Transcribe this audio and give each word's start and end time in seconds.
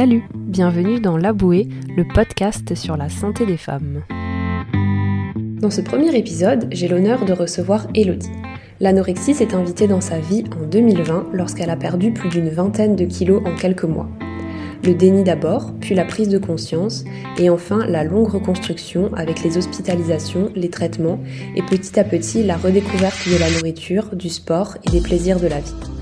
Salut, 0.00 0.24
bienvenue 0.34 0.98
dans 0.98 1.18
La 1.18 1.34
Bouée, 1.34 1.68
le 1.94 2.08
podcast 2.08 2.74
sur 2.74 2.96
la 2.96 3.10
santé 3.10 3.44
des 3.44 3.58
femmes. 3.58 4.02
Dans 5.60 5.68
ce 5.68 5.82
premier 5.82 6.16
épisode, 6.16 6.68
j'ai 6.72 6.88
l'honneur 6.88 7.26
de 7.26 7.34
recevoir 7.34 7.86
Elodie. 7.94 8.32
L'anorexie 8.80 9.34
s'est 9.34 9.52
invitée 9.52 9.88
dans 9.88 10.00
sa 10.00 10.18
vie 10.18 10.44
en 10.58 10.66
2020 10.66 11.26
lorsqu'elle 11.34 11.68
a 11.68 11.76
perdu 11.76 12.14
plus 12.14 12.30
d'une 12.30 12.48
vingtaine 12.48 12.96
de 12.96 13.04
kilos 13.04 13.42
en 13.44 13.54
quelques 13.54 13.84
mois. 13.84 14.08
Le 14.84 14.94
déni 14.94 15.22
d'abord, 15.22 15.70
puis 15.80 15.94
la 15.94 16.06
prise 16.06 16.30
de 16.30 16.38
conscience, 16.38 17.04
et 17.36 17.50
enfin 17.50 17.84
la 17.86 18.02
longue 18.02 18.28
reconstruction 18.28 19.12
avec 19.16 19.42
les 19.42 19.58
hospitalisations, 19.58 20.50
les 20.56 20.70
traitements, 20.70 21.20
et 21.56 21.62
petit 21.62 22.00
à 22.00 22.04
petit 22.04 22.42
la 22.42 22.56
redécouverte 22.56 23.28
de 23.28 23.38
la 23.38 23.50
nourriture, 23.50 24.16
du 24.16 24.30
sport 24.30 24.78
et 24.86 24.90
des 24.92 25.02
plaisirs 25.02 25.40
de 25.40 25.48
la 25.48 25.60
vie. 25.60 25.99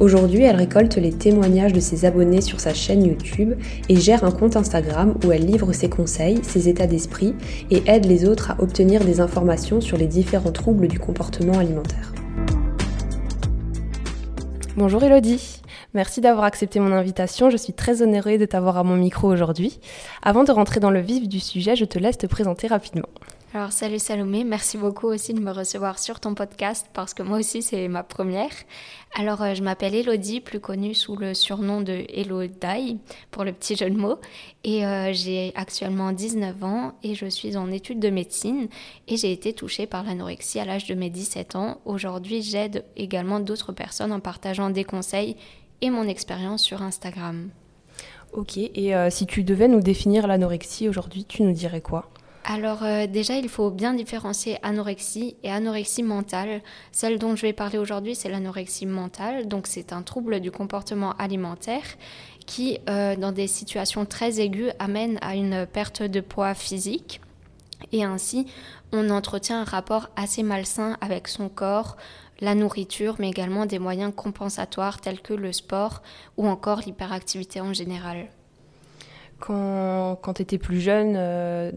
Aujourd'hui, 0.00 0.44
elle 0.44 0.56
récolte 0.56 0.96
les 0.96 1.12
témoignages 1.12 1.74
de 1.74 1.80
ses 1.80 2.06
abonnés 2.06 2.40
sur 2.40 2.58
sa 2.58 2.72
chaîne 2.72 3.04
YouTube 3.04 3.52
et 3.90 3.96
gère 3.96 4.24
un 4.24 4.30
compte 4.30 4.56
Instagram 4.56 5.14
où 5.22 5.30
elle 5.30 5.44
livre 5.44 5.74
ses 5.74 5.90
conseils, 5.90 6.42
ses 6.42 6.70
états 6.70 6.86
d'esprit 6.86 7.34
et 7.70 7.82
aide 7.86 8.06
les 8.06 8.26
autres 8.26 8.50
à 8.50 8.62
obtenir 8.62 9.04
des 9.04 9.20
informations 9.20 9.82
sur 9.82 9.98
les 9.98 10.06
différents 10.06 10.52
troubles 10.52 10.88
du 10.88 10.98
comportement 10.98 11.58
alimentaire. 11.58 12.14
Bonjour 14.78 15.04
Elodie, 15.04 15.60
merci 15.92 16.22
d'avoir 16.22 16.46
accepté 16.46 16.80
mon 16.80 16.92
invitation, 16.92 17.50
je 17.50 17.58
suis 17.58 17.74
très 17.74 18.00
honorée 18.00 18.38
de 18.38 18.46
t'avoir 18.46 18.78
à 18.78 18.84
mon 18.84 18.96
micro 18.96 19.30
aujourd'hui. 19.30 19.80
Avant 20.22 20.44
de 20.44 20.50
rentrer 20.50 20.80
dans 20.80 20.90
le 20.90 21.00
vif 21.00 21.28
du 21.28 21.40
sujet, 21.40 21.76
je 21.76 21.84
te 21.84 21.98
laisse 21.98 22.16
te 22.16 22.26
présenter 22.26 22.68
rapidement. 22.68 23.08
Alors 23.52 23.72
salut 23.72 23.98
Salomé, 23.98 24.44
merci 24.44 24.78
beaucoup 24.78 25.08
aussi 25.08 25.34
de 25.34 25.40
me 25.40 25.50
recevoir 25.50 25.98
sur 25.98 26.20
ton 26.20 26.36
podcast 26.36 26.86
parce 26.92 27.14
que 27.14 27.24
moi 27.24 27.38
aussi 27.40 27.62
c'est 27.62 27.88
ma 27.88 28.04
première. 28.04 28.52
Alors 29.18 29.42
euh, 29.42 29.54
je 29.54 29.62
m'appelle 29.64 29.96
Elodie, 29.96 30.40
plus 30.40 30.60
connue 30.60 30.94
sous 30.94 31.16
le 31.16 31.34
surnom 31.34 31.80
de 31.80 32.04
Elodie 32.10 32.98
pour 33.32 33.42
le 33.42 33.52
petit 33.52 33.74
jeu 33.74 33.90
de 33.90 33.96
mots 33.96 34.20
et 34.62 34.86
euh, 34.86 35.12
j'ai 35.12 35.50
actuellement 35.56 36.12
19 36.12 36.62
ans 36.62 36.92
et 37.02 37.16
je 37.16 37.26
suis 37.26 37.56
en 37.56 37.72
études 37.72 37.98
de 37.98 38.10
médecine 38.10 38.68
et 39.08 39.16
j'ai 39.16 39.32
été 39.32 39.52
touchée 39.52 39.88
par 39.88 40.04
l'anorexie 40.04 40.60
à 40.60 40.64
l'âge 40.64 40.86
de 40.86 40.94
mes 40.94 41.10
17 41.10 41.56
ans. 41.56 41.80
Aujourd'hui 41.84 42.42
j'aide 42.42 42.84
également 42.96 43.40
d'autres 43.40 43.72
personnes 43.72 44.12
en 44.12 44.20
partageant 44.20 44.70
des 44.70 44.84
conseils 44.84 45.34
et 45.80 45.90
mon 45.90 46.06
expérience 46.06 46.62
sur 46.62 46.82
Instagram. 46.82 47.48
Ok, 48.32 48.58
et 48.58 48.94
euh, 48.94 49.10
si 49.10 49.26
tu 49.26 49.42
devais 49.42 49.66
nous 49.66 49.80
définir 49.80 50.28
l'anorexie 50.28 50.88
aujourd'hui, 50.88 51.24
tu 51.24 51.42
nous 51.42 51.52
dirais 51.52 51.80
quoi? 51.80 52.08
Alors 52.52 52.82
euh, 52.82 53.06
déjà, 53.06 53.36
il 53.36 53.48
faut 53.48 53.70
bien 53.70 53.94
différencier 53.94 54.58
anorexie 54.64 55.36
et 55.44 55.52
anorexie 55.52 56.02
mentale. 56.02 56.62
Celle 56.90 57.20
dont 57.20 57.36
je 57.36 57.42
vais 57.42 57.52
parler 57.52 57.78
aujourd'hui, 57.78 58.16
c'est 58.16 58.28
l'anorexie 58.28 58.86
mentale. 58.86 59.46
Donc 59.46 59.68
c'est 59.68 59.92
un 59.92 60.02
trouble 60.02 60.40
du 60.40 60.50
comportement 60.50 61.12
alimentaire 61.12 61.84
qui, 62.46 62.80
euh, 62.88 63.14
dans 63.14 63.30
des 63.30 63.46
situations 63.46 64.04
très 64.04 64.40
aiguës, 64.40 64.72
amène 64.80 65.16
à 65.22 65.36
une 65.36 65.64
perte 65.64 66.02
de 66.02 66.20
poids 66.20 66.54
physique. 66.54 67.20
Et 67.92 68.02
ainsi, 68.02 68.46
on 68.90 69.10
entretient 69.10 69.60
un 69.60 69.64
rapport 69.64 70.10
assez 70.16 70.42
malsain 70.42 70.96
avec 71.00 71.28
son 71.28 71.48
corps, 71.48 71.96
la 72.40 72.56
nourriture, 72.56 73.14
mais 73.20 73.28
également 73.28 73.64
des 73.64 73.78
moyens 73.78 74.12
compensatoires 74.12 75.00
tels 75.00 75.20
que 75.20 75.34
le 75.34 75.52
sport 75.52 76.02
ou 76.36 76.48
encore 76.48 76.80
l'hyperactivité 76.80 77.60
en 77.60 77.72
général. 77.72 78.26
Quand, 79.38 80.18
quand 80.20 80.34
tu 80.34 80.42
étais 80.42 80.58
plus 80.58 80.80
jeune, 80.80 81.14
euh, 81.16 81.70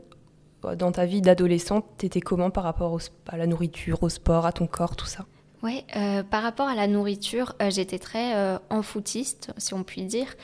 dans 0.78 0.92
ta 0.92 1.06
vie 1.06 1.22
d'adolescente, 1.22 1.86
t'étais 1.98 2.22
comment 2.22 2.50
par 2.50 2.64
rapport 2.64 2.98
à 3.28 3.38
la 3.38 3.48
nourriture, 3.48 4.04
au 4.04 4.10
sport, 4.10 4.46
à 4.46 4.52
ton 4.52 4.68
corps, 4.68 4.96
tout 4.96 5.06
ça? 5.06 5.26
Oui, 5.64 5.86
euh, 5.96 6.24
par 6.24 6.44
rapport 6.44 6.68
à 6.68 6.76
la 6.76 6.88
nourriture, 6.88 7.56
euh, 7.62 7.72
j'étais 7.72 7.98
très 7.98 8.36
euh, 8.36 8.58
enfoutiste, 8.70 9.54
si 9.58 9.74
on 9.74 9.84
peut 9.84 10.02
dire. 10.02 10.36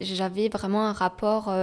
J'avais 0.00 0.48
vraiment 0.50 0.86
un 0.86 0.92
rapport 0.92 1.54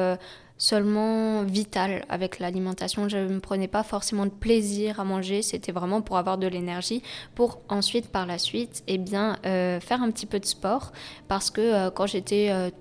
seulement 0.57 1.43
vital 1.43 2.05
avec 2.09 2.39
l'alimentation. 2.39 3.07
Je 3.07 3.17
ne 3.17 3.39
prenais 3.39 3.67
pas 3.67 3.83
forcément 3.83 4.25
de 4.25 4.31
plaisir 4.31 4.99
à 4.99 5.03
manger, 5.03 5.43
c'était 5.43 5.71
vraiment 5.73 6.01
pour 6.01 6.17
avoir 6.17 6.39
de 6.39 6.47
l'énergie, 6.47 7.03
pour 7.35 7.59
ensuite 7.69 8.07
par 8.07 8.25
la 8.25 8.39
suite 8.39 8.83
eh 8.87 8.97
bien, 8.97 9.37
faire 9.43 10.01
un 10.01 10.09
petit 10.09 10.25
peu 10.25 10.39
de 10.39 10.45
sport, 10.45 10.91
parce 11.27 11.51
que 11.51 11.89
quand 11.89 12.07
j'étais 12.07 12.71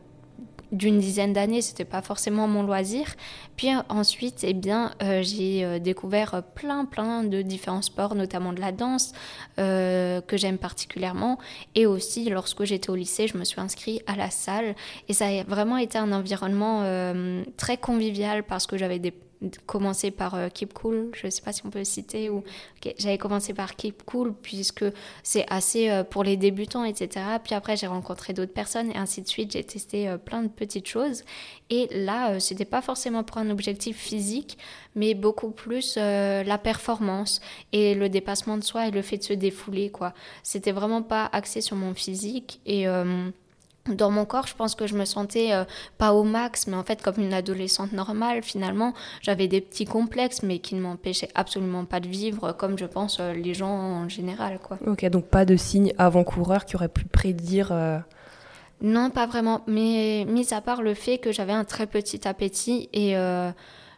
d'une 0.72 0.98
dizaine 0.98 1.32
d'années, 1.32 1.62
c'était 1.62 1.84
pas 1.84 2.02
forcément 2.02 2.46
mon 2.46 2.62
loisir. 2.62 3.14
Puis 3.56 3.74
euh, 3.74 3.80
ensuite, 3.88 4.44
eh 4.44 4.52
bien, 4.52 4.92
euh, 5.02 5.22
j'ai 5.22 5.64
euh, 5.64 5.78
découvert 5.78 6.42
plein, 6.54 6.84
plein 6.84 7.24
de 7.24 7.42
différents 7.42 7.82
sports, 7.82 8.14
notamment 8.14 8.52
de 8.52 8.60
la 8.60 8.72
danse, 8.72 9.12
que 9.56 10.36
j'aime 10.36 10.58
particulièrement. 10.58 11.38
Et 11.74 11.84
aussi, 11.86 12.28
lorsque 12.30 12.64
j'étais 12.64 12.90
au 12.90 12.94
lycée, 12.94 13.26
je 13.26 13.36
me 13.36 13.44
suis 13.44 13.60
inscrite 13.60 14.02
à 14.06 14.16
la 14.16 14.30
salle. 14.30 14.74
Et 15.08 15.12
ça 15.12 15.26
a 15.26 15.42
vraiment 15.44 15.76
été 15.76 15.98
un 15.98 16.12
environnement 16.12 16.82
très 17.58 17.76
convivial 17.76 18.42
parce 18.44 18.66
que 18.66 18.78
j'avais 18.78 18.98
des 18.98 19.12
commencé 19.66 20.10
par 20.10 20.34
euh, 20.34 20.48
Keep 20.48 20.74
Cool, 20.74 21.10
je 21.14 21.26
ne 21.26 21.30
sais 21.30 21.42
pas 21.42 21.52
si 21.52 21.64
on 21.64 21.70
peut 21.70 21.84
citer, 21.84 22.28
ou 22.28 22.44
j'avais 22.98 23.18
commencé 23.18 23.54
par 23.54 23.74
Keep 23.74 24.04
Cool 24.04 24.34
puisque 24.34 24.84
c'est 25.22 25.46
assez 25.48 25.90
euh, 25.90 26.04
pour 26.04 26.24
les 26.24 26.36
débutants, 26.36 26.84
etc. 26.84 27.24
Puis 27.42 27.54
après 27.54 27.76
j'ai 27.76 27.86
rencontré 27.86 28.32
d'autres 28.32 28.52
personnes 28.52 28.90
et 28.90 28.96
ainsi 28.96 29.22
de 29.22 29.28
suite, 29.28 29.52
j'ai 29.52 29.64
testé 29.64 30.08
euh, 30.08 30.18
plein 30.18 30.42
de 30.42 30.48
petites 30.48 30.86
choses. 30.86 31.24
Et 31.70 31.88
là, 31.92 32.38
c'était 32.40 32.64
pas 32.64 32.82
forcément 32.82 33.22
pour 33.22 33.38
un 33.38 33.48
objectif 33.48 33.96
physique, 33.96 34.58
mais 34.94 35.14
beaucoup 35.14 35.50
plus 35.50 35.96
la 35.96 36.58
performance 36.58 37.40
et 37.70 37.94
le 37.94 38.08
dépassement 38.08 38.58
de 38.58 38.64
soi 38.64 38.88
et 38.88 38.90
le 38.90 39.02
fait 39.02 39.18
de 39.18 39.22
se 39.22 39.32
défouler, 39.34 39.90
quoi. 39.90 40.12
C'était 40.42 40.72
vraiment 40.72 41.02
pas 41.02 41.30
axé 41.32 41.60
sur 41.60 41.76
mon 41.76 41.94
physique 41.94 42.60
et 42.66 42.86
dans 43.88 44.10
mon 44.10 44.24
corps, 44.24 44.46
je 44.46 44.54
pense 44.54 44.74
que 44.74 44.86
je 44.86 44.94
me 44.94 45.04
sentais 45.04 45.52
euh, 45.52 45.64
pas 45.98 46.12
au 46.12 46.22
max, 46.22 46.66
mais 46.66 46.76
en 46.76 46.84
fait 46.84 47.02
comme 47.02 47.18
une 47.18 47.32
adolescente 47.32 47.92
normale 47.92 48.42
finalement. 48.42 48.92
J'avais 49.22 49.48
des 49.48 49.60
petits 49.60 49.86
complexes, 49.86 50.42
mais 50.42 50.58
qui 50.58 50.74
ne 50.74 50.80
m'empêchaient 50.80 51.30
absolument 51.34 51.84
pas 51.84 52.00
de 52.00 52.08
vivre 52.08 52.52
comme 52.52 52.78
je 52.78 52.86
pense 52.86 53.18
euh, 53.20 53.32
les 53.32 53.54
gens 53.54 53.70
en 53.70 54.08
général. 54.08 54.58
Quoi. 54.58 54.78
Ok, 54.86 55.04
donc 55.06 55.26
pas 55.26 55.44
de 55.44 55.56
signes 55.56 55.92
avant-coureurs 55.98 56.64
qui 56.64 56.76
auraient 56.76 56.88
pu 56.88 57.04
prédire... 57.04 57.70
Euh, 57.72 57.98
non, 58.82 59.10
pas 59.10 59.26
vraiment, 59.26 59.60
mais 59.66 60.24
mis 60.26 60.54
à 60.54 60.62
part 60.62 60.80
le 60.80 60.94
fait 60.94 61.18
que 61.18 61.32
j'avais 61.32 61.52
un 61.52 61.64
très 61.64 61.86
petit 61.86 62.26
appétit 62.26 62.88
et 62.94 63.14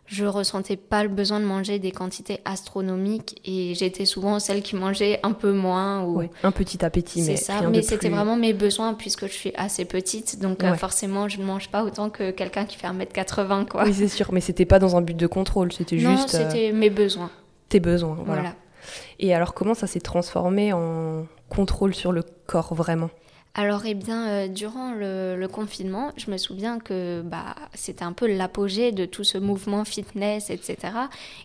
je 0.06 0.24
ressentais 0.24 0.76
pas 0.76 1.02
le 1.02 1.08
besoin 1.08 1.40
de 1.40 1.44
manger 1.44 1.78
des 1.78 1.92
quantités 1.92 2.40
astronomiques 2.44 3.40
et 3.44 3.74
j'étais 3.74 4.04
souvent 4.04 4.38
celle 4.40 4.62
qui 4.62 4.76
mangeait 4.76 5.20
un 5.22 5.32
peu 5.32 5.52
moins 5.52 6.04
ou 6.04 6.22
un 6.42 6.50
petit 6.50 6.84
appétit 6.84 7.22
mais 7.22 7.36
ça 7.36 7.62
mais 7.70 7.82
c'était 7.82 8.08
vraiment 8.08 8.36
mes 8.36 8.52
besoins 8.52 8.94
puisque 8.94 9.26
je 9.26 9.32
suis 9.32 9.52
assez 9.56 9.84
petite 9.84 10.40
donc 10.40 10.64
euh, 10.64 10.74
forcément 10.74 11.28
je 11.28 11.38
ne 11.38 11.44
mange 11.44 11.68
pas 11.68 11.84
autant 11.84 12.10
que 12.10 12.30
quelqu'un 12.30 12.64
qui 12.64 12.76
fait 12.76 12.88
1m80 12.88 13.66
quoi. 13.66 13.84
Oui, 13.84 13.94
c'est 13.94 14.08
sûr 14.08 14.32
mais 14.32 14.40
c'était 14.40 14.66
pas 14.66 14.78
dans 14.78 14.96
un 14.96 15.00
but 15.00 15.16
de 15.16 15.26
contrôle, 15.26 15.72
c'était 15.72 15.98
juste 15.98 16.10
Non, 16.10 16.26
c'était 16.28 16.72
mes 16.72 16.90
besoins. 16.90 17.30
Tes 17.68 17.80
besoins, 17.80 18.18
voilà. 18.26 18.54
Et 19.18 19.34
alors 19.34 19.54
comment 19.54 19.74
ça 19.74 19.86
s'est 19.86 20.00
transformé 20.00 20.72
en 20.72 21.26
contrôle 21.48 21.94
sur 21.94 22.12
le 22.12 22.22
corps 22.46 22.74
vraiment? 22.74 23.10
Alors, 23.54 23.84
eh 23.84 23.92
bien, 23.92 24.28
euh, 24.28 24.48
durant 24.48 24.94
le, 24.94 25.46
confinement, 25.46 26.10
je 26.16 26.30
me 26.30 26.38
souviens 26.38 26.78
que 26.78 27.20
bah, 27.22 27.54
c'était 27.74 28.04
un 28.04 28.14
peu 28.14 28.26
l'apogée 28.26 28.92
de 28.92 29.04
tout 29.04 29.24
ce 29.24 29.36
mouvement 29.36 29.84
fitness, 29.84 30.48
etc. 30.48 30.78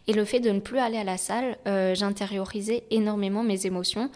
Et 0.07 0.13
le 0.13 0.23
fait 0.23 0.39
de 0.39 0.49
ne 0.49 0.61
plus 0.61 0.79
aller 0.79 0.97
à 0.97 1.03
la 1.03 1.17
salle, 1.17 1.57
euh, 1.67 1.95
j'intériorisais 1.95 2.83
énormément 2.91 3.43
mes 3.43 3.65
émotions. 3.65 4.09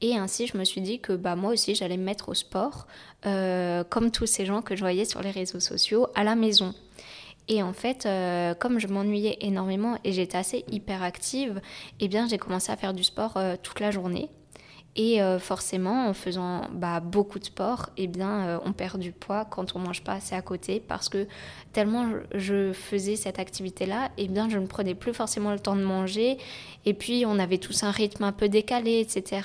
Et 0.00 0.16
ainsi, 0.16 0.48
je 0.48 0.58
me 0.58 0.64
suis 0.64 0.80
dit 0.80 0.98
que 0.98 1.12
bah, 1.12 1.36
moi 1.36 1.52
aussi, 1.52 1.76
j'allais 1.76 1.96
me 1.96 2.02
mettre 2.02 2.30
au 2.30 2.34
sport, 2.34 2.88
euh, 3.26 3.84
comme 3.84 4.10
tous 4.10 4.26
ces 4.26 4.44
gens 4.44 4.60
que 4.60 4.74
je 4.74 4.80
voyais 4.80 5.04
sur 5.04 5.22
les 5.22 5.30
réseaux 5.30 5.60
sociaux, 5.60 6.08
à 6.16 6.24
la 6.24 6.34
maison. 6.34 6.74
Et 7.46 7.62
en 7.62 7.72
fait, 7.72 8.08
comme 8.58 8.80
je 8.80 8.88
m'ennuyais 8.88 9.38
énormément 9.40 9.98
et 10.02 10.10
j'étais 10.12 10.36
assez 10.36 10.64
hyperactive, 10.68 11.60
eh 12.00 12.08
bien, 12.08 12.26
j'ai 12.26 12.38
commencé 12.38 12.72
à 12.72 12.76
faire 12.76 12.92
du 12.92 13.04
sport 13.04 13.38
toute 13.62 13.78
la 13.78 13.92
journée. 13.92 14.30
Et 14.98 15.20
euh, 15.20 15.38
forcément, 15.38 16.08
en 16.08 16.14
faisant 16.14 16.62
bah, 16.72 17.00
beaucoup 17.00 17.38
de 17.38 17.44
sport, 17.44 17.90
eh 17.98 18.06
bien, 18.06 18.46
euh, 18.46 18.58
on 18.64 18.72
perd 18.72 18.98
du 18.98 19.12
poids 19.12 19.44
quand 19.44 19.76
on 19.76 19.78
mange 19.78 20.02
pas 20.02 20.14
assez 20.14 20.34
à 20.34 20.40
côté 20.40 20.80
parce 20.80 21.10
que 21.10 21.26
tellement 21.74 22.08
je 22.34 22.72
faisais 22.72 23.14
cette 23.14 23.38
activité-là, 23.38 24.10
eh 24.16 24.26
bien, 24.26 24.48
je 24.48 24.58
ne 24.58 24.66
prenais 24.66 24.94
plus 24.94 25.12
forcément 25.12 25.52
le 25.52 25.58
temps 25.58 25.76
de 25.76 25.82
manger. 25.82 26.38
Et 26.86 26.94
puis, 26.94 27.24
on 27.26 27.38
avait 27.38 27.58
tous 27.58 27.82
un 27.82 27.90
rythme 27.90 28.24
un 28.24 28.32
peu 28.32 28.48
décalé, 28.48 29.00
etc. 29.00 29.42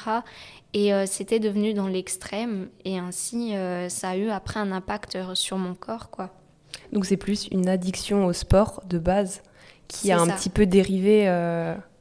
Et 0.74 0.94
euh, 0.94 1.06
c'était 1.06 1.40
devenu 1.40 1.74
dans 1.74 1.88
l'extrême. 1.88 2.70
Et 2.86 2.98
ainsi, 2.98 3.54
ça 3.90 4.12
a 4.12 4.16
eu 4.16 4.30
après 4.30 4.62
un 4.62 4.72
impact 4.72 5.18
sur 5.34 5.58
mon 5.58 5.76
corps, 5.76 6.10
quoi. 6.10 6.30
Donc, 6.94 7.06
c'est 7.06 7.18
plus 7.18 7.48
une 7.52 7.68
addiction 7.68 8.26
au 8.26 8.32
sport 8.32 8.84
de 8.88 9.00
base 9.00 9.44
qui 9.90 10.14
a 10.14 10.22
un 10.22 10.28
petit 10.28 10.50
peu 10.50 10.66
dérivé 10.66 11.28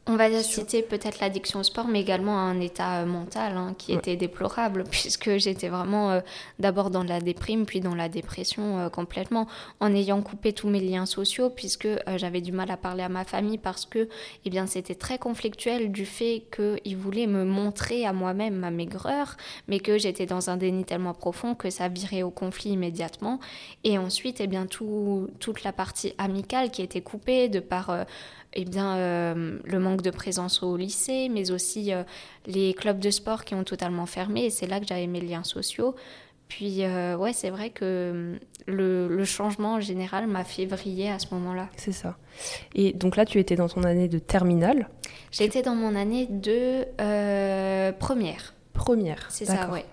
on 0.07 0.17
va 0.17 0.43
citer 0.43 0.83
peut-être 0.83 1.21
l'addiction 1.21 1.61
au 1.61 1.63
sport, 1.63 1.87
mais 1.87 2.01
également 2.01 2.39
un 2.39 2.59
état 2.59 3.03
euh, 3.03 3.07
mental 3.07 3.57
hein, 3.57 3.75
qui 3.77 3.93
était 3.93 4.17
déplorable, 4.17 4.85
puisque 4.91 5.37
j'étais 5.37 5.69
vraiment 5.69 6.11
euh, 6.11 6.21
d'abord 6.59 6.91
dans 6.91 7.03
la 7.03 7.21
déprime, 7.21 7.67
puis 7.67 7.81
dans 7.81 7.95
la 7.95 8.09
dépression 8.09 8.79
euh, 8.79 8.89
complètement, 8.89 9.47
en 9.79 9.95
ayant 9.95 10.23
coupé 10.23 10.53
tous 10.53 10.69
mes 10.69 10.81
liens 10.81 11.07
sociaux, 11.07 11.51
puisque 11.51 11.89
j'avais 12.17 12.41
du 12.41 12.51
mal 12.51 12.71
à 12.71 12.77
parler 12.77 13.03
à 13.03 13.09
ma 13.09 13.25
famille, 13.25 13.59
parce 13.59 13.85
que 13.85 14.09
eh 14.45 14.51
bien, 14.51 14.67
c'était 14.67 14.95
très 14.95 15.19
conflictuel 15.19 15.93
du 15.93 16.07
fait 16.07 16.45
qu'ils 16.55 16.97
voulaient 16.97 17.27
me 17.27 17.45
montrer 17.45 18.07
à 18.07 18.13
moi-même 18.13 18.57
ma 18.57 18.71
maigreur, 18.71 19.37
mais 19.69 19.81
que 19.81 19.99
j'étais 19.99 20.27
dans 20.27 20.49
un 20.51 20.57
déni 20.57 20.85
tellement 20.85 21.15
profond 21.15 21.55
que 21.55 21.69
ça 21.69 21.89
virait 21.89 22.23
au 22.23 22.31
conflit 22.31 22.71
immédiatement. 22.71 23.39
Et 23.85 23.99
ensuite, 23.99 24.41
eh 24.41 24.47
bien, 24.47 24.67
tout, 24.67 25.29
toute 25.41 25.63
la 25.63 25.73
partie 25.73 26.15
amicale 26.19 26.71
qui 26.71 26.83
était 26.83 27.03
coupée 27.03 27.49
de 27.49 27.61
par 27.61 27.91
eh 28.55 28.65
bien, 28.65 28.97
euh, 28.97 29.59
le 29.65 29.79
manque 29.79 30.03
de 30.03 30.11
présence 30.11 30.63
au 30.63 30.77
lycée, 30.77 31.29
mais 31.29 31.51
aussi 31.51 31.93
euh, 31.93 32.03
les 32.47 32.75
clubs 32.75 32.99
de 32.99 33.11
sport 33.11 33.45
qui 33.45 33.55
ont 33.55 33.65
totalement 33.65 34.07
fermé. 34.07 34.47
Et 34.47 34.51
c'est 34.51 34.67
là 34.67 34.81
que 34.81 34.87
j'avais 34.87 35.07
mes 35.07 35.21
liens 35.21 35.45
sociaux. 35.45 35.95
Puis, 36.49 36.85
euh, 36.85 37.17
ouais, 37.17 37.33
c'est 37.33 37.51
vrai 37.51 37.71
que 37.71 38.37
le, 38.67 39.07
le, 39.07 39.25
changement 39.25 39.75
en 39.75 39.81
général 39.81 40.27
m'a 40.27 40.43
fait 40.43 40.67
vriller 40.67 41.09
à 41.09 41.21
ce 41.21 41.33
moment-là. 41.33 41.69
C'est 41.77 41.93
ça. 41.93 42.17
Et 42.75 42.93
donc 42.93 43.17
là, 43.17 43.25
tu 43.25 43.39
étais 43.39 43.55
dans 43.55 43.69
ton 43.69 43.85
année 43.85 44.09
de 44.09 44.19
terminale 44.19 44.89
J'étais 45.31 45.63
dans 45.63 45.77
mon 45.77 45.95
année 45.95 46.27
de 46.29 46.85
première. 47.93 48.55
Première. 48.73 49.27
C'est 49.29 49.45
ça, 49.45 49.71
ouais. 49.71 49.85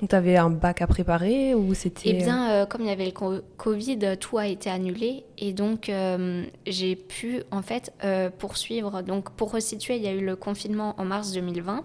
Donc, 0.00 0.10
tu 0.10 0.16
avais 0.16 0.36
un 0.36 0.50
bac 0.50 0.82
à 0.82 0.86
préparer 0.86 1.54
ou 1.54 1.72
c'était... 1.74 2.10
Eh 2.10 2.12
bien, 2.14 2.50
euh, 2.50 2.66
comme 2.66 2.82
il 2.82 2.88
y 2.88 2.90
avait 2.90 3.06
le 3.06 3.40
Covid, 3.56 4.16
tout 4.18 4.38
a 4.38 4.46
été 4.46 4.68
annulé. 4.68 5.24
Et 5.38 5.52
donc, 5.52 5.88
euh, 5.88 6.44
j'ai 6.66 6.96
pu, 6.96 7.42
en 7.50 7.62
fait, 7.62 7.92
euh, 8.02 8.28
poursuivre. 8.30 9.02
Donc, 9.02 9.30
pour 9.30 9.52
resituer, 9.52 9.96
il 9.96 10.02
y 10.02 10.08
a 10.08 10.12
eu 10.12 10.24
le 10.24 10.36
confinement 10.36 10.94
en 10.98 11.04
mars 11.04 11.32
2020. 11.32 11.84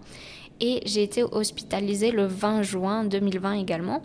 Et 0.62 0.82
j'ai 0.86 1.04
été 1.04 1.24
hospitalisée 1.24 2.12
le 2.12 2.26
20 2.26 2.64
juin 2.64 3.04
2020 3.06 3.54
également. 3.54 4.02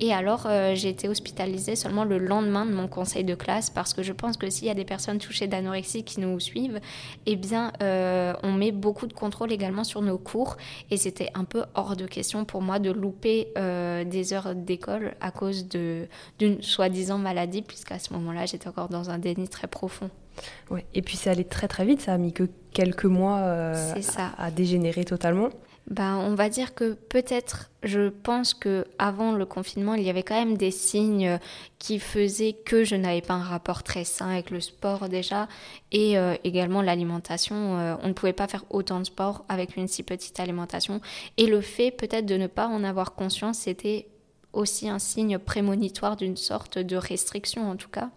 Et 0.00 0.12
alors, 0.12 0.46
euh, 0.46 0.74
j'ai 0.74 0.88
été 0.88 1.08
hospitalisée 1.08 1.76
seulement 1.76 2.04
le 2.04 2.18
lendemain 2.18 2.66
de 2.66 2.72
mon 2.72 2.88
conseil 2.88 3.24
de 3.24 3.34
classe 3.34 3.70
parce 3.70 3.94
que 3.94 4.02
je 4.02 4.12
pense 4.12 4.36
que 4.36 4.50
s'il 4.50 4.66
y 4.66 4.70
a 4.70 4.74
des 4.74 4.84
personnes 4.84 5.18
touchées 5.18 5.46
d'anorexie 5.46 6.02
qui 6.04 6.20
nous 6.20 6.38
suivent, 6.40 6.80
eh 7.26 7.36
bien, 7.36 7.72
euh, 7.82 8.34
on 8.42 8.52
met 8.52 8.72
beaucoup 8.72 9.06
de 9.06 9.12
contrôle 9.12 9.52
également 9.52 9.84
sur 9.84 10.02
nos 10.02 10.18
cours. 10.18 10.56
Et 10.90 10.96
c'était 10.96 11.30
un 11.34 11.44
peu 11.44 11.64
hors 11.74 11.96
de 11.96 12.06
question 12.06 12.44
pour 12.44 12.60
moi 12.60 12.78
de 12.78 12.90
louper 12.90 13.48
euh, 13.56 14.04
des 14.04 14.32
heures 14.32 14.54
d'école 14.54 15.14
à 15.20 15.30
cause 15.30 15.68
d'une 15.68 16.60
soi-disant 16.60 17.18
maladie, 17.18 17.62
puisqu'à 17.62 17.98
ce 17.98 18.12
moment-là, 18.14 18.46
j'étais 18.46 18.68
encore 18.68 18.88
dans 18.88 19.10
un 19.10 19.18
déni 19.18 19.48
très 19.48 19.68
profond. 19.68 20.10
Ouais. 20.70 20.84
Et 20.94 21.02
puis, 21.02 21.16
ça 21.16 21.30
allait 21.30 21.44
très 21.44 21.68
très 21.68 21.84
vite, 21.84 22.00
ça 22.00 22.12
a 22.14 22.18
mis 22.18 22.32
que 22.32 22.48
quelques 22.72 23.04
mois 23.04 23.74
ça. 24.00 24.32
à 24.36 24.50
dégénérer 24.50 25.04
totalement. 25.04 25.50
Ben, 25.90 26.16
on 26.16 26.34
va 26.34 26.48
dire 26.48 26.74
que 26.74 26.94
peut-être, 26.94 27.70
je 27.82 28.08
pense 28.08 28.54
que 28.54 28.86
avant 28.98 29.32
le 29.32 29.44
confinement, 29.44 29.94
il 29.94 30.02
y 30.02 30.08
avait 30.08 30.22
quand 30.22 30.34
même 30.34 30.56
des 30.56 30.70
signes 30.70 31.38
qui 31.78 31.98
faisaient 31.98 32.54
que 32.54 32.84
je 32.84 32.96
n'avais 32.96 33.20
pas 33.20 33.34
un 33.34 33.42
rapport 33.42 33.82
très 33.82 34.04
sain 34.04 34.30
avec 34.30 34.50
le 34.50 34.60
sport 34.60 35.10
déjà, 35.10 35.46
et 35.92 36.16
euh, 36.16 36.36
également 36.42 36.80
l'alimentation. 36.80 37.78
Euh, 37.78 37.96
on 38.02 38.08
ne 38.08 38.12
pouvait 38.14 38.32
pas 38.32 38.48
faire 38.48 38.64
autant 38.70 38.98
de 38.98 39.04
sport 39.04 39.44
avec 39.50 39.76
une 39.76 39.86
si 39.86 40.02
petite 40.02 40.40
alimentation, 40.40 41.02
et 41.36 41.46
le 41.46 41.60
fait 41.60 41.90
peut-être 41.90 42.24
de 42.24 42.36
ne 42.36 42.46
pas 42.46 42.66
en 42.66 42.82
avoir 42.82 43.14
conscience, 43.14 43.58
c'était 43.58 44.08
aussi 44.54 44.88
un 44.88 44.98
signe 44.98 45.38
prémonitoire 45.38 46.16
d'une 46.16 46.38
sorte 46.38 46.78
de 46.78 46.96
restriction 46.96 47.70
en 47.70 47.76
tout 47.76 47.90
cas. 47.90 48.08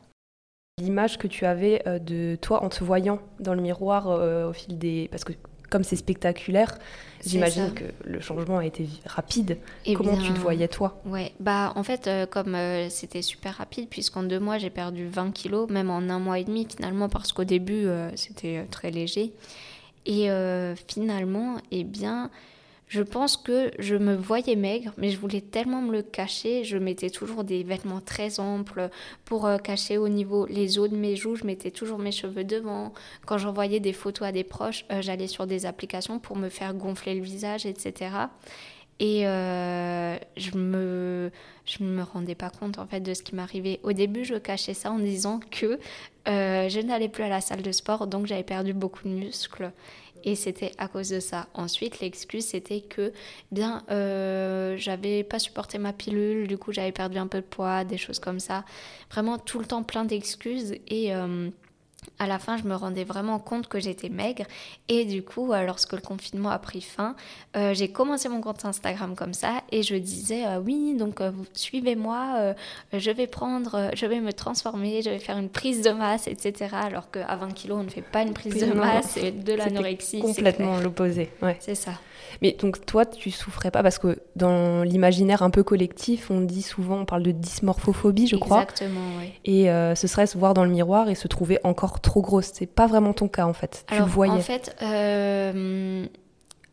L'image 0.79 1.17
que 1.17 1.27
tu 1.27 1.45
avais 1.45 1.81
euh, 1.85 1.99
de 1.99 2.37
toi 2.39 2.63
en 2.63 2.69
te 2.69 2.81
voyant 2.81 3.19
dans 3.41 3.55
le 3.55 3.61
miroir 3.61 4.07
au 4.07 4.53
fil 4.53 4.77
des... 4.77 5.09
Parce 5.11 5.25
que 5.25 5.33
comme 5.69 5.83
c'est 5.83 5.95
spectaculaire, 5.95 6.77
j'imagine 7.25 7.73
que 7.73 7.85
le 8.05 8.19
changement 8.19 8.57
a 8.57 8.65
été 8.65 8.87
rapide. 9.05 9.57
Et 9.85 9.91
eh 9.91 9.93
Comment 9.93 10.17
tu 10.17 10.33
te 10.33 10.39
voyais 10.39 10.67
toi? 10.67 11.01
Ouais, 11.05 11.33
bah 11.39 11.73
en 11.75 11.83
fait, 11.83 12.07
euh, 12.07 12.25
comme 12.25 12.55
euh, 12.55 12.89
c'était 12.89 13.21
super 13.21 13.55
rapide, 13.55 13.89
puisqu'en 13.89 14.23
deux 14.23 14.39
mois 14.39 14.57
j'ai 14.57 14.69
perdu 14.69 15.07
20 15.07 15.31
kilos, 15.31 15.69
même 15.69 15.89
en 15.89 15.97
un 15.97 16.19
mois 16.19 16.39
et 16.39 16.43
demi 16.43 16.67
finalement, 16.69 17.09
parce 17.09 17.33
qu'au 17.33 17.43
début 17.43 17.85
euh, 17.85 18.09
c'était 18.15 18.65
très 18.71 18.91
léger. 18.91 19.33
Et 20.05 20.29
finalement, 20.87 21.57
eh 21.69 21.83
bien, 21.83 22.31
je 22.87 23.01
pense 23.01 23.35
que 23.35 23.71
je 23.79 23.95
me 23.95 24.15
voyais 24.15 24.55
maigre, 24.55 24.93
mais 24.97 25.09
je 25.09 25.17
voulais 25.17 25.41
tellement 25.41 25.81
me 25.81 25.91
le 25.91 26.01
cacher. 26.01 26.63
Je 26.63 26.77
mettais 26.77 27.09
toujours 27.09 27.43
des 27.43 27.63
vêtements 27.63 27.99
très 27.99 28.39
amples 28.39 28.89
pour 29.25 29.45
euh, 29.45 29.57
cacher 29.57 29.97
au 29.97 30.07
niveau 30.07 30.45
les 30.45 30.79
os 30.79 30.89
de 30.89 30.95
mes 30.95 31.17
joues. 31.17 31.35
Je 31.35 31.43
mettais 31.43 31.71
toujours 31.71 31.99
mes 31.99 32.13
cheveux 32.13 32.45
devant. 32.45 32.93
Quand 33.25 33.37
j'envoyais 33.37 33.81
des 33.81 33.91
photos 33.91 34.29
à 34.29 34.31
des 34.31 34.45
proches, 34.45 34.85
euh, 34.89 35.01
j'allais 35.01 35.27
sur 35.27 35.47
des 35.47 35.65
applications 35.65 36.19
pour 36.19 36.37
me 36.37 36.47
faire 36.47 36.73
gonfler 36.73 37.15
le 37.15 37.21
visage, 37.21 37.65
etc. 37.65 38.11
Et 38.99 39.27
euh, 39.27 40.17
je 40.37 40.57
me 40.57 41.29
je 41.65 41.83
me 41.83 42.01
rendais 42.01 42.35
pas 42.35 42.49
compte 42.49 42.79
en 42.79 42.87
fait 42.87 43.01
de 43.01 43.13
ce 43.13 43.21
qui 43.21 43.35
m'arrivait. 43.35 43.81
Au 43.83 43.91
début, 43.91 44.23
je 44.23 44.35
cachais 44.35 44.73
ça 44.73 44.91
en 44.91 44.99
disant 44.99 45.41
que 45.51 45.77
je 46.25 46.81
n'allais 46.81 47.09
plus 47.09 47.23
à 47.23 47.29
la 47.29 47.41
salle 47.41 47.61
de 47.61 47.71
sport, 47.71 48.07
donc 48.07 48.25
j'avais 48.27 48.43
perdu 48.43 48.73
beaucoup 48.73 49.07
de 49.07 49.13
muscles 49.13 49.71
et 50.23 50.35
c'était 50.35 50.71
à 50.77 50.87
cause 50.87 51.09
de 51.09 51.19
ça. 51.19 51.47
Ensuite, 51.53 51.99
l'excuse 51.99 52.45
c'était 52.45 52.81
que 52.81 53.11
bien 53.51 53.83
euh, 53.91 54.75
j'avais 54.77 55.23
pas 55.23 55.39
supporté 55.39 55.77
ma 55.77 55.93
pilule, 55.93 56.47
du 56.47 56.57
coup 56.57 56.71
j'avais 56.71 56.91
perdu 56.91 57.17
un 57.17 57.27
peu 57.27 57.39
de 57.39 57.45
poids, 57.45 57.83
des 57.83 57.97
choses 57.97 58.19
comme 58.19 58.39
ça. 58.39 58.65
Vraiment 59.11 59.37
tout 59.37 59.59
le 59.59 59.65
temps 59.65 59.83
plein 59.83 60.05
d'excuses 60.05 60.75
et 60.87 61.13
euh, 61.15 61.49
à 62.19 62.27
la 62.27 62.39
fin, 62.39 62.57
je 62.57 62.63
me 62.63 62.75
rendais 62.75 63.03
vraiment 63.03 63.39
compte 63.39 63.67
que 63.67 63.79
j'étais 63.79 64.09
maigre. 64.09 64.45
Et 64.87 65.05
du 65.05 65.23
coup, 65.23 65.53
euh, 65.53 65.63
lorsque 65.65 65.93
le 65.93 66.01
confinement 66.01 66.49
a 66.49 66.59
pris 66.59 66.81
fin, 66.81 67.15
euh, 67.55 67.73
j'ai 67.73 67.89
commencé 67.89 68.27
mon 68.29 68.41
compte 68.41 68.65
Instagram 68.65 69.15
comme 69.15 69.33
ça 69.33 69.61
et 69.71 69.83
je 69.83 69.95
disais 69.95 70.45
euh, 70.45 70.59
oui, 70.59 70.95
donc 70.95 71.21
suivez-moi, 71.53 72.55
je 72.93 73.11
vais 73.11 73.27
prendre, 73.27 73.91
je 73.93 74.05
vais 74.05 74.19
me 74.19 74.33
transformer, 74.33 75.01
je 75.01 75.09
vais 75.09 75.19
faire 75.19 75.37
une 75.37 75.49
prise 75.49 75.81
de 75.81 75.91
masse, 75.91 76.27
etc. 76.27 76.69
Alors 76.73 77.11
qu'à 77.11 77.35
20 77.35 77.53
kilos, 77.53 77.77
on 77.79 77.83
ne 77.83 77.89
fait 77.89 78.01
pas 78.01 78.23
une 78.23 78.33
prise 78.33 78.55
de 78.55 78.73
masse, 78.73 79.11
c'est 79.11 79.31
de 79.31 79.53
l'anorexie. 79.53 80.19
Complètement 80.19 80.79
l'opposé. 80.79 81.29
Ouais. 81.41 81.57
C'est 81.59 81.75
ça. 81.75 81.93
Mais 82.41 82.53
donc 82.53 82.85
toi, 82.85 83.05
tu 83.05 83.31
souffrais 83.31 83.71
pas 83.71 83.83
parce 83.83 83.99
que 83.99 84.19
dans 84.35 84.83
l'imaginaire 84.83 85.41
un 85.43 85.49
peu 85.49 85.63
collectif, 85.63 86.29
on 86.31 86.41
dit 86.41 86.61
souvent, 86.61 86.99
on 86.99 87.05
parle 87.05 87.23
de 87.23 87.31
dysmorphophobie, 87.31 88.27
je 88.27 88.35
crois. 88.35 88.63
Exactement, 88.63 89.01
oui. 89.19 89.31
Et 89.45 89.67
ce 89.95 90.07
serait 90.07 90.27
se 90.27 90.37
voir 90.37 90.53
dans 90.53 90.63
le 90.63 90.71
miroir 90.71 91.09
et 91.09 91.15
se 91.15 91.27
trouver 91.27 91.59
encore 91.63 91.99
trop 92.01 92.21
grosse. 92.21 92.51
C'est 92.53 92.65
pas 92.65 92.87
vraiment 92.87 93.13
ton 93.13 93.27
cas 93.27 93.45
en 93.45 93.53
fait. 93.53 93.85
tu 93.87 93.97
le 93.97 94.05
voyais. 94.05 94.33
En 94.33 94.39
fait, 94.39 94.75
euh, 94.81 96.05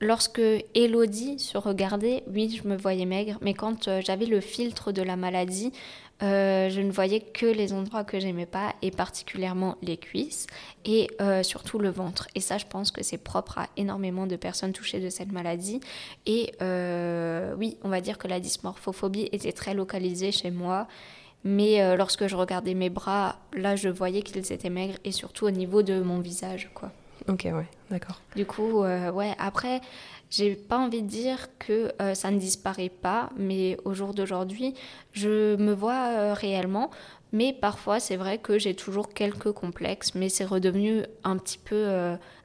lorsque 0.01 0.43
Elodie 0.75 1.39
se 1.39 1.59
regardait, 1.59 2.23
oui, 2.33 2.61
je 2.63 2.69
me 2.69 2.77
voyais 2.77 3.07
maigre, 3.07 3.39
mais 3.41 3.55
quand 3.55 3.89
euh, 3.89 4.01
j'avais 4.05 4.27
le 4.27 4.41
filtre 4.41 4.93
de 4.93 5.03
la 5.03 5.17
maladie, 5.17 5.73
euh, 6.23 6.71
je 6.71 6.81
ne 6.81 6.91
voyais 6.91 7.21
que 7.21 7.47
les 7.47 7.73
endroits 7.73 8.05
que 8.05 8.21
j'aimais 8.21 8.47
pas, 8.47 8.75
et 8.83 8.91
particulièrement 8.91 9.77
les 9.83 9.97
cuisses, 9.97 10.47
et 10.85 11.09
surtout 11.43 11.79
le 11.79 11.91
ventre. 11.91 12.29
Et 12.35 12.41
ça, 12.41 12.59
je 12.59 12.67
pense 12.67 12.91
que 12.91 13.03
c'est 13.03 13.19
propre 13.19 13.59
à 13.59 13.69
énormément 13.77 14.27
de 14.27 14.37
personnes 14.37 14.73
touchées 14.73 15.01
de 15.01 15.11
cette 15.11 15.33
maladie. 15.33 15.81
Et 16.27 16.53
oui, 17.59 17.77
on 17.83 17.89
va 17.89 18.01
dire 18.01 18.19
que 18.19 18.29
la 18.29 18.41
dysmorphophobie 18.41 19.29
était 19.33 19.53
très 19.53 19.75
localisée 19.75 20.33
chez 20.33 20.51
moi. 20.51 20.87
Mais 21.45 21.83
euh, 21.83 21.97
lorsque 21.97 22.27
je 22.27 22.35
regardais 22.35 22.75
mes 22.75 22.89
bras, 22.89 23.37
là, 23.53 23.77
je 23.77 23.91
voyais 23.91 24.23
qu'ils 24.23 24.51
étaient 24.51 24.71
maigres 24.71 24.97
et 25.05 25.13
surtout 25.13 25.45
au 25.45 25.51
niveau 25.51 25.83
de 25.83 26.01
mon 26.01 26.19
visage, 26.21 26.71
quoi. 26.75 26.91
Ok, 27.29 27.43
ouais, 27.45 27.67
d'accord. 27.91 28.21
Du 28.35 28.47
coup, 28.47 28.83
euh, 28.83 29.13
ouais, 29.13 29.35
après, 29.39 29.81
j'ai 30.35 30.55
pas 30.55 30.79
envie 30.79 31.03
de 31.03 31.09
dire 31.09 31.49
que 31.59 31.93
euh, 32.01 32.15
ça 32.15 32.31
ne 32.31 32.39
disparaît 32.39 32.91
pas, 32.91 33.31
mais 33.37 33.77
au 33.85 33.95
jour 33.95 34.15
d'aujourd'hui, 34.15 34.75
je 35.13 35.57
me 35.57 35.73
vois 35.73 36.35
réellement. 36.35 36.91
Mais 37.33 37.53
parfois, 37.53 37.99
c'est 37.99 38.17
vrai 38.17 38.39
que 38.39 38.59
j'ai 38.59 38.75
toujours 38.75 39.09
quelques 39.13 39.53
complexes, 39.53 40.15
mais 40.15 40.29
c'est 40.29 40.45
redevenu 40.45 41.03
un 41.25 41.37
petit 41.37 41.59
peu 41.59 41.87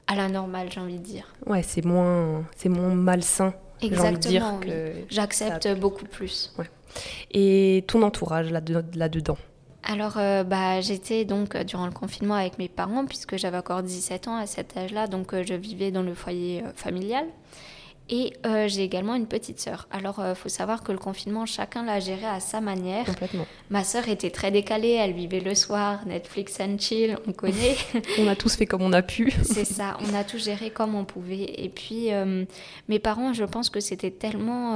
à 0.08 0.16
la 0.16 0.30
normale, 0.30 0.72
j'ai 0.72 0.80
envie 0.80 0.98
de 0.98 1.04
dire. 1.04 1.28
Ouais, 1.46 1.62
c'est 1.62 1.86
moins, 1.86 2.44
c'est 2.58 2.70
moins 2.70 2.96
malsain. 2.96 3.54
Exactement. 3.82 4.60
J'accepte 5.10 5.68
beaucoup 5.80 6.06
plus. 6.06 6.52
Ouais. 6.58 6.66
Et 7.32 7.84
ton 7.88 8.02
entourage 8.02 8.52
là-dedans? 8.52 9.38
Alors, 9.84 10.18
euh, 10.18 10.44
bah, 10.44 10.82
j'étais 10.82 11.26
donc 11.26 11.56
euh, 11.56 11.64
durant 11.64 11.86
le 11.86 11.92
confinement 11.92 12.36
avec 12.36 12.58
mes 12.60 12.68
parents, 12.68 13.06
puisque 13.06 13.38
j'avais 13.38 13.58
encore 13.58 13.82
17 13.82 14.28
ans 14.28 14.36
à 14.36 14.46
cet 14.46 14.76
âge-là, 14.76 15.08
donc 15.08 15.34
euh, 15.34 15.44
je 15.48 15.54
vivais 15.54 15.90
dans 15.90 16.04
le 16.04 16.14
foyer 16.14 16.64
familial. 16.76 17.26
Et 18.10 18.34
j'ai 18.68 18.84
également 18.84 19.16
une 19.16 19.28
petite 19.28 19.60
sœur. 19.60 19.88
Alors, 19.92 20.22
il 20.28 20.36
faut 20.36 20.50
savoir 20.50 20.84
que 20.84 20.92
le 20.92 20.98
confinement, 20.98 21.46
chacun 21.46 21.84
l'a 21.84 22.00
géré 22.00 22.26
à 22.26 22.40
sa 22.40 22.60
manière. 22.60 23.06
Complètement. 23.06 23.46
Ma 23.70 23.84
sœur 23.84 24.08
était 24.10 24.32
très 24.32 24.50
décalée, 24.50 24.94
elle 24.94 25.14
vivait 25.14 25.40
le 25.40 25.54
soir, 25.54 26.00
Netflix 26.08 26.60
and 26.60 26.78
chill, 26.80 27.18
on 27.28 27.34
connaît. 27.34 27.76
on 28.20 28.28
a 28.28 28.36
tous 28.36 28.56
fait 28.56 28.66
comme 28.66 28.82
on 28.82 28.94
a 28.94 29.04
pu. 29.04 29.32
C'est 29.44 29.66
ça, 29.66 29.98
on 30.02 30.14
a 30.16 30.24
tout 30.24 30.40
géré 30.40 30.72
comme 30.72 30.96
on 30.96 31.06
pouvait. 31.06 31.54
Et 31.58 31.70
puis, 31.70 32.10
mes 32.88 33.00
parents, 33.00 33.34
je 33.34 33.44
pense 33.44 33.70
que 33.70 33.80
c'était 33.80 34.12
tellement 34.12 34.76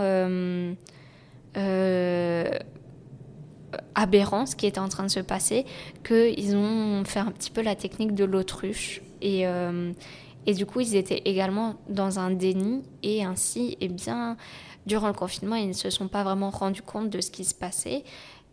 euh, 1.57 2.45
aberrant 3.95 4.45
ce 4.45 4.55
qui 4.55 4.65
était 4.65 4.79
en 4.79 4.89
train 4.89 5.03
de 5.03 5.11
se 5.11 5.19
passer 5.19 5.65
qu'ils 6.05 6.55
ont 6.55 7.03
fait 7.05 7.19
un 7.19 7.31
petit 7.31 7.51
peu 7.51 7.61
la 7.61 7.75
technique 7.75 8.13
de 8.13 8.23
l'autruche. 8.23 9.01
Et, 9.21 9.47
euh, 9.47 9.91
Et 10.45 10.53
du 10.53 10.65
coup, 10.65 10.81
ils 10.81 10.95
étaient 10.95 11.21
également 11.25 11.75
dans 11.89 12.19
un 12.19 12.31
déni 12.31 12.83
et 13.01 13.23
ainsi, 13.23 13.77
eh 13.81 13.87
bien, 13.87 14.37
durant 14.85 15.07
le 15.07 15.13
confinement, 15.13 15.55
ils 15.55 15.69
ne 15.69 15.73
se 15.73 15.89
sont 15.89 16.07
pas 16.07 16.23
vraiment 16.23 16.49
rendus 16.49 16.81
compte 16.81 17.09
de 17.09 17.21
ce 17.21 17.31
qui 17.31 17.45
se 17.45 17.55
passait. 17.55 18.03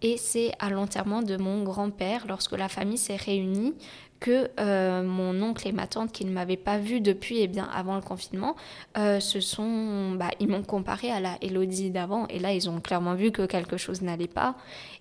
Et 0.03 0.17
c'est 0.17 0.53
à 0.59 0.71
l'enterrement 0.71 1.23
de 1.23 1.37
mon 1.37 1.63
grand-père, 1.63 2.27
lorsque 2.27 2.53
la 2.53 2.69
famille 2.69 2.99
s'est 2.99 3.17
réunie, 3.17 3.75
que 4.21 4.51
euh, 4.61 5.03
mon 5.03 5.43
oncle 5.43 5.67
et 5.67 5.73
ma 5.73 5.87
tante, 5.87 6.13
qui 6.13 6.25
ne 6.27 6.31
m'avaient 6.31 6.59
pas 6.59 6.79
vue 6.79 7.01
depuis 7.01 7.41
eh 7.41 7.49
bien, 7.49 7.69
avant 7.75 7.97
le 7.97 8.03
confinement, 8.03 8.55
euh, 8.99 9.19
se 9.19 9.41
sont, 9.41 10.13
bah, 10.13 10.31
ils 10.39 10.49
m'ont 10.49 10.63
comparé 10.63 11.11
à 11.11 11.21
la 11.21 11.39
Elodie 11.41 11.91
d'avant. 11.91 12.27
Et 12.29 12.39
là, 12.39 12.53
ils 12.53 12.69
ont 12.69 12.81
clairement 12.81 13.15
vu 13.15 13.33
que 13.33 13.47
quelque 13.47 13.79
chose 13.79 14.03
n'allait 14.03 14.29
pas. 14.29 14.57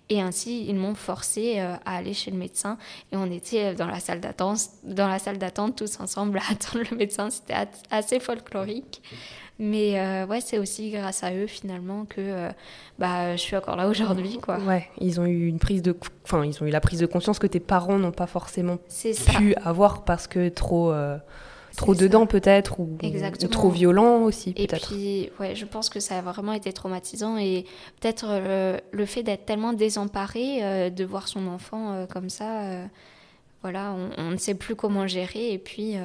Et 0.08 0.20
ainsi, 0.20 0.66
ils 0.66 0.74
m'ont 0.74 0.94
forcé 0.94 1.60
euh, 1.60 1.74
à 1.84 1.96
aller 1.96 2.14
chez 2.14 2.30
le 2.30 2.38
médecin. 2.38 2.78
Et 3.12 3.16
on 3.16 3.30
était 3.30 3.74
dans 3.74 3.86
la 3.86 4.00
salle 4.00 4.20
d'attente, 4.20 4.58
dans 4.82 5.06
la 5.06 5.18
salle 5.18 5.38
d'attente 5.38 5.76
tous 5.76 6.00
ensemble 6.00 6.38
à 6.48 6.52
attendre 6.52 6.84
le 6.90 6.96
médecin. 6.96 7.28
C'était 7.30 7.68
assez 7.90 8.20
folklorique. 8.20 9.02
Mais 9.62 10.00
euh, 10.00 10.24
ouais, 10.24 10.40
c'est 10.40 10.56
aussi 10.56 10.90
grâce 10.90 11.22
à 11.22 11.34
eux 11.34 11.46
finalement 11.46 12.06
que 12.06 12.22
euh, 12.22 12.48
bah, 12.98 13.36
je 13.36 13.42
suis 13.42 13.54
encore 13.54 13.76
là 13.76 13.88
aujourd'hui. 13.88 14.38
Quoi. 14.38 14.58
Ouais, 14.60 14.88
ils 14.98 15.20
ont 15.20 15.26
eu 15.26 15.46
une 15.46 15.58
prise 15.58 15.82
de, 15.82 15.94
enfin, 16.24 16.46
ils 16.46 16.62
ont 16.62 16.66
eu 16.66 16.70
la 16.70 16.80
prise 16.80 16.98
de 16.98 17.04
conscience 17.04 17.38
que 17.38 17.46
tes 17.46 17.60
parents 17.60 17.98
n'ont 17.98 18.10
pas 18.10 18.26
forcément 18.26 18.78
pu 19.36 19.54
avoir 19.56 20.06
parce 20.06 20.26
que 20.26 20.48
trop, 20.48 20.92
euh, 20.92 21.18
trop 21.76 21.94
dedans 21.94 22.24
peut-être 22.24 22.80
ou, 22.80 22.96
trop 23.50 23.68
violent 23.68 24.22
aussi 24.22 24.54
peut-être. 24.54 24.94
Et 24.94 24.96
puis, 24.96 25.30
ouais, 25.40 25.54
je 25.54 25.66
pense 25.66 25.90
que 25.90 26.00
ça 26.00 26.16
a 26.16 26.22
vraiment 26.22 26.54
été 26.54 26.72
traumatisant 26.72 27.36
et 27.36 27.66
peut-être 28.00 28.40
le, 28.92 29.04
fait 29.04 29.22
d'être 29.22 29.44
tellement 29.44 29.74
désemparé, 29.74 30.90
de 30.90 31.04
voir 31.04 31.28
son 31.28 31.46
enfant 31.46 32.06
comme 32.10 32.30
ça, 32.30 32.62
voilà, 33.60 33.92
on, 33.92 34.08
on, 34.16 34.30
ne 34.30 34.36
sait 34.38 34.54
plus 34.54 34.74
comment 34.74 35.06
gérer 35.06 35.52
et 35.52 35.58
puis 35.58 35.96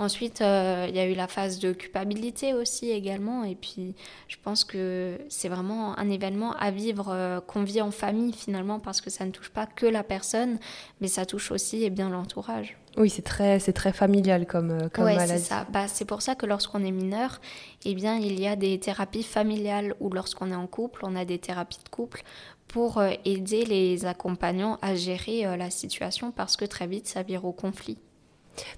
Ensuite, 0.00 0.42
euh, 0.42 0.86
il 0.88 0.94
y 0.94 1.00
a 1.00 1.06
eu 1.06 1.14
la 1.14 1.26
phase 1.26 1.58
de 1.58 1.72
culpabilité 1.72 2.54
aussi 2.54 2.90
également. 2.90 3.42
Et 3.42 3.56
puis, 3.56 3.96
je 4.28 4.36
pense 4.40 4.62
que 4.62 5.18
c'est 5.28 5.48
vraiment 5.48 5.98
un 5.98 6.08
événement 6.08 6.52
à 6.52 6.70
vivre 6.70 7.08
euh, 7.10 7.40
qu'on 7.40 7.64
vit 7.64 7.82
en 7.82 7.90
famille 7.90 8.32
finalement 8.32 8.78
parce 8.78 9.00
que 9.00 9.10
ça 9.10 9.24
ne 9.26 9.32
touche 9.32 9.48
pas 9.50 9.66
que 9.66 9.86
la 9.86 10.04
personne, 10.04 10.58
mais 11.00 11.08
ça 11.08 11.26
touche 11.26 11.50
aussi 11.50 11.82
et 11.82 11.86
eh 11.86 11.90
bien 11.90 12.10
l'entourage. 12.10 12.76
Oui, 12.96 13.10
c'est 13.10 13.22
très, 13.22 13.58
c'est 13.58 13.72
très 13.72 13.92
familial 13.92 14.46
comme, 14.46 14.70
euh, 14.70 14.88
comme 14.88 15.04
maladie. 15.04 15.32
c'est 15.32 15.38
ça. 15.48 15.66
Bah, 15.72 15.88
c'est 15.88 16.04
pour 16.04 16.22
ça 16.22 16.36
que 16.36 16.46
lorsqu'on 16.46 16.84
est 16.84 16.92
mineur, 16.92 17.40
eh 17.84 17.94
bien, 17.96 18.18
il 18.18 18.38
y 18.38 18.46
a 18.46 18.54
des 18.54 18.78
thérapies 18.78 19.24
familiales 19.24 19.94
ou 19.98 20.10
lorsqu'on 20.10 20.52
est 20.52 20.56
en 20.56 20.68
couple, 20.68 21.00
on 21.02 21.16
a 21.16 21.24
des 21.24 21.38
thérapies 21.38 21.80
de 21.84 21.88
couple 21.88 22.22
pour 22.68 23.02
aider 23.24 23.64
les 23.64 24.04
accompagnants 24.04 24.78
à 24.82 24.94
gérer 24.94 25.56
la 25.56 25.70
situation 25.70 26.30
parce 26.32 26.56
que 26.56 26.66
très 26.66 26.86
vite, 26.86 27.08
ça 27.08 27.22
vire 27.22 27.46
au 27.46 27.52
conflit. 27.52 27.96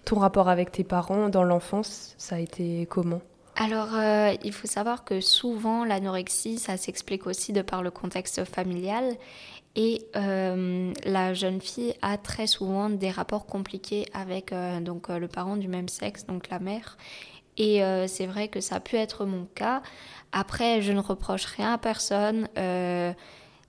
Ton 0.04 0.18
rapport 0.18 0.48
avec 0.48 0.72
tes 0.72 0.84
parents 0.84 1.28
dans 1.28 1.44
l'enfance, 1.44 2.14
ça 2.18 2.36
a 2.36 2.38
été 2.38 2.86
comment? 2.90 3.20
Alors, 3.56 3.94
euh, 3.94 4.32
il 4.42 4.54
faut 4.54 4.66
savoir 4.66 5.04
que 5.04 5.20
souvent, 5.20 5.84
l'anorexie, 5.84 6.58
ça 6.58 6.78
s'explique 6.78 7.26
aussi 7.26 7.52
de 7.52 7.60
par 7.60 7.82
le 7.82 7.90
contexte 7.90 8.44
familial. 8.44 9.16
Et 9.76 10.06
euh, 10.16 10.92
la 11.04 11.34
jeune 11.34 11.60
fille 11.60 11.94
a 12.00 12.16
très 12.16 12.46
souvent 12.46 12.88
des 12.88 13.10
rapports 13.10 13.44
compliqués 13.44 14.06
avec 14.14 14.52
euh, 14.52 14.80
donc, 14.80 15.08
le 15.08 15.28
parent 15.28 15.56
du 15.56 15.68
même 15.68 15.88
sexe, 15.88 16.24
donc 16.24 16.48
la 16.48 16.58
mère. 16.58 16.96
Et 17.58 17.82
c'est 18.06 18.24
vrai 18.24 18.48
que 18.48 18.62
ça 18.62 18.76
a 18.76 18.80
pu 18.80 18.96
être 18.96 19.26
mon 19.26 19.44
cas. 19.54 19.82
Après, 20.32 20.80
je 20.80 20.92
ne 20.92 21.00
reproche 21.00 21.44
rien 21.44 21.74
à 21.74 21.78
personne. 21.78 22.48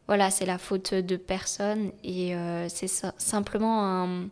voilà, 0.08 0.30
c'est 0.30 0.46
la 0.46 0.58
faute 0.58 0.94
de 0.94 1.18
personne. 1.18 1.92
Et 2.02 2.34
c'est 2.70 2.88
simplement 3.18 3.84
un 3.84 4.30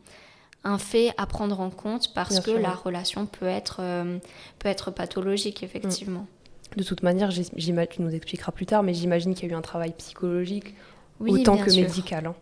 un 0.63 0.77
fait 0.77 1.11
à 1.17 1.25
prendre 1.25 1.59
en 1.59 1.69
compte 1.69 2.13
parce 2.13 2.39
que 2.39 2.51
la 2.51 2.71
relation 2.71 3.25
peut 3.25 3.45
être, 3.45 3.77
euh, 3.79 4.19
peut 4.59 4.69
être 4.69 4.91
pathologique, 4.91 5.63
effectivement. 5.63 6.27
De 6.75 6.83
toute 6.83 7.01
manière, 7.01 7.29
tu 7.29 8.01
nous 8.01 8.13
expliqueras 8.13 8.51
plus 8.51 8.65
tard, 8.65 8.83
mais 8.83 8.93
j'imagine 8.93 9.33
qu'il 9.33 9.49
y 9.49 9.51
a 9.51 9.55
eu 9.55 9.57
un 9.57 9.61
travail 9.61 9.93
psychologique 9.97 10.75
autant 11.19 11.57
que 11.57 11.73
médical. 11.75 12.27
Hein, 12.27 12.35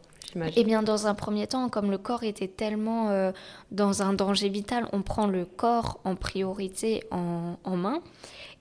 eh 0.55 0.63
bien, 0.63 0.83
dans 0.83 1.07
un 1.07 1.15
premier 1.15 1.47
temps, 1.47 1.69
comme 1.69 1.89
le 1.89 1.97
corps 1.97 2.23
était 2.23 2.47
tellement 2.47 3.09
euh, 3.09 3.31
dans 3.71 4.01
un 4.01 4.13
danger 4.13 4.49
vital, 4.49 4.87
on 4.91 5.01
prend 5.01 5.27
le 5.27 5.45
corps 5.45 5.99
en 6.03 6.15
priorité 6.15 7.03
en, 7.11 7.57
en 7.63 7.77
main. 7.77 8.01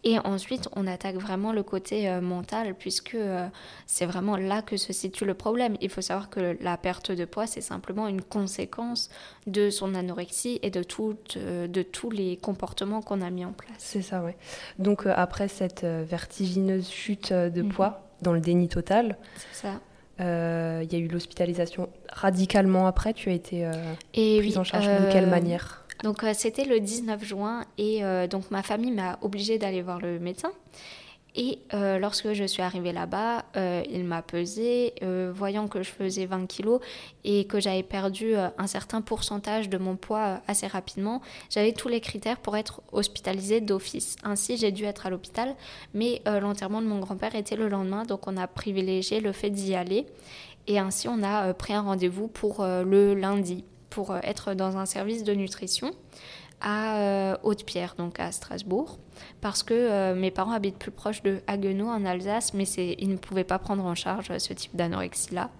Et 0.04 0.18
ensuite, 0.20 0.68
on 0.76 0.86
attaque 0.86 1.16
vraiment 1.16 1.52
le 1.52 1.62
côté 1.62 2.08
euh, 2.08 2.20
mental, 2.20 2.74
puisque 2.74 3.14
euh, 3.14 3.48
c'est 3.86 4.06
vraiment 4.06 4.36
là 4.36 4.62
que 4.62 4.76
se 4.76 4.92
situe 4.92 5.24
le 5.24 5.34
problème. 5.34 5.76
Il 5.80 5.90
faut 5.90 6.00
savoir 6.00 6.30
que 6.30 6.56
la 6.60 6.76
perte 6.76 7.10
de 7.10 7.24
poids, 7.24 7.46
c'est 7.46 7.60
simplement 7.60 8.06
une 8.06 8.22
conséquence 8.22 9.10
de 9.46 9.68
son 9.68 9.94
anorexie 9.94 10.60
et 10.62 10.70
de, 10.70 10.82
euh, 11.36 11.66
de 11.66 11.82
tous 11.82 12.10
les 12.10 12.36
comportements 12.36 13.02
qu'on 13.02 13.20
a 13.20 13.30
mis 13.30 13.44
en 13.44 13.52
place. 13.52 13.76
C'est 13.78 14.02
ça, 14.02 14.22
oui. 14.22 14.32
Donc, 14.78 15.06
après 15.06 15.48
cette 15.48 15.84
vertigineuse 15.84 16.88
chute 16.88 17.32
de 17.32 17.62
mhm. 17.62 17.72
poids, 17.72 18.08
dans 18.22 18.32
le 18.32 18.40
déni 18.40 18.68
total, 18.68 19.16
ça. 19.52 19.80
Il 20.18 20.92
y 20.92 20.96
a 20.96 20.98
eu 20.98 21.08
l'hospitalisation 21.08 21.90
radicalement 22.10 22.86
après. 22.86 23.12
Tu 23.12 23.28
as 23.28 23.34
été 23.34 23.68
prise 24.14 24.56
en 24.56 24.64
charge 24.64 24.86
de 24.86 25.12
quelle 25.12 25.28
manière? 25.28 25.85
Donc 26.02 26.22
euh, 26.24 26.32
c'était 26.34 26.64
le 26.64 26.80
19 26.80 27.24
juin 27.24 27.64
et 27.78 28.04
euh, 28.04 28.26
donc 28.26 28.50
ma 28.50 28.62
famille 28.62 28.90
m'a 28.90 29.18
obligée 29.22 29.58
d'aller 29.58 29.82
voir 29.82 30.00
le 30.00 30.18
médecin. 30.18 30.50
Et 31.38 31.58
euh, 31.74 31.98
lorsque 31.98 32.32
je 32.32 32.44
suis 32.44 32.62
arrivée 32.62 32.92
là-bas, 32.92 33.44
il 33.90 34.04
m'a 34.04 34.22
pesé, 34.22 34.94
voyant 35.34 35.68
que 35.68 35.82
je 35.82 35.90
faisais 35.90 36.24
20 36.24 36.46
kilos 36.46 36.80
et 37.24 37.44
que 37.44 37.60
j'avais 37.60 37.82
perdu 37.82 38.34
un 38.36 38.66
certain 38.66 39.02
pourcentage 39.02 39.68
de 39.68 39.76
mon 39.76 39.96
poids 39.96 40.40
assez 40.48 40.66
rapidement. 40.66 41.20
J'avais 41.50 41.72
tous 41.72 41.88
les 41.88 42.00
critères 42.00 42.38
pour 42.38 42.56
être 42.56 42.80
hospitalisée 42.90 43.60
d'office. 43.60 44.16
Ainsi, 44.22 44.56
j'ai 44.56 44.72
dû 44.72 44.84
être 44.84 45.04
à 45.04 45.10
l'hôpital, 45.10 45.54
mais 45.92 46.22
l'enterrement 46.24 46.80
de 46.80 46.86
mon 46.86 47.00
grand-père 47.00 47.34
était 47.34 47.56
le 47.56 47.68
lendemain, 47.68 48.04
donc 48.04 48.26
on 48.26 48.38
a 48.38 48.46
privilégié 48.46 49.20
le 49.20 49.32
fait 49.32 49.50
d'y 49.50 49.74
aller. 49.74 50.06
Et 50.68 50.78
ainsi, 50.78 51.06
on 51.06 51.22
a 51.22 51.52
pris 51.52 51.74
un 51.74 51.82
rendez-vous 51.82 52.28
pour 52.28 52.64
le 52.64 53.12
lundi 53.12 53.62
pour 53.96 54.10
euh, 54.10 54.18
être 54.24 54.52
dans 54.52 54.76
un 54.76 54.84
service 54.84 55.24
de 55.24 55.32
nutrition 55.32 55.90
à 56.60 56.98
euh, 56.98 57.36
Haute-Pierre, 57.42 57.94
donc 57.96 58.20
à 58.20 58.30
Strasbourg, 58.30 58.98
parce 59.40 59.62
que 59.62 59.72
euh, 59.72 60.14
mes 60.14 60.30
parents 60.30 60.52
habitent 60.52 60.78
plus 60.78 60.90
proche 60.90 61.22
de 61.22 61.40
Haguenau 61.46 61.86
en 61.88 62.04
Alsace, 62.04 62.52
mais 62.52 62.64
ils 62.64 63.08
ne 63.08 63.16
pouvaient 63.16 63.44
pas 63.44 63.58
prendre 63.58 63.82
en 63.86 63.94
charge 63.94 64.36
ce 64.36 64.52
type 64.52 64.76
d'anorexie-là. 64.76 65.50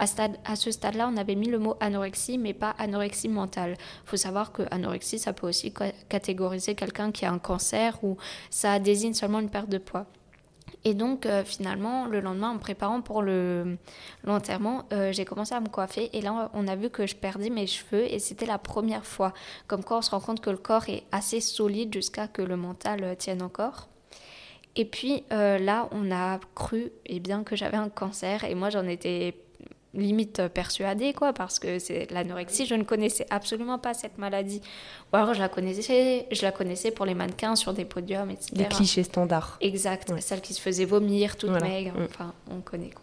À, 0.00 0.06
à, 0.44 0.56
ce 0.56 0.72
stade-là, 0.72 1.08
on 1.12 1.16
avait 1.16 1.36
mis 1.36 1.48
le 1.48 1.60
mot 1.60 1.76
anorexie, 1.78 2.38
mais 2.38 2.54
pas 2.54 2.70
anorexie 2.70 3.28
mentale. 3.28 3.76
Il 3.78 4.08
faut 4.10 4.16
savoir 4.16 4.50
que 4.50 4.62
anorexie, 4.72 5.20
ça 5.20 5.32
peut 5.32 5.46
aussi 5.46 5.72
catégoriser 6.08 6.74
quelqu'un 6.74 7.12
qui 7.12 7.24
a 7.24 7.30
un 7.30 7.38
cancer 7.38 8.02
ou 8.02 8.16
ça 8.50 8.80
désigne 8.80 9.14
seulement 9.14 9.38
une 9.38 9.50
perte 9.50 9.68
de 9.68 9.78
poids. 9.78 10.06
Et 10.86 10.94
donc, 10.94 11.26
euh, 11.26 11.42
finalement, 11.42 12.06
le 12.06 12.20
lendemain, 12.20 12.50
en 12.50 12.58
préparant 12.58 13.00
pour 13.00 13.20
l'enterrement, 13.20 14.84
euh, 14.92 15.10
j'ai 15.10 15.24
commencé 15.24 15.52
à 15.52 15.58
me 15.58 15.66
coiffer. 15.66 16.10
Et 16.12 16.20
là, 16.22 16.48
on 16.54 16.68
a 16.68 16.76
vu 16.76 16.90
que 16.90 17.08
je 17.08 17.16
perdais 17.16 17.50
mes 17.50 17.66
cheveux. 17.66 18.04
Et 18.04 18.20
c'était 18.20 18.46
la 18.46 18.58
première 18.58 19.04
fois. 19.04 19.34
Comme 19.66 19.82
quoi, 19.82 19.98
on 19.98 20.02
se 20.02 20.12
rend 20.12 20.20
compte 20.20 20.40
que 20.40 20.48
le 20.48 20.58
corps 20.58 20.88
est 20.88 21.02
assez 21.10 21.40
solide 21.40 21.92
jusqu'à 21.92 22.28
que 22.28 22.40
le 22.40 22.56
mental 22.56 23.02
euh, 23.02 23.14
tienne 23.16 23.42
encore. 23.42 23.88
Et 24.76 24.84
puis 24.84 25.24
là, 25.30 25.88
on 25.90 26.12
a 26.12 26.38
cru 26.54 26.92
eh 27.06 27.18
bien, 27.18 27.44
que 27.44 27.56
j'avais 27.56 27.78
un 27.78 27.88
cancer. 27.88 28.44
Et 28.44 28.54
moi, 28.54 28.68
j'en 28.68 28.86
étais 28.86 29.34
limite 29.94 30.48
persuadée, 30.48 31.12
quoi, 31.12 31.32
parce 31.32 31.58
que 31.58 31.78
c'est 31.78 32.10
l'anorexie. 32.10 32.66
Je 32.66 32.74
ne 32.74 32.84
connaissais 32.84 33.26
absolument 33.30 33.78
pas 33.78 33.94
cette 33.94 34.18
maladie. 34.18 34.60
Ou 35.12 35.16
alors 35.16 35.34
je 35.34 35.40
la 35.40 35.48
connaissais, 35.48 36.26
je 36.30 36.42
la 36.42 36.52
connaissais 36.52 36.90
pour 36.90 37.06
les 37.06 37.14
mannequins 37.14 37.56
sur 37.56 37.72
des 37.72 37.84
podiums, 37.84 38.30
etc. 38.30 38.52
Les 38.54 38.64
clichés 38.66 39.02
standards. 39.02 39.58
Exact. 39.60 40.12
Celle 40.20 40.40
qui 40.40 40.54
se 40.54 40.60
faisait 40.60 40.84
vomir, 40.84 41.36
toute 41.36 41.50
maigre. 41.62 41.92
Mm. 41.98 42.04
Enfin, 42.04 42.34
on 42.50 42.60
connaît, 42.60 42.90
quoi. 42.90 43.02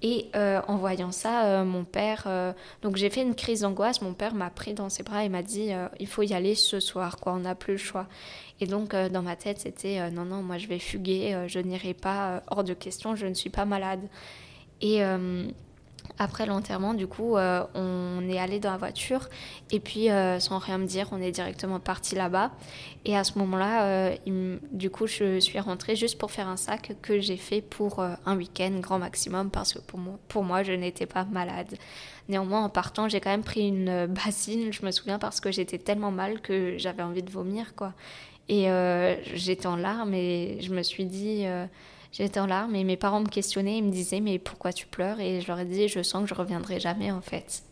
Et 0.00 0.26
euh, 0.36 0.60
en 0.68 0.76
voyant 0.76 1.10
ça, 1.10 1.46
euh, 1.46 1.64
mon 1.64 1.82
père, 1.82 2.24
euh, 2.26 2.52
donc 2.82 2.96
j'ai 2.96 3.10
fait 3.10 3.22
une 3.22 3.34
crise 3.34 3.62
d'angoisse. 3.62 4.00
Mon 4.00 4.12
père 4.12 4.34
m'a 4.34 4.48
pris 4.48 4.72
dans 4.72 4.88
ses 4.88 5.02
bras 5.02 5.24
et 5.24 5.28
m'a 5.28 5.42
dit 5.42 5.70
il 5.98 6.06
faut 6.06 6.22
y 6.22 6.34
aller 6.34 6.54
ce 6.54 6.78
soir, 6.78 7.16
quoi. 7.16 7.32
On 7.32 7.40
n'a 7.40 7.54
plus 7.54 7.72
le 7.72 7.78
choix. 7.78 8.06
Et 8.60 8.66
donc 8.66 8.94
dans 8.94 9.22
ma 9.22 9.36
tête, 9.36 9.58
c'était 9.58 10.10
non, 10.10 10.24
non, 10.24 10.42
moi 10.42 10.58
je 10.58 10.68
vais 10.68 10.78
fuguer, 10.78 11.44
je 11.48 11.58
n'irai 11.58 11.94
pas, 11.94 12.42
hors 12.48 12.64
de 12.64 12.74
question, 12.74 13.16
je 13.16 13.26
ne 13.26 13.34
suis 13.34 13.50
pas 13.50 13.64
malade. 13.64 14.00
Et 14.80 15.00
après 16.18 16.46
l'enterrement, 16.46 16.94
du 16.94 17.06
coup, 17.06 17.36
euh, 17.36 17.62
on 17.74 18.28
est 18.28 18.38
allé 18.38 18.58
dans 18.58 18.72
la 18.72 18.76
voiture 18.76 19.28
et 19.70 19.78
puis, 19.78 20.10
euh, 20.10 20.40
sans 20.40 20.58
rien 20.58 20.78
me 20.78 20.86
dire, 20.86 21.08
on 21.12 21.20
est 21.20 21.30
directement 21.30 21.78
parti 21.78 22.14
là-bas. 22.14 22.50
Et 23.04 23.16
à 23.16 23.24
ce 23.24 23.38
moment-là, 23.38 23.84
euh, 23.84 24.58
du 24.72 24.90
coup, 24.90 25.06
je 25.06 25.38
suis 25.38 25.60
rentrée 25.60 25.96
juste 25.96 26.18
pour 26.18 26.30
faire 26.30 26.48
un 26.48 26.56
sac 26.56 26.92
que 27.02 27.20
j'ai 27.20 27.36
fait 27.36 27.60
pour 27.60 28.00
un 28.00 28.36
week-end, 28.36 28.72
grand 28.80 28.98
maximum, 28.98 29.50
parce 29.50 29.72
que 29.72 29.78
pour 29.78 29.98
moi, 29.98 30.18
pour 30.28 30.42
moi 30.42 30.62
je 30.62 30.72
n'étais 30.72 31.06
pas 31.06 31.24
malade. 31.24 31.76
Néanmoins, 32.28 32.64
en 32.64 32.68
partant, 32.68 33.08
j'ai 33.08 33.20
quand 33.20 33.30
même 33.30 33.44
pris 33.44 33.68
une 33.68 34.06
bassine, 34.06 34.72
je 34.72 34.84
me 34.84 34.90
souviens, 34.90 35.18
parce 35.18 35.40
que 35.40 35.52
j'étais 35.52 35.78
tellement 35.78 36.10
mal 36.10 36.40
que 36.40 36.76
j'avais 36.76 37.02
envie 37.02 37.22
de 37.22 37.30
vomir, 37.30 37.74
quoi. 37.74 37.94
Et 38.48 38.68
j'étais 39.34 39.66
en 39.66 39.76
larmes 39.76 40.14
et 40.14 40.58
je 40.60 40.72
me 40.72 40.82
suis 40.82 41.04
dit 41.04 41.44
J'étais 42.12 42.40
en 42.40 42.46
larmes 42.46 42.74
et 42.74 42.84
mes 42.84 42.96
parents 42.96 43.20
me 43.20 43.28
questionnaient, 43.28 43.78
ils 43.78 43.84
me 43.84 43.90
disaient 43.90 44.20
mais 44.20 44.38
pourquoi 44.38 44.72
tu 44.72 44.86
pleures? 44.86 45.20
Et 45.20 45.40
je 45.40 45.48
leur 45.48 45.58
ai 45.58 45.64
dit 45.64 45.88
je 45.88 46.02
sens 46.02 46.22
que 46.22 46.28
je 46.28 46.34
reviendrai 46.34 46.80
jamais 46.80 47.10
en 47.10 47.20
fait. 47.20 47.62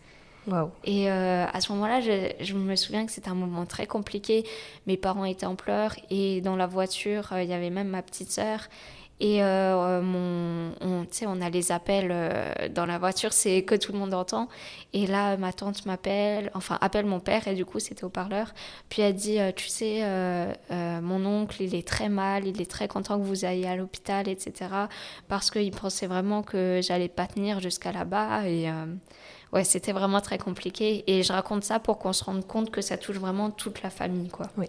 Et 0.84 1.08
à 1.08 1.60
ce 1.60 1.72
moment-là, 1.72 2.00
je, 2.00 2.30
je, 2.40 2.54
me 2.54 2.76
souviens 2.76 3.04
que 3.04 3.10
c'était 3.10 3.30
un 3.30 3.34
moment 3.34 3.66
très 3.66 3.86
compliqué. 3.86 4.44
Mes 4.86 4.96
parents 4.96 5.24
étaient 5.24 5.46
en 5.46 5.56
pleurs 5.56 5.96
et 6.08 6.40
dans 6.40 6.54
la 6.54 6.66
voiture, 6.66 7.30
il 7.32 7.48
y 7.48 7.52
avait 7.52 7.70
même 7.70 7.88
ma 7.88 8.02
petite 8.02 8.30
sœur. 8.30 8.60
Et 9.18 9.42
euh, 9.42 10.02
mon, 10.02 10.73
on, 10.82 11.06
on 11.26 11.40
a 11.40 11.49
les 11.49 11.73
appels 11.73 12.11
euh, 12.11 12.68
dans 12.68 12.85
la 12.85 12.99
voiture, 12.99 13.32
c'est 13.32 13.62
que 13.62 13.75
tout 13.75 13.92
le 13.92 13.99
monde 13.99 14.12
entend. 14.12 14.49
Et 14.92 15.06
là, 15.06 15.38
ma 15.38 15.54
tante 15.54 15.87
m'appelle, 15.87 16.50
enfin, 16.52 16.76
appelle 16.82 17.06
mon 17.06 17.20
père, 17.20 17.49
et 17.49 17.54
du 17.54 17.64
coup, 17.64 17.78
c'était 17.78 18.04
au 18.04 18.11
parleur. 18.11 18.52
Puis 18.90 19.00
elle 19.00 19.14
dit 19.14 19.38
euh, 19.38 19.52
Tu 19.56 19.68
sais, 19.68 20.02
mon 21.00 21.25
oncle, 21.25 21.62
il 21.62 21.75
est 21.75 21.87
très 21.87 22.11
mal, 22.11 22.46
il 22.46 22.61
est 22.61 22.70
très 22.70 22.88
content 22.88 23.18
que 23.18 23.25
vous 23.25 23.46
ayez 23.46 23.66
à 23.66 23.76
l'hôpital, 23.76 24.28
etc. 24.28 24.70
Parce 25.28 25.50
qu'il 25.50 25.70
pensait 25.70 26.06
vraiment 26.06 26.42
que 26.42 26.80
j'allais 26.82 27.08
pas 27.08 27.26
tenir 27.26 27.61
jusqu'à 27.61 27.92
là-bas. 27.92 28.46
Et 28.46 28.68
ouais, 29.52 29.64
c'était 29.64 29.92
vraiment 29.92 30.20
très 30.20 30.37
compliqué. 30.37 31.04
Et 31.06 31.23
je 31.23 31.32
raconte 31.32 31.64
ça 31.64 31.80
pour 31.80 31.99
qu'on 31.99 32.12
se 32.12 32.25
rende 32.25 32.46
compte 32.46 32.70
que 32.70 32.82
ça 32.82 32.99
touche 32.99 33.16
vraiment 33.16 33.50
toute 33.50 33.82
la 33.82 33.90
famille, 33.90 34.28
quoi. 34.28 34.46
Oui 34.58 34.68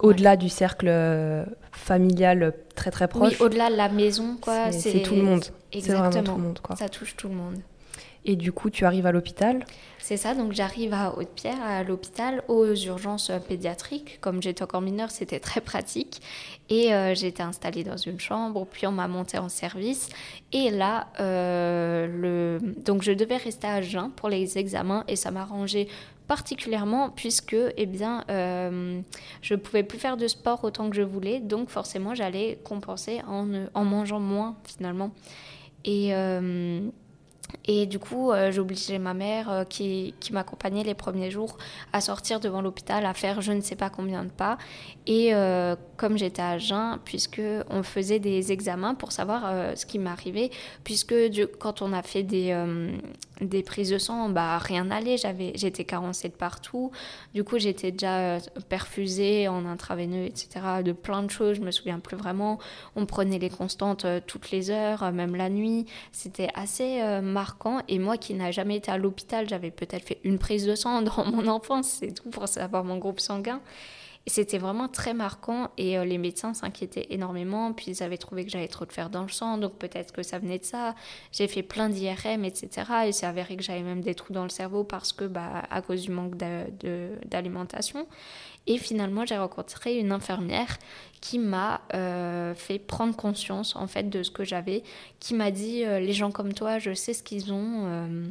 au-delà 0.00 0.36
du 0.36 0.48
cercle 0.48 0.86
euh, 0.88 1.44
familial 1.78 2.52
très 2.74 2.90
très 2.90 3.08
proche. 3.08 3.32
Oui, 3.32 3.36
au-delà 3.40 3.70
de 3.70 3.76
la 3.76 3.88
maison, 3.88 4.36
quoi. 4.40 4.72
C'est 4.72 5.02
tout 5.02 5.14
le 5.14 5.22
monde. 5.22 5.44
Exactement. 5.72 6.22
Tout 6.22 6.36
le 6.36 6.42
monde, 6.42 6.58
quoi. 6.60 6.76
Ça 6.76 6.88
touche 6.88 7.16
tout 7.16 7.28
le 7.28 7.34
monde. 7.34 7.60
Et 8.28 8.36
du 8.36 8.52
coup, 8.52 8.68
tu 8.68 8.84
arrives 8.84 9.06
à 9.06 9.10
l'hôpital 9.10 9.64
C'est 9.98 10.18
ça, 10.18 10.34
donc 10.34 10.52
j'arrive 10.52 10.92
à 10.92 11.16
Haute-Pierre, 11.16 11.62
à 11.64 11.82
l'hôpital, 11.82 12.42
aux 12.46 12.74
urgences 12.74 13.32
pédiatriques. 13.48 14.18
Comme 14.20 14.42
j'étais 14.42 14.62
encore 14.62 14.82
mineure, 14.82 15.10
c'était 15.10 15.40
très 15.40 15.62
pratique. 15.62 16.20
Et 16.68 16.92
euh, 16.92 17.14
été 17.14 17.42
installée 17.42 17.84
dans 17.84 17.96
une 17.96 18.20
chambre, 18.20 18.66
puis 18.70 18.86
on 18.86 18.92
m'a 18.92 19.08
montée 19.08 19.38
en 19.38 19.48
service. 19.48 20.10
Et 20.52 20.70
là, 20.70 21.06
euh, 21.20 22.58
donc 22.84 23.00
je 23.00 23.12
devais 23.12 23.38
rester 23.38 23.66
à 23.66 23.80
jeun 23.80 24.10
pour 24.10 24.28
les 24.28 24.58
examens 24.58 25.04
et 25.08 25.16
ça 25.16 25.30
m'a 25.30 25.40
arrangé 25.40 25.88
particulièrement 26.26 27.08
puisque 27.08 27.56
eh 27.78 27.86
bien, 27.86 28.24
euh, 28.28 29.00
je 29.40 29.54
pouvais 29.54 29.84
plus 29.84 29.98
faire 29.98 30.18
de 30.18 30.28
sport 30.28 30.62
autant 30.64 30.90
que 30.90 30.96
je 30.96 31.00
voulais, 31.00 31.40
donc 31.40 31.70
forcément 31.70 32.14
j'allais 32.14 32.58
compenser 32.62 33.22
en, 33.26 33.48
en, 33.72 33.84
mangeant 33.86 34.20
moins 34.20 34.58
finalement. 34.66 35.12
Et, 35.86 36.12
et 37.66 37.84
du 37.86 37.98
coup, 37.98 38.32
euh, 38.32 38.50
j'ai 38.50 38.60
obligé 38.60 38.98
ma 38.98 39.12
mère, 39.12 39.50
euh, 39.50 39.64
qui, 39.64 40.14
qui 40.20 40.32
m'accompagnait 40.32 40.84
les 40.84 40.94
premiers 40.94 41.30
jours, 41.30 41.58
à 41.92 42.00
sortir 42.00 42.40
devant 42.40 42.62
l'hôpital, 42.62 43.04
à 43.04 43.12
faire 43.12 43.42
je 43.42 43.52
ne 43.52 43.60
sais 43.60 43.76
pas 43.76 43.90
combien 43.90 44.24
de 44.24 44.30
pas. 44.30 44.56
Et 45.06 45.34
euh, 45.34 45.76
comme 45.98 46.16
j'étais 46.16 46.42
à 46.42 46.58
jeun, 46.58 46.98
puisque 47.04 47.42
on 47.68 47.82
faisait 47.82 48.20
des 48.20 48.52
examens 48.52 48.94
pour 48.94 49.12
savoir 49.12 49.76
ce 49.76 49.84
qui 49.84 49.98
m'arrivait, 49.98 50.50
puisque 50.84 51.14
quand 51.58 51.82
on 51.82 51.92
a 51.92 52.02
fait 52.02 52.22
des, 52.22 52.56
des 53.40 53.62
prises 53.62 53.90
de 53.90 53.98
sang, 53.98 54.28
bah, 54.28 54.58
rien 54.58 54.84
n'allait, 54.84 55.16
j'avais, 55.16 55.52
j'étais 55.54 55.84
carencée 55.84 56.28
de 56.28 56.34
partout. 56.34 56.92
Du 57.34 57.42
coup, 57.42 57.58
j'étais 57.58 57.90
déjà 57.90 58.38
perfusée 58.68 59.48
en 59.48 59.66
intraveineux, 59.66 60.24
etc., 60.24 60.60
de 60.84 60.92
plein 60.92 61.22
de 61.22 61.30
choses, 61.30 61.56
je 61.56 61.62
me 61.62 61.70
souviens 61.70 61.98
plus 61.98 62.16
vraiment. 62.16 62.58
On 62.94 63.06
prenait 63.06 63.38
les 63.38 63.50
constantes 63.50 64.06
toutes 64.26 64.50
les 64.50 64.70
heures, 64.70 65.10
même 65.10 65.34
la 65.34 65.48
nuit. 65.48 65.86
C'était 66.12 66.50
assez 66.54 67.00
Et 67.88 67.98
moi 67.98 68.16
qui 68.16 68.34
n'ai 68.34 68.52
jamais 68.52 68.76
été 68.76 68.90
à 68.90 68.98
l'hôpital, 68.98 69.48
j'avais 69.48 69.70
peut-être 69.70 70.04
fait 70.04 70.20
une 70.24 70.38
prise 70.38 70.66
de 70.66 70.74
sang 70.74 71.02
dans 71.08 71.24
mon 71.24 71.46
enfance, 71.48 71.88
c'est 72.00 72.12
tout 72.12 72.30
pour 72.30 72.48
savoir 72.48 72.84
mon 72.84 72.98
groupe 72.98 73.20
sanguin. 73.20 73.60
C'était 74.28 74.58
vraiment 74.58 74.88
très 74.88 75.14
marquant 75.14 75.70
et 75.78 75.98
euh, 75.98 76.04
les 76.04 76.18
médecins 76.18 76.52
s'inquiétaient 76.52 77.06
énormément. 77.10 77.72
Puis 77.72 77.86
ils 77.88 78.02
avaient 78.02 78.18
trouvé 78.18 78.44
que 78.44 78.50
j'avais 78.50 78.68
trop 78.68 78.84
de 78.84 78.92
fer 78.92 79.10
dans 79.10 79.22
le 79.22 79.28
sang, 79.28 79.58
donc 79.58 79.74
peut-être 79.78 80.12
que 80.12 80.22
ça 80.22 80.38
venait 80.38 80.58
de 80.58 80.64
ça. 80.64 80.94
J'ai 81.32 81.48
fait 81.48 81.62
plein 81.62 81.88
d'IRM, 81.88 82.44
etc. 82.44 82.68
Et 83.06 83.12
c'est 83.12 83.26
avéré 83.26 83.56
que 83.56 83.62
j'avais 83.62 83.82
même 83.82 84.02
des 84.02 84.14
trous 84.14 84.32
dans 84.32 84.42
le 84.42 84.50
cerveau 84.50 84.84
parce 84.84 85.12
que, 85.12 85.24
bah, 85.24 85.62
à 85.70 85.82
cause 85.82 86.02
du 86.02 86.10
manque 86.10 86.36
d'alimentation. 86.36 88.06
Et 88.66 88.76
finalement, 88.76 89.24
j'ai 89.24 89.38
rencontré 89.38 89.98
une 89.98 90.12
infirmière 90.12 90.76
qui 91.22 91.38
m'a 91.38 91.80
euh, 91.94 92.54
fait 92.54 92.78
prendre 92.78 93.16
conscience 93.16 93.74
en 93.76 93.86
fait 93.86 94.10
de 94.10 94.22
ce 94.22 94.30
que 94.30 94.44
j'avais, 94.44 94.82
qui 95.20 95.34
m'a 95.34 95.50
dit 95.50 95.84
euh, 95.84 96.00
les 96.00 96.12
gens 96.12 96.30
comme 96.30 96.52
toi, 96.52 96.78
je 96.78 96.92
sais 96.92 97.14
ce 97.14 97.22
qu'ils 97.22 97.52
ont. 97.52 98.30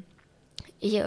Et 0.82 1.02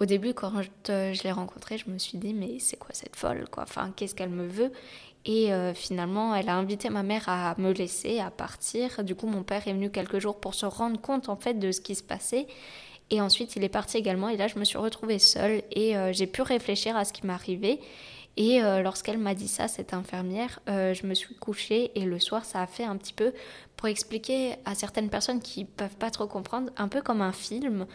au 0.00 0.04
début, 0.04 0.34
quand 0.34 0.52
je, 0.62 1.22
l'ai 1.22 1.32
rencontrée, 1.32 1.78
je 1.78 1.90
me 1.90 1.98
suis 1.98 2.18
dit 2.18 2.34
mais 2.34 2.58
c'est 2.58 2.76
quoi 2.76 2.90
cette 2.92 3.16
folle 3.16 3.46
quoi? 3.50 3.62
Enfin, 3.62 3.92
qu'est-ce 3.96 4.14
qu'elle 4.14 4.30
me 4.30 4.46
veut? 4.46 4.72
Et 5.24 5.50
finalement, 5.74 6.34
elle 6.34 6.48
a 6.48 6.54
invité 6.54 6.88
ma 6.88 7.02
mère 7.02 7.28
à 7.28 7.54
me 7.58 7.72
laisser, 7.72 8.20
à 8.20 8.30
partir. 8.30 9.02
Du 9.02 9.14
coup, 9.14 9.26
mon 9.26 9.42
père 9.42 9.66
est 9.66 9.72
venu 9.72 9.90
quelques 9.90 10.18
jours 10.18 10.38
pour 10.38 10.54
se 10.54 10.66
rendre 10.66 11.00
compte 11.00 11.28
en 11.28 11.36
fait 11.36 11.54
de 11.54 11.72
ce 11.72 11.80
qui 11.80 11.94
se 11.94 12.02
passait. 12.02 12.46
Et 13.10 13.20
ensuite, 13.20 13.56
il 13.56 13.64
est 13.64 13.68
parti 13.68 13.96
également. 13.96 14.28
Et 14.28 14.36
là, 14.36 14.46
je 14.48 14.58
me 14.58 14.64
suis 14.64 14.78
retrouvée 14.78 15.18
seule 15.18 15.62
et 15.72 15.94
j'ai 16.12 16.26
pu 16.26 16.42
réfléchir 16.42 16.96
à 16.96 17.04
ce 17.04 17.12
qui 17.12 17.26
m'arrivait. 17.26 17.80
Et 18.36 18.62
euh, 18.62 18.82
lorsqu'elle 18.82 19.18
m'a 19.18 19.34
dit 19.34 19.48
ça, 19.48 19.66
cette 19.66 19.94
infirmière, 19.94 20.60
euh, 20.68 20.92
je 20.92 21.06
me 21.06 21.14
suis 21.14 21.34
couchée 21.34 21.90
et 21.94 22.04
le 22.04 22.18
soir, 22.18 22.44
ça 22.44 22.60
a 22.60 22.66
fait 22.66 22.84
un 22.84 22.96
petit 22.96 23.14
peu 23.14 23.32
pour 23.76 23.88
expliquer 23.88 24.56
à 24.66 24.74
certaines 24.74 25.08
personnes 25.08 25.40
qui 25.40 25.64
peuvent 25.64 25.96
pas 25.96 26.10
trop 26.10 26.26
comprendre, 26.26 26.70
un 26.76 26.88
peu 26.88 27.00
comme 27.00 27.22
un 27.22 27.32
film. 27.32 27.86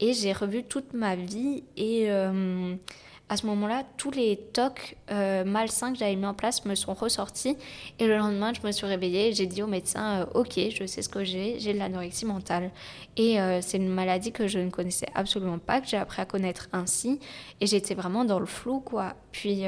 Et 0.00 0.12
j'ai 0.12 0.32
revu 0.32 0.62
toute 0.62 0.92
ma 0.94 1.16
vie 1.16 1.64
et 1.76 2.10
euh, 2.10 2.76
à 3.28 3.36
ce 3.36 3.46
moment-là, 3.46 3.82
tous 3.96 4.12
les 4.12 4.36
tocs 4.36 4.96
euh, 5.10 5.44
malsains 5.44 5.92
que 5.92 5.98
j'avais 5.98 6.14
mis 6.14 6.24
en 6.24 6.34
place 6.34 6.64
me 6.64 6.76
sont 6.76 6.94
ressortis. 6.94 7.56
Et 7.98 8.06
le 8.06 8.16
lendemain, 8.16 8.52
je 8.54 8.64
me 8.64 8.70
suis 8.70 8.86
réveillée 8.86 9.28
et 9.28 9.32
j'ai 9.32 9.46
dit 9.46 9.60
au 9.60 9.66
médecin 9.66 10.20
euh, 10.20 10.40
Ok, 10.40 10.52
je 10.56 10.86
sais 10.86 11.02
ce 11.02 11.08
que 11.08 11.24
j'ai, 11.24 11.58
j'ai 11.58 11.72
de 11.74 11.78
l'anorexie 11.78 12.26
mentale. 12.26 12.70
Et 13.16 13.38
c'est 13.62 13.78
une 13.78 13.88
maladie 13.88 14.30
que 14.30 14.46
je 14.46 14.60
ne 14.60 14.70
connaissais 14.70 15.08
absolument 15.16 15.58
pas, 15.58 15.80
que 15.80 15.88
j'ai 15.88 15.96
appris 15.96 16.22
à 16.22 16.24
connaître 16.24 16.68
ainsi. 16.72 17.18
Et 17.60 17.66
j'étais 17.66 17.94
vraiment 17.94 18.24
dans 18.24 18.38
le 18.38 18.46
flou, 18.46 18.78
quoi. 18.78 19.14
Puis 19.32 19.64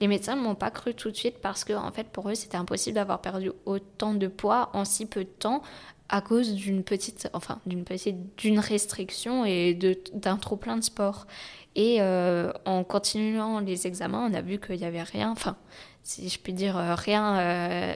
les 0.00 0.08
médecins 0.08 0.34
ne 0.34 0.40
m'ont 0.40 0.56
pas 0.56 0.72
cru 0.72 0.92
tout 0.92 1.12
de 1.12 1.16
suite 1.16 1.36
parce 1.40 1.62
que, 1.62 1.74
en 1.74 1.92
fait, 1.92 2.08
pour 2.08 2.28
eux, 2.28 2.34
c'était 2.34 2.56
impossible 2.56 2.96
d'avoir 2.96 3.20
perdu 3.20 3.52
autant 3.66 4.14
de 4.14 4.26
poids 4.26 4.70
en 4.72 4.84
si 4.84 5.06
peu 5.06 5.22
de 5.22 5.28
temps 5.28 5.62
à 6.08 6.20
cause 6.20 6.54
d'une 6.54 6.82
petite, 6.84 7.28
enfin, 7.32 7.60
d'une 7.66 7.84
petite, 7.84 8.36
d'une 8.36 8.58
restriction 8.58 9.44
et 9.44 9.78
d'un 10.14 10.36
trop 10.36 10.56
plein 10.56 10.76
de 10.76 10.84
sport. 10.84 11.26
Et 11.74 11.98
euh, 12.00 12.52
en 12.64 12.84
continuant 12.84 13.60
les 13.60 13.86
examens, 13.86 14.28
on 14.30 14.34
a 14.34 14.40
vu 14.40 14.58
qu'il 14.58 14.76
n'y 14.76 14.84
avait 14.84 15.02
rien, 15.02 15.30
enfin, 15.30 15.56
si 16.04 16.28
je 16.28 16.38
puis 16.38 16.52
dire, 16.52 16.76
euh, 16.76 16.94
rien 16.94 17.38
euh, 17.38 17.94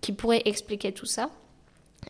qui 0.00 0.12
pourrait 0.12 0.42
expliquer 0.46 0.92
tout 0.92 1.06
ça. 1.06 1.30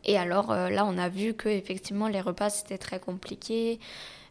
Et 0.04 0.16
alors 0.16 0.54
là, 0.54 0.86
on 0.86 0.96
a 0.98 1.08
vu 1.08 1.34
que 1.34 1.48
effectivement 1.48 2.06
les 2.06 2.20
repas 2.20 2.48
c'était 2.48 2.78
très 2.78 3.00
compliqué. 3.00 3.80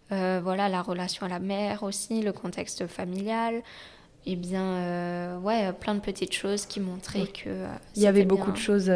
voilà, 0.10 0.70
la 0.70 0.82
relation 0.82 1.26
à 1.26 1.30
la 1.30 1.40
mère 1.40 1.84
aussi, 1.84 2.22
le 2.22 2.32
contexte 2.32 2.88
familial. 2.88 3.62
Et 4.26 4.34
eh 4.34 4.36
bien, 4.36 5.40
ouais, 5.40 5.72
plein 5.74 5.96
de 5.96 6.02
petites 6.02 6.34
choses 6.34 6.66
qui 6.66 6.80
montraient 6.80 7.28
que. 7.28 7.66
Il 7.96 8.02
y 8.02 8.08
avait 8.08 8.26
beaucoup 8.26 8.52
de 8.52 8.58
choses 8.58 8.92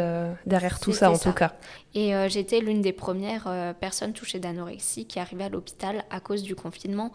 derrière 0.46 0.78
tout 0.78 0.92
ça, 0.92 1.10
en 1.10 1.18
tout 1.18 1.32
cas. 1.32 1.54
Et 1.94 2.12
j'étais 2.28 2.60
l'une 2.60 2.82
des 2.82 2.92
premières 2.92 3.74
personnes 3.80 4.12
touchées 4.12 4.38
d'anorexie 4.38 5.06
qui 5.06 5.18
arrivait 5.18 5.44
à 5.44 5.48
l'hôpital 5.48 6.04
à 6.10 6.20
cause 6.20 6.42
du 6.42 6.54
confinement. 6.54 7.10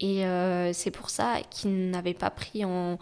Et 0.00 0.24
euh, 0.24 0.72
c'est 0.72 0.90
pour 0.90 1.10
ça 1.10 1.36
qu'il 1.50 1.90
n'avait 1.90 2.14
pas 2.14 2.30
pris 2.30 2.64
en, 2.64 2.98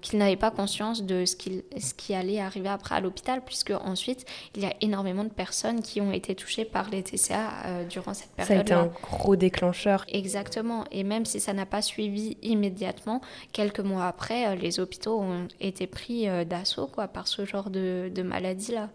qu'il 0.00 0.18
n'avait 0.18 0.36
pas 0.36 0.50
conscience 0.50 1.02
de 1.02 1.24
ce, 1.24 1.36
ce 1.78 1.94
qui 1.94 2.14
allait 2.14 2.40
arriver 2.40 2.68
après 2.68 2.94
à 2.94 3.00
l'hôpital, 3.00 3.42
puisque 3.44 3.70
ensuite 3.70 4.24
il 4.54 4.62
y 4.62 4.66
a 4.66 4.74
énormément 4.80 5.24
de 5.24 5.30
personnes 5.30 5.82
qui 5.82 6.00
ont 6.00 6.12
été 6.12 6.34
touchées 6.34 6.64
par 6.64 6.90
les 6.90 7.02
TCA 7.02 7.50
euh, 7.66 7.84
durant 7.84 8.14
cette 8.14 8.30
période. 8.30 8.48
Ça 8.48 8.58
a 8.58 8.62
été 8.62 8.72
un 8.72 8.92
gros 9.02 9.36
déclencheur. 9.36 10.04
Exactement. 10.08 10.84
Et 10.90 11.04
même 11.04 11.24
si 11.24 11.40
ça 11.40 11.52
n'a 11.52 11.66
pas 11.66 11.82
suivi 11.82 12.36
immédiatement, 12.42 13.20
quelques 13.52 13.80
mois 13.80 14.06
après, 14.06 14.46
euh, 14.46 14.54
les 14.54 14.80
hôpitaux 14.80 15.20
ont 15.20 15.48
été 15.60 15.86
pris 15.86 16.26
d'assaut 16.46 16.86
quoi, 16.86 17.08
par 17.08 17.26
ce 17.26 17.44
genre 17.44 17.70
de, 17.70 18.10
de 18.14 18.22
maladie-là. 18.22 18.88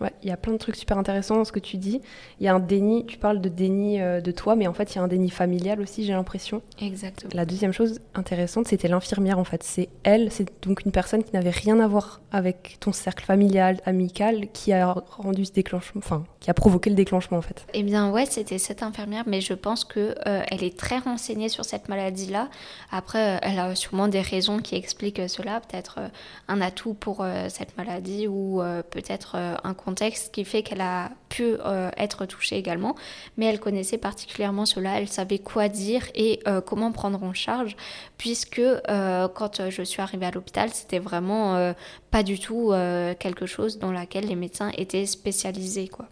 Ouais, 0.00 0.12
il 0.22 0.28
y 0.28 0.32
a 0.32 0.36
plein 0.36 0.52
de 0.52 0.58
trucs 0.58 0.76
super 0.76 0.96
intéressants 0.96 1.36
dans 1.36 1.44
ce 1.44 1.50
que 1.50 1.58
tu 1.58 1.76
dis. 1.76 2.00
Il 2.38 2.46
y 2.46 2.48
a 2.48 2.54
un 2.54 2.60
déni, 2.60 3.04
tu 3.06 3.18
parles 3.18 3.40
de 3.40 3.48
déni 3.48 4.00
euh, 4.00 4.20
de 4.20 4.30
toi, 4.30 4.54
mais 4.54 4.68
en 4.68 4.72
fait, 4.72 4.94
il 4.94 4.96
y 4.96 4.98
a 5.00 5.02
un 5.02 5.08
déni 5.08 5.28
familial 5.28 5.80
aussi, 5.80 6.04
j'ai 6.04 6.12
l'impression. 6.12 6.62
Exactement. 6.80 7.30
La 7.34 7.44
deuxième 7.44 7.72
chose 7.72 8.00
intéressante, 8.14 8.68
c'était 8.68 8.86
l'infirmière, 8.86 9.40
en 9.40 9.44
fait. 9.44 9.64
C'est 9.64 9.88
elle, 10.04 10.30
c'est 10.30 10.46
donc 10.62 10.84
une 10.84 10.92
personne 10.92 11.24
qui 11.24 11.32
n'avait 11.32 11.50
rien 11.50 11.80
à 11.80 11.88
voir 11.88 12.20
avec 12.30 12.76
ton 12.78 12.92
cercle 12.92 13.24
familial, 13.24 13.80
amical, 13.86 14.48
qui 14.52 14.72
a 14.72 14.92
rendu 14.92 15.44
ce 15.44 15.52
déclenchement, 15.52 16.00
enfin, 16.04 16.24
qui 16.38 16.50
a 16.50 16.54
provoqué 16.54 16.90
le 16.90 16.96
déclenchement, 16.96 17.38
en 17.38 17.42
fait. 17.42 17.66
Eh 17.74 17.82
bien, 17.82 18.12
ouais, 18.12 18.26
c'était 18.26 18.58
cette 18.58 18.84
infirmière, 18.84 19.24
mais 19.26 19.40
je 19.40 19.54
pense 19.54 19.84
que 19.84 20.14
euh, 20.26 20.42
elle 20.48 20.62
est 20.62 20.78
très 20.78 20.98
renseignée 20.98 21.48
sur 21.48 21.64
cette 21.64 21.88
maladie-là. 21.88 22.50
Après, 22.92 23.36
euh, 23.36 23.38
elle 23.42 23.58
a 23.58 23.74
sûrement 23.74 24.06
des 24.06 24.20
raisons 24.20 24.58
qui 24.58 24.76
expliquent 24.76 25.28
cela, 25.28 25.60
peut-être 25.60 25.98
un 26.46 26.60
atout 26.60 26.94
pour 26.94 27.26
cette 27.48 27.76
maladie 27.76 28.28
ou 28.28 28.62
peut-être 28.90 29.36
un 29.36 29.74
contexte 29.88 30.34
qui 30.34 30.44
fait 30.44 30.62
qu'elle 30.62 30.82
a 30.82 31.10
pu 31.30 31.44
euh, 31.44 31.90
être 31.96 32.26
touchée 32.26 32.56
également, 32.56 32.94
mais 33.38 33.46
elle 33.46 33.58
connaissait 33.58 33.96
particulièrement 33.96 34.66
cela, 34.66 35.00
elle 35.00 35.08
savait 35.08 35.38
quoi 35.38 35.68
dire 35.68 36.02
et 36.14 36.40
euh, 36.46 36.60
comment 36.60 36.92
prendre 36.92 37.22
en 37.22 37.32
charge, 37.32 37.74
puisque 38.18 38.58
euh, 38.58 39.28
quand 39.28 39.70
je 39.70 39.82
suis 39.82 40.02
arrivée 40.02 40.26
à 40.26 40.30
l'hôpital, 40.30 40.68
c'était 40.74 40.98
vraiment 40.98 41.72
pas 42.10 42.22
du 42.22 42.38
tout 42.38 42.72
quelque 43.18 43.46
chose 43.46 43.78
dans 43.78 43.92
laquelle 43.92 44.26
les 44.26 44.36
médecins 44.36 44.70
étaient 44.76 45.06
spécialisés. 45.06 45.88
Quoi. 45.88 46.06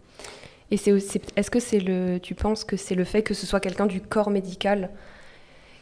Et 0.71 0.77
c'est 0.77 0.91
est-ce 1.35 1.51
que 1.51 1.59
c'est 1.59 1.79
le, 1.79 2.19
tu 2.19 2.33
penses 2.33 2.63
que 2.63 2.77
c'est 2.77 2.95
le 2.95 3.03
fait 3.03 3.21
que 3.21 3.33
ce 3.33 3.45
soit 3.45 3.59
quelqu'un 3.59 3.85
du 3.85 4.01
corps 4.01 4.31
médical 4.31 4.89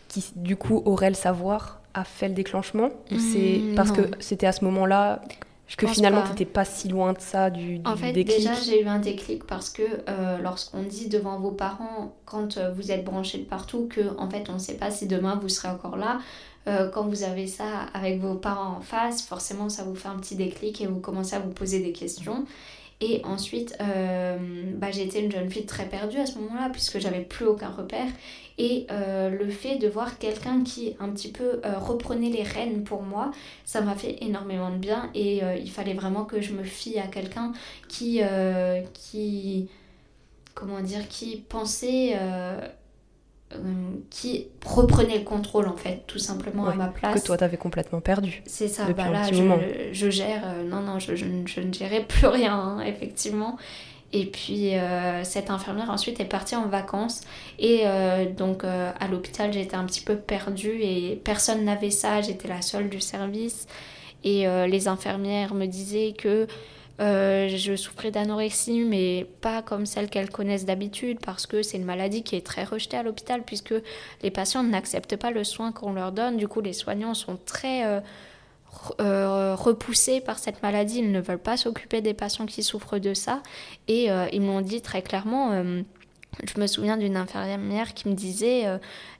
qui 0.09 0.23
du 0.35 0.57
coup 0.57 0.81
aurait 0.85 1.09
le 1.09 1.15
savoir 1.15 1.81
a 1.93 2.03
fait 2.03 2.27
le 2.27 2.33
déclenchement? 2.33 2.89
C'est 3.09 3.59
mmh, 3.59 3.75
parce 3.75 3.91
que 3.91 4.01
c'était 4.19 4.47
à 4.47 4.51
ce 4.51 4.65
moment-là 4.65 5.21
que 5.75 5.87
finalement 5.87 6.21
tu 6.23 6.29
n'étais 6.29 6.45
pas 6.45 6.65
si 6.65 6.87
loin 6.87 7.13
de 7.13 7.19
ça 7.19 7.49
du, 7.49 7.79
du 7.79 7.89
en 7.89 7.95
fait, 7.95 8.13
déjà 8.13 8.53
j'ai 8.53 8.83
eu 8.83 8.87
un 8.87 8.99
déclic 8.99 9.45
parce 9.45 9.69
que 9.69 9.81
euh, 10.07 10.37
lorsqu'on 10.37 10.83
dit 10.83 11.09
devant 11.09 11.39
vos 11.39 11.51
parents 11.51 12.15
quand 12.25 12.57
euh, 12.57 12.71
vous 12.71 12.91
êtes 12.91 13.03
branché 13.03 13.39
de 13.39 13.45
partout 13.45 13.87
que 13.89 14.15
en 14.19 14.29
fait 14.29 14.49
on 14.49 14.53
ne 14.53 14.59
sait 14.59 14.75
pas 14.75 14.91
si 14.91 15.07
demain 15.07 15.39
vous 15.41 15.49
serez 15.49 15.69
encore 15.69 15.97
là 15.97 16.19
euh, 16.67 16.89
quand 16.89 17.03
vous 17.03 17.23
avez 17.23 17.47
ça 17.47 17.87
avec 17.93 18.19
vos 18.19 18.35
parents 18.35 18.77
en 18.77 18.81
face 18.81 19.23
forcément 19.23 19.69
ça 19.69 19.83
vous 19.83 19.95
fait 19.95 20.07
un 20.07 20.17
petit 20.17 20.35
déclic 20.35 20.81
et 20.81 20.87
vous 20.87 20.99
commencez 20.99 21.35
à 21.35 21.39
vous 21.39 21.51
poser 21.51 21.79
des 21.79 21.91
questions 21.91 22.45
et 23.01 23.21
ensuite, 23.25 23.75
euh, 23.81 24.37
bah, 24.75 24.89
j'étais 24.89 25.21
une 25.21 25.31
jeune 25.31 25.49
fille 25.49 25.65
très 25.65 25.85
perdue 25.85 26.17
à 26.17 26.25
ce 26.25 26.37
moment-là, 26.39 26.69
puisque 26.71 26.99
j'avais 26.99 27.21
plus 27.21 27.45
aucun 27.45 27.69
repère. 27.69 28.07
Et 28.57 28.87
euh, 28.89 29.29
le 29.29 29.49
fait 29.49 29.75
de 29.77 29.89
voir 29.89 30.17
quelqu'un 30.17 30.63
qui 30.63 30.95
un 31.01 31.09
petit 31.09 31.29
peu 31.29 31.59
euh, 31.65 31.77
reprenait 31.77 32.29
les 32.29 32.43
rênes 32.43 32.85
pour 32.85 33.01
moi, 33.03 33.31
ça 33.65 33.81
m'a 33.81 33.95
fait 33.95 34.23
énormément 34.23 34.69
de 34.69 34.77
bien. 34.77 35.09
Et 35.13 35.41
il 35.61 35.69
fallait 35.69 35.93
vraiment 35.93 36.23
que 36.23 36.39
je 36.41 36.53
me 36.53 36.63
fie 36.63 36.97
à 36.97 37.07
quelqu'un 37.07 37.51
qui, 37.89 38.21
qui, 38.93 39.67
comment 40.53 40.79
dire, 40.79 41.07
qui 41.09 41.37
pensait 41.49 42.17
qui 44.09 44.47
reprenait 44.65 45.17
le 45.17 45.23
contrôle 45.23 45.67
en 45.67 45.75
fait 45.75 46.03
tout 46.07 46.19
simplement 46.19 46.67
à 46.67 46.73
ma 46.73 46.87
place. 46.87 47.19
que 47.19 47.25
toi 47.25 47.37
t'avais 47.37 47.57
complètement 47.57 48.01
perdu 48.01 48.43
c'est 48.45 48.67
ça 48.67 48.85
bah 48.95 49.09
là 49.09 49.23
je, 49.31 49.91
je, 49.91 50.09
gère 50.09 50.43
euh, 50.45 50.63
non 50.63 50.81
non 50.81 50.99
je, 50.99 51.15
je, 51.15 51.25
je, 51.45 51.61
ne 51.61 51.73
gérais 51.73 52.03
plus 52.07 52.27
rien 52.27 52.53
hein, 52.53 52.81
effectivement. 52.81 53.57
Et 54.13 54.27
puis 54.27 54.75
euh, 54.75 55.23
cette 55.25 55.49
infirmière 55.49 55.89
ensuite 55.89 56.19
est 56.21 56.25
partie 56.25 56.55
en 56.55 56.67
vacances. 56.67 57.21
Et 57.59 57.83
donc 58.37 58.63
à 58.63 59.07
l'hôpital 59.09 59.51
j'étais 59.51 59.75
un 59.75 59.83
petit 59.83 60.01
peu 60.01 60.15
perdue 60.15 60.79
et 60.81 61.19
personne 61.21 61.65
n'avait 61.65 61.89
ça. 61.89 62.21
J'étais 62.21 62.47
la 62.47 62.61
seule 62.61 62.89
du 62.89 63.01
service. 63.01 63.67
Et 64.23 64.45
les 64.67 64.87
infirmières 64.87 65.53
me 65.53 65.65
disaient 65.65 66.13
que 66.17 66.47
euh, 67.01 67.49
je 67.49 67.75
souffrais 67.75 68.11
d'anorexie, 68.11 68.81
mais 68.81 69.27
pas 69.41 69.61
comme 69.61 69.85
celle 69.85 70.09
qu'elles 70.09 70.29
connaissent 70.29 70.65
d'habitude, 70.65 71.19
parce 71.19 71.45
que 71.45 71.61
c'est 71.61 71.77
une 71.77 71.85
maladie 71.85 72.23
qui 72.23 72.35
est 72.35 72.45
très 72.45 72.63
rejetée 72.63 72.97
à 72.97 73.03
l'hôpital, 73.03 73.43
puisque 73.43 73.73
les 74.21 74.31
patients 74.31 74.63
n'acceptent 74.63 75.17
pas 75.17 75.31
le 75.31 75.43
soin 75.43 75.71
qu'on 75.71 75.93
leur 75.93 76.11
donne. 76.11 76.37
Du 76.37 76.47
coup, 76.47 76.61
les 76.61 76.73
soignants 76.73 77.13
sont 77.13 77.37
très 77.45 77.85
euh, 77.85 77.99
euh, 79.01 79.55
repoussés 79.55 80.21
par 80.21 80.39
cette 80.39 80.63
maladie. 80.63 80.99
Ils 80.99 81.11
ne 81.11 81.19
veulent 81.19 81.37
pas 81.37 81.57
s'occuper 81.57 82.01
des 82.01 82.13
patients 82.13 82.45
qui 82.45 82.63
souffrent 82.63 82.99
de 82.99 83.13
ça. 83.13 83.43
Et 83.87 84.09
ils 84.31 84.41
m'ont 84.41 84.61
dit 84.61 84.81
très 84.81 85.01
clairement, 85.01 85.51
je 86.43 86.59
me 86.59 86.67
souviens 86.67 86.97
d'une 86.97 87.17
infirmière 87.17 87.93
qui 87.93 88.07
me 88.07 88.13
disait 88.13 88.65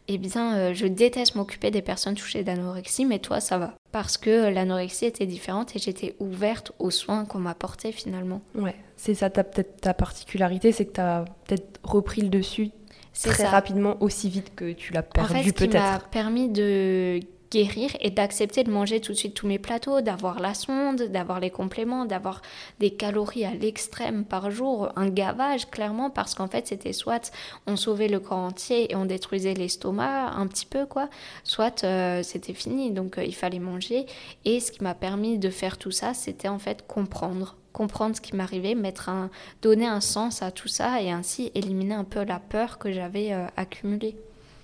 eh 0.08 0.18
bien, 0.18 0.74
je 0.74 0.86
déteste 0.86 1.36
m'occuper 1.36 1.72
des 1.72 1.82
personnes 1.82 2.16
touchées 2.16 2.44
d'anorexie, 2.44 3.06
mais 3.06 3.20
toi, 3.20 3.40
ça 3.40 3.58
va. 3.58 3.74
Parce 3.96 4.18
que 4.18 4.50
l'anorexie 4.50 5.06
était 5.06 5.26
différente 5.26 5.74
et 5.78 5.80
j'étais 5.80 6.18
ouverte 6.20 6.74
aux 6.80 6.92
soins 6.92 7.24
qu'on 7.24 7.40
m'apportait 7.40 7.94
finalement. 7.94 8.42
Ouais, 8.54 8.76
c'est 8.98 9.14
ça, 9.14 9.30
peut-être 9.30 9.80
ta 9.80 9.94
particularité, 9.94 10.74
c'est 10.74 10.86
que 10.86 10.96
tu 10.96 11.00
as 11.00 11.24
peut-être 11.46 11.80
repris 11.82 12.22
le 12.22 12.28
dessus 12.28 12.72
très 13.14 13.46
rapidement, 13.46 13.96
aussi 14.02 14.28
vite 14.28 14.54
que 14.54 14.74
tu 14.74 14.92
l'as 14.92 15.02
perdu 15.02 15.30
peut-être. 15.30 15.32
En 15.32 15.44
fait, 15.44 15.66
ce 15.66 15.72
qui 15.72 15.78
m'a 15.78 16.00
permis 16.12 16.50
de 16.50 17.22
guérir 17.56 17.96
et 18.02 18.10
d'accepter 18.10 18.66
de 18.66 18.72
manger 18.72 19.00
tout 19.00 19.14
de 19.14 19.18
suite 19.18 19.34
tous 19.34 19.48
mes 19.48 19.60
plateaux, 19.60 20.02
d'avoir 20.02 20.42
la 20.42 20.54
sonde, 20.54 21.04
d'avoir 21.04 21.40
les 21.40 21.50
compléments, 21.50 22.04
d'avoir 22.04 22.42
des 22.80 22.92
calories 22.92 23.46
à 23.46 23.54
l'extrême 23.54 24.26
par 24.26 24.52
jour, 24.52 24.90
un 24.98 25.08
gavage 25.08 25.70
clairement 25.70 26.10
parce 26.10 26.36
qu'en 26.36 26.48
fait 26.48 26.68
c'était 26.68 26.92
soit 26.92 27.32
on 27.66 27.78
sauvait 27.78 28.10
le 28.10 28.20
corps 28.20 28.40
entier 28.40 28.92
et 28.92 28.96
on 28.98 29.06
détruisait 29.06 29.54
l'estomac 29.54 30.32
un 30.32 30.48
petit 30.48 30.66
peu 30.66 30.86
quoi, 30.86 31.10
soit 31.46 31.86
euh, 31.86 32.24
c'était 32.24 32.54
fini 32.54 32.92
donc 32.92 33.18
euh, 33.18 33.24
il 33.24 33.36
fallait 33.36 33.60
manger 33.60 34.06
et 34.44 34.60
ce 34.60 34.74
qui 34.74 34.84
m'a 34.84 34.94
permis 34.94 35.40
de 35.40 35.50
faire 35.50 35.78
tout 35.78 35.92
ça 35.92 36.14
c'était 36.14 36.50
en 36.50 36.60
fait 36.60 36.86
comprendre 36.86 37.56
comprendre 37.72 38.16
ce 38.16 38.22
qui 38.22 38.36
m'arrivait, 38.36 38.74
mettre 38.76 39.10
un, 39.10 39.30
donner 39.62 39.88
un 39.88 40.02
sens 40.02 40.42
à 40.42 40.52
tout 40.52 40.70
ça 40.70 41.02
et 41.02 41.12
ainsi 41.12 41.52
éliminer 41.56 41.94
un 41.94 42.06
peu 42.06 42.24
la 42.24 42.40
peur 42.40 42.78
que 42.78 42.92
j'avais 42.92 43.34
euh, 43.34 43.48
accumulée. 43.58 44.16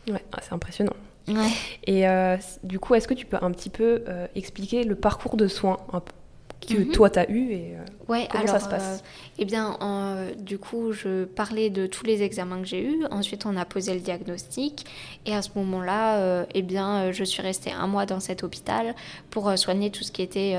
Ouais, 0.08 0.24
ah, 0.32 0.40
c'est 0.42 0.54
impressionnant. 0.54 0.96
Et 1.86 2.08
euh, 2.08 2.38
du 2.64 2.80
coup, 2.80 2.96
est-ce 2.96 3.08
que 3.08 3.14
tu 3.14 3.26
peux 3.26 3.38
un 3.42 3.52
petit 3.52 3.70
peu 3.70 4.04
euh, 4.08 4.28
expliquer 4.36 4.84
le 4.84 4.96
parcours 4.96 5.38
de 5.38 5.48
soins 5.48 5.78
que 6.68 6.76
mhm. 6.76 6.92
toi 6.92 7.10
tu 7.10 7.18
as 7.18 7.28
eu 7.28 7.54
et 7.54 7.76
euh, 7.76 8.08
ouais, 8.08 8.28
comment 8.32 8.46
ça 8.46 8.60
se 8.60 8.70
passe? 8.70 9.04
Eh 9.40 9.46
bien, 9.46 9.78
du 10.38 10.60
coup, 10.60 10.92
je 10.92 11.26
parlais 11.26 11.72
de 11.72 11.88
tous 11.88 12.06
les 12.06 12.22
examens 12.22 12.60
que 12.60 12.68
j'ai 12.68 12.84
eus. 12.84 13.06
Ensuite, 13.10 13.46
on 13.46 13.58
a 13.58 13.66
posé 13.66 13.94
le 13.94 14.00
diagnostic. 14.00 14.86
Et 15.26 15.34
à 15.34 15.42
ce 15.42 15.50
moment-là, 15.56 16.46
eh 16.54 16.62
bien, 16.62 17.12
je 17.12 17.24
suis 17.24 17.42
restée 17.42 17.72
un 17.72 17.88
mois 17.88 18.06
dans 18.06 18.20
cet 18.20 18.44
hôpital 18.44 18.96
pour 19.32 19.58
soigner 19.58 19.90
tout 19.90 20.04
ce 20.04 20.12
qui 20.12 20.22
était 20.22 20.56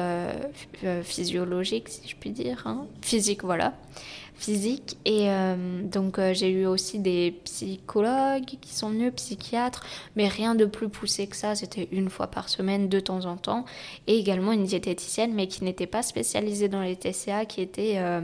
physiologique, 1.05 1.89
si 1.89 2.09
je 2.09 2.17
puis 2.17 2.31
dire. 2.31 2.63
Hein. 2.67 2.87
Physique, 3.01 3.45
voilà 3.45 3.75
physique. 4.43 4.99
Et 5.05 5.31
euh, 5.31 5.83
donc 5.83 6.19
euh, 6.19 6.35
j'ai 6.35 6.51
eu 6.51 6.67
aussi 6.67 6.99
des 6.99 7.41
psychologues 7.45 8.45
qui 8.61 8.75
sont 8.75 8.91
venus, 8.91 9.13
psychiatres, 9.15 9.85
mais 10.17 10.27
rien 10.27 10.55
de 10.55 10.65
plus 10.65 10.89
poussé 10.89 11.29
que 11.29 11.37
ça. 11.37 11.55
C'était 11.55 11.89
une 11.93 12.11
fois 12.11 12.27
par 12.27 12.49
semaine, 12.49 12.89
de 12.89 13.01
temps 13.01 13.25
en 13.27 13.37
temps. 13.37 13.65
Et 14.07 14.19
également 14.19 14.53
une 14.53 14.65
diététicienne, 14.65 15.33
mais 15.33 15.47
qui 15.47 15.63
n'était 15.63 15.87
pas 15.87 16.03
spécialisée 16.03 16.69
dans 16.69 16.83
les 16.83 16.97
TCA, 16.97 17.45
qui 17.47 17.61
était 17.61 17.95
euh, 17.99 18.21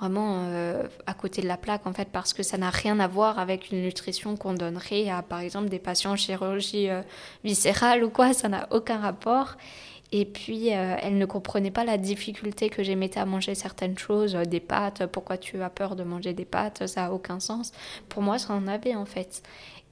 vraiment 0.00 0.48
à 1.06 1.14
côté 1.14 1.42
de 1.42 1.46
la 1.46 1.56
plaque 1.56 1.86
en 1.86 1.92
fait 1.92 2.08
parce 2.10 2.32
que 2.32 2.42
ça 2.42 2.58
n'a 2.58 2.70
rien 2.70 2.98
à 2.98 3.06
voir 3.06 3.38
avec 3.38 3.70
une 3.70 3.82
nutrition 3.82 4.36
qu'on 4.36 4.52
donnerait 4.52 5.08
à 5.08 5.22
par 5.22 5.38
exemple 5.38 5.68
des 5.68 5.78
patients 5.78 6.10
en 6.10 6.16
chirurgie 6.16 6.88
viscérale 7.44 8.02
ou 8.02 8.10
quoi, 8.10 8.32
ça 8.32 8.48
n'a 8.48 8.66
aucun 8.72 8.98
rapport. 8.98 9.56
Et 10.14 10.26
puis, 10.26 10.74
euh, 10.74 10.96
elle 11.00 11.16
ne 11.16 11.24
comprenait 11.24 11.70
pas 11.70 11.84
la 11.84 11.96
difficulté 11.96 12.68
que 12.68 12.82
j'émettais 12.82 13.18
à 13.18 13.24
manger 13.24 13.54
certaines 13.54 13.96
choses, 13.96 14.36
euh, 14.36 14.44
des 14.44 14.60
pâtes. 14.60 15.06
Pourquoi 15.06 15.38
tu 15.38 15.62
as 15.62 15.70
peur 15.70 15.96
de 15.96 16.04
manger 16.04 16.34
des 16.34 16.44
pâtes 16.44 16.86
Ça 16.86 17.02
n'a 17.02 17.12
aucun 17.14 17.40
sens. 17.40 17.72
Pour 18.10 18.22
moi, 18.22 18.38
ça 18.38 18.52
en 18.52 18.68
avait 18.68 18.94
en 18.94 19.06
fait. 19.06 19.42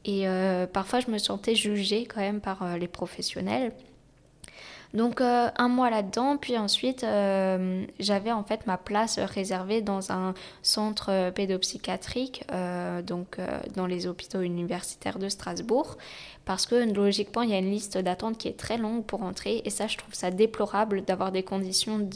Et 0.05 0.29
euh, 0.29 0.67
parfois, 0.67 1.01
je 1.01 1.11
me 1.11 1.17
sentais 1.17 1.55
jugée 1.55 2.05
quand 2.05 2.21
même 2.21 2.41
par 2.43 2.77
les 2.77 2.89
professionnels. 2.89 3.73
Donc 4.93 5.21
un 5.21 5.69
mois 5.69 5.89
là-dedans, 5.89 6.37
puis 6.37 6.59
ensuite 6.59 7.07
j'avais 8.01 8.33
en 8.33 8.43
fait 8.43 8.67
ma 8.67 8.77
place 8.77 9.21
réservée 9.21 9.83
dans 9.83 10.11
un 10.11 10.35
centre 10.63 11.31
pédopsychiatrique, 11.31 12.45
donc 13.07 13.39
dans 13.77 13.87
les 13.87 14.09
hôpitaux 14.09 14.41
universitaires 14.41 15.21
de 15.21 15.29
Strasbourg 15.29 15.97
parce 16.44 16.66
que 16.66 16.92
logiquement 16.92 17.42
il 17.42 17.50
y 17.50 17.55
a 17.55 17.59
une 17.59 17.70
liste 17.70 17.98
d'attente 17.98 18.38
qui 18.38 18.48
est 18.48 18.57
très 18.57 18.79
longue 18.79 19.05
pour 19.05 19.22
entrer 19.22 19.62
et 19.64 19.70
ça 19.70 19.87
je 19.87 19.96
trouve 19.96 20.14
ça 20.14 20.31
déplorable 20.31 21.03
d'avoir 21.05 21.33
des 21.33 21.42
conditions 21.42 22.09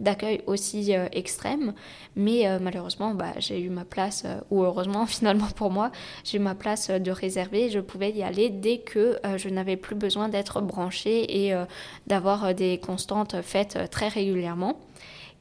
d'accueil 0.00 0.42
aussi 0.46 0.94
euh, 0.94 1.06
extrêmes. 1.12 1.74
Mais 2.16 2.46
euh, 2.46 2.58
malheureusement 2.60 3.14
bah, 3.14 3.32
j'ai 3.38 3.60
eu 3.60 3.70
ma 3.70 3.84
place 3.84 4.24
euh, 4.26 4.40
ou 4.50 4.62
heureusement 4.64 5.06
finalement 5.16 5.48
pour 5.56 5.70
moi 5.70 5.90
j'ai 6.24 6.38
eu 6.38 6.40
ma 6.40 6.54
place 6.54 6.90
de 6.90 7.10
réservée. 7.10 7.70
Je 7.70 7.80
pouvais 7.80 8.10
y 8.10 8.22
aller 8.22 8.50
dès 8.50 8.78
que 8.78 9.18
je 9.36 9.48
n'avais 9.48 9.76
plus 9.76 9.94
besoin 9.94 10.28
d'être 10.28 10.60
branchée 10.60 11.46
et 11.46 11.54
d'avoir 12.06 12.54
des 12.54 12.78
constantes 12.78 13.40
faites 13.42 13.90
très 13.90 14.08
régulièrement 14.08 14.78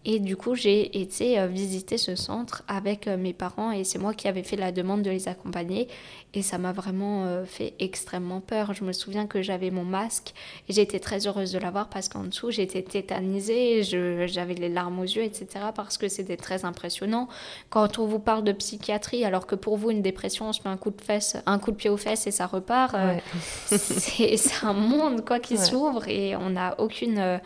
et 0.05 0.19
du 0.19 0.35
coup, 0.35 0.53
j'ai 0.53 1.01
été 1.01 1.39
euh, 1.39 1.47
visiter 1.47 1.97
ce 1.97 2.15
centre 2.15 2.63
avec 2.67 3.07
euh, 3.07 3.15
mes 3.15 3.31
parents 3.31 3.71
et 3.71 3.85
c'est 3.85 3.99
moi 3.99 4.13
qui 4.13 4.27
avais 4.27 4.43
fait 4.43 4.57
la 4.57 4.73
demande 4.73 5.01
de 5.01 5.09
les 5.09 5.29
accompagner. 5.29 5.87
Et 6.33 6.41
ça 6.41 6.57
m'a 6.57 6.73
vraiment 6.73 7.23
euh, 7.23 7.45
fait 7.45 7.73
extrêmement 7.79 8.41
peur. 8.41 8.73
Je 8.73 8.83
me 8.83 8.91
souviens 8.91 9.27
que 9.27 9.41
j'avais 9.41 9.71
mon 9.71 9.85
masque 9.85 10.33
et 10.67 10.73
j'étais 10.73 10.99
très 10.99 11.25
heureuse 11.25 11.53
de 11.53 11.59
l'avoir 11.59 11.87
parce 11.87 12.09
qu'en 12.09 12.23
dessous, 12.23 12.51
j'étais 12.51 12.81
tétanisée, 12.81 13.83
j'avais 14.27 14.55
les 14.55 14.67
larmes 14.67 14.99
aux 14.99 15.03
yeux, 15.03 15.23
etc. 15.23 15.47
parce 15.73 15.97
que 15.97 16.09
c'était 16.09 16.37
très 16.37 16.65
impressionnant. 16.65 17.29
Quand 17.69 17.97
on 17.97 18.05
vous 18.05 18.19
parle 18.19 18.43
de 18.43 18.51
psychiatrie, 18.51 19.23
alors 19.23 19.47
que 19.47 19.55
pour 19.55 19.77
vous, 19.77 19.89
une 19.89 20.01
dépression, 20.01 20.49
on 20.49 20.53
se 20.53 20.61
met 20.65 20.69
un 20.69 20.77
coup 20.77 20.91
de, 20.91 21.01
fesse, 21.01 21.37
un 21.45 21.59
coup 21.59 21.71
de 21.71 21.77
pied 21.77 21.89
aux 21.89 21.97
fesses 21.97 22.27
et 22.27 22.31
ça 22.31 22.45
repart, 22.45 22.93
c'est 23.67 24.35
un 24.63 24.73
monde 24.73 25.23
quoi 25.25 25.39
qui 25.39 25.57
s'ouvre 25.57 26.09
et 26.09 26.35
on 26.35 26.49
n'a 26.49 26.75
aucune... 26.77 27.39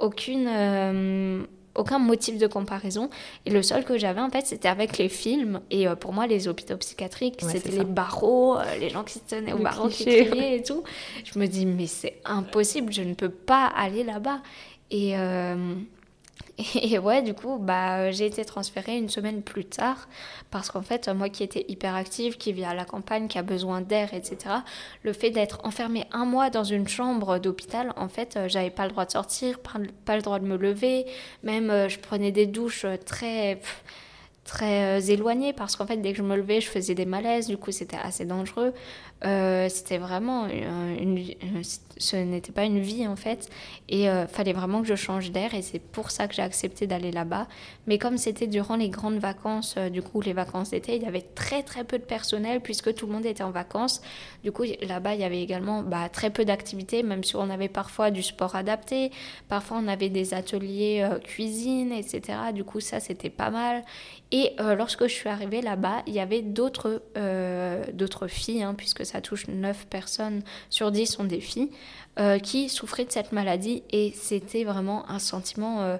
aucune 0.00 1.46
aucun 1.78 1.98
motif 1.98 2.38
de 2.38 2.46
comparaison. 2.46 3.08
Et 3.46 3.50
le 3.50 3.62
seul 3.62 3.84
que 3.84 3.96
j'avais, 3.96 4.20
en 4.20 4.30
fait, 4.30 4.46
c'était 4.46 4.68
avec 4.68 4.98
les 4.98 5.08
films. 5.08 5.60
Et 5.70 5.88
euh, 5.88 5.94
pour 5.94 6.12
moi, 6.12 6.26
les 6.26 6.48
hôpitaux 6.48 6.76
psychiatriques, 6.76 7.40
c'était 7.40 7.70
les 7.70 7.84
barreaux, 7.84 8.58
euh, 8.58 8.62
les 8.78 8.90
gens 8.90 9.04
qui 9.04 9.14
se 9.14 9.20
tenaient 9.20 9.52
au 9.52 9.58
barreau, 9.58 9.88
qui 9.88 10.04
criaient 10.04 10.58
et 10.58 10.62
tout. 10.62 10.82
Je 11.24 11.38
me 11.38 11.46
dis, 11.46 11.64
mais 11.64 11.86
c'est 11.86 12.20
impossible, 12.24 12.92
je 12.92 13.02
ne 13.02 13.14
peux 13.14 13.30
pas 13.30 13.66
aller 13.66 14.04
là-bas. 14.04 14.40
Et, 14.90 15.16
euh, 15.16 15.74
et 16.74 16.98
ouais, 16.98 17.22
du 17.22 17.34
coup, 17.34 17.58
bah, 17.58 18.10
j'ai 18.10 18.26
été 18.26 18.44
transférée 18.44 18.96
une 18.96 19.08
semaine 19.08 19.42
plus 19.42 19.64
tard 19.64 20.08
parce 20.50 20.70
qu'en 20.70 20.82
fait, 20.82 21.08
moi 21.08 21.28
qui 21.28 21.44
étais 21.44 21.64
hyper 21.68 21.94
active, 21.94 22.36
qui 22.36 22.52
vit 22.52 22.64
à 22.64 22.74
la 22.74 22.84
campagne, 22.84 23.28
qui 23.28 23.38
a 23.38 23.42
besoin 23.42 23.80
d'air, 23.80 24.12
etc., 24.12 24.56
le 25.02 25.12
fait 25.12 25.30
d'être 25.30 25.60
enfermée 25.64 26.06
un 26.12 26.24
mois 26.24 26.50
dans 26.50 26.64
une 26.64 26.88
chambre 26.88 27.38
d'hôpital, 27.38 27.92
en 27.96 28.08
fait, 28.08 28.36
euh, 28.36 28.48
j'avais 28.48 28.70
pas 28.70 28.84
le 28.84 28.90
droit 28.90 29.04
de 29.04 29.12
sortir, 29.12 29.60
pas 29.60 30.16
le 30.16 30.22
droit 30.22 30.38
de 30.38 30.46
me 30.46 30.56
lever, 30.56 31.06
même 31.42 31.70
euh, 31.70 31.88
je 31.88 31.98
prenais 31.98 32.32
des 32.32 32.46
douches 32.46 32.86
très 33.04 33.60
très 34.48 35.00
parce 35.56 35.76
qu'en 35.76 35.86
fait, 35.86 35.98
dès 35.98 36.12
que 36.12 36.18
je 36.18 36.22
me 36.22 36.36
levais, 36.36 36.60
je 36.60 36.68
faisais 36.68 36.94
des 36.94 37.04
malaises, 37.04 37.46
du 37.46 37.56
coup, 37.56 37.70
c'était 37.70 37.98
assez 38.02 38.24
dangereux. 38.24 38.72
C'était 39.22 39.98
vraiment 39.98 40.46
une, 40.46 41.20
ce 41.98 42.16
n'était 42.16 42.52
pas 42.52 42.64
une 42.64 42.80
vie 42.80 43.06
en 43.06 43.16
fait. 43.16 43.48
Et 43.88 44.04
il 44.04 44.26
fallait 44.28 44.52
vraiment 44.52 44.82
que 44.82 44.88
je 44.88 44.94
change 44.94 45.32
d'air 45.32 45.54
et 45.54 45.62
c'est 45.62 45.78
pour 45.78 46.10
ça 46.10 46.28
que 46.28 46.34
j'ai 46.34 46.42
accepté 46.42 46.86
d'aller 46.86 47.10
là-bas. 47.10 47.48
Mais 47.86 47.98
comme 47.98 48.18
c'était 48.18 48.46
durant 48.46 48.76
les 48.76 48.88
grandes 48.88 49.18
vacances 49.18 49.76
du 49.92 50.02
coup 50.02 50.20
les 50.20 50.32
vacances 50.32 50.70
d'été 50.70 50.96
il 50.96 51.02
y 51.02 51.06
avait 51.06 51.24
très 51.34 51.62
très 51.62 51.84
peu 51.84 51.98
de 51.98 52.04
personnel 52.04 52.60
puisque 52.60 52.94
tout 52.94 53.06
le 53.06 53.12
monde 53.12 53.26
était 53.26 53.42
en 53.42 53.50
vacances. 53.50 54.02
Du 54.44 54.52
coup 54.52 54.64
là-bas 54.82 55.14
il 55.14 55.20
y 55.20 55.24
avait 55.24 55.42
également 55.42 55.82
bah, 55.82 56.08
très 56.08 56.30
peu 56.30 56.44
d'activités 56.44 57.02
même 57.02 57.24
si 57.24 57.36
on 57.36 57.50
avait 57.50 57.68
parfois 57.68 58.10
du 58.10 58.22
sport 58.22 58.54
adapté. 58.54 59.10
Parfois 59.48 59.78
on 59.82 59.88
avait 59.88 60.10
des 60.10 60.34
ateliers 60.34 61.08
cuisine 61.24 61.92
etc 61.92 62.38
du 62.54 62.64
coup 62.64 62.80
ça 62.80 63.00
c'était 63.00 63.30
pas 63.30 63.50
mal. 63.50 63.84
Et 64.30 64.52
euh, 64.60 64.74
lorsque 64.74 65.04
je 65.04 65.12
suis 65.12 65.28
arrivée 65.28 65.62
là-bas, 65.62 66.02
il 66.06 66.12
y 66.12 66.20
avait 66.20 66.42
d'autres 66.42 67.02
euh, 67.16 67.82
d'autres 67.94 68.26
filles, 68.26 68.62
hein, 68.62 68.74
puisque 68.76 69.06
ça 69.08 69.20
touche 69.20 69.48
9 69.48 69.86
personnes 69.86 70.42
sur 70.70 70.90
10 70.92 71.06
sont 71.06 71.24
des 71.24 71.40
filles, 71.40 71.70
euh, 72.18 72.38
qui 72.38 72.68
souffraient 72.68 73.04
de 73.04 73.12
cette 73.12 73.32
maladie. 73.32 73.82
Et 73.90 74.12
c'était 74.14 74.64
vraiment 74.64 75.08
un 75.10 75.18
sentiment 75.18 75.98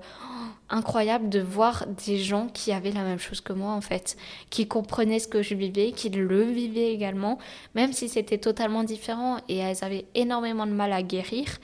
incroyable 0.70 1.28
de 1.28 1.40
voir 1.40 1.86
des 2.06 2.18
gens 2.18 2.48
qui 2.48 2.72
avaient 2.72 2.92
la 2.92 3.02
même 3.02 3.18
chose 3.18 3.40
que 3.40 3.52
moi, 3.52 3.72
en 3.72 3.80
fait, 3.80 4.16
qui 4.50 4.66
comprenaient 4.66 5.18
ce 5.18 5.28
que 5.28 5.42
je 5.42 5.54
vivais, 5.54 5.92
qui 5.92 6.10
le 6.10 6.42
vivaient 6.42 6.92
également, 6.92 7.38
même 7.74 7.92
si 7.92 8.08
c'était 8.08 8.38
totalement 8.38 8.84
différent 8.84 9.38
et 9.48 9.56
elles 9.56 9.82
avaient 9.82 10.06
énormément 10.14 10.66
de 10.66 10.72
mal 10.72 10.92
à 10.92 11.02
guérir. 11.02 11.58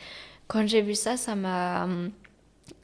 Quand 0.48 0.66
j'ai 0.66 0.82
vu 0.82 0.94
ça, 0.94 1.16
ça 1.16 1.34
m'a 1.34 1.88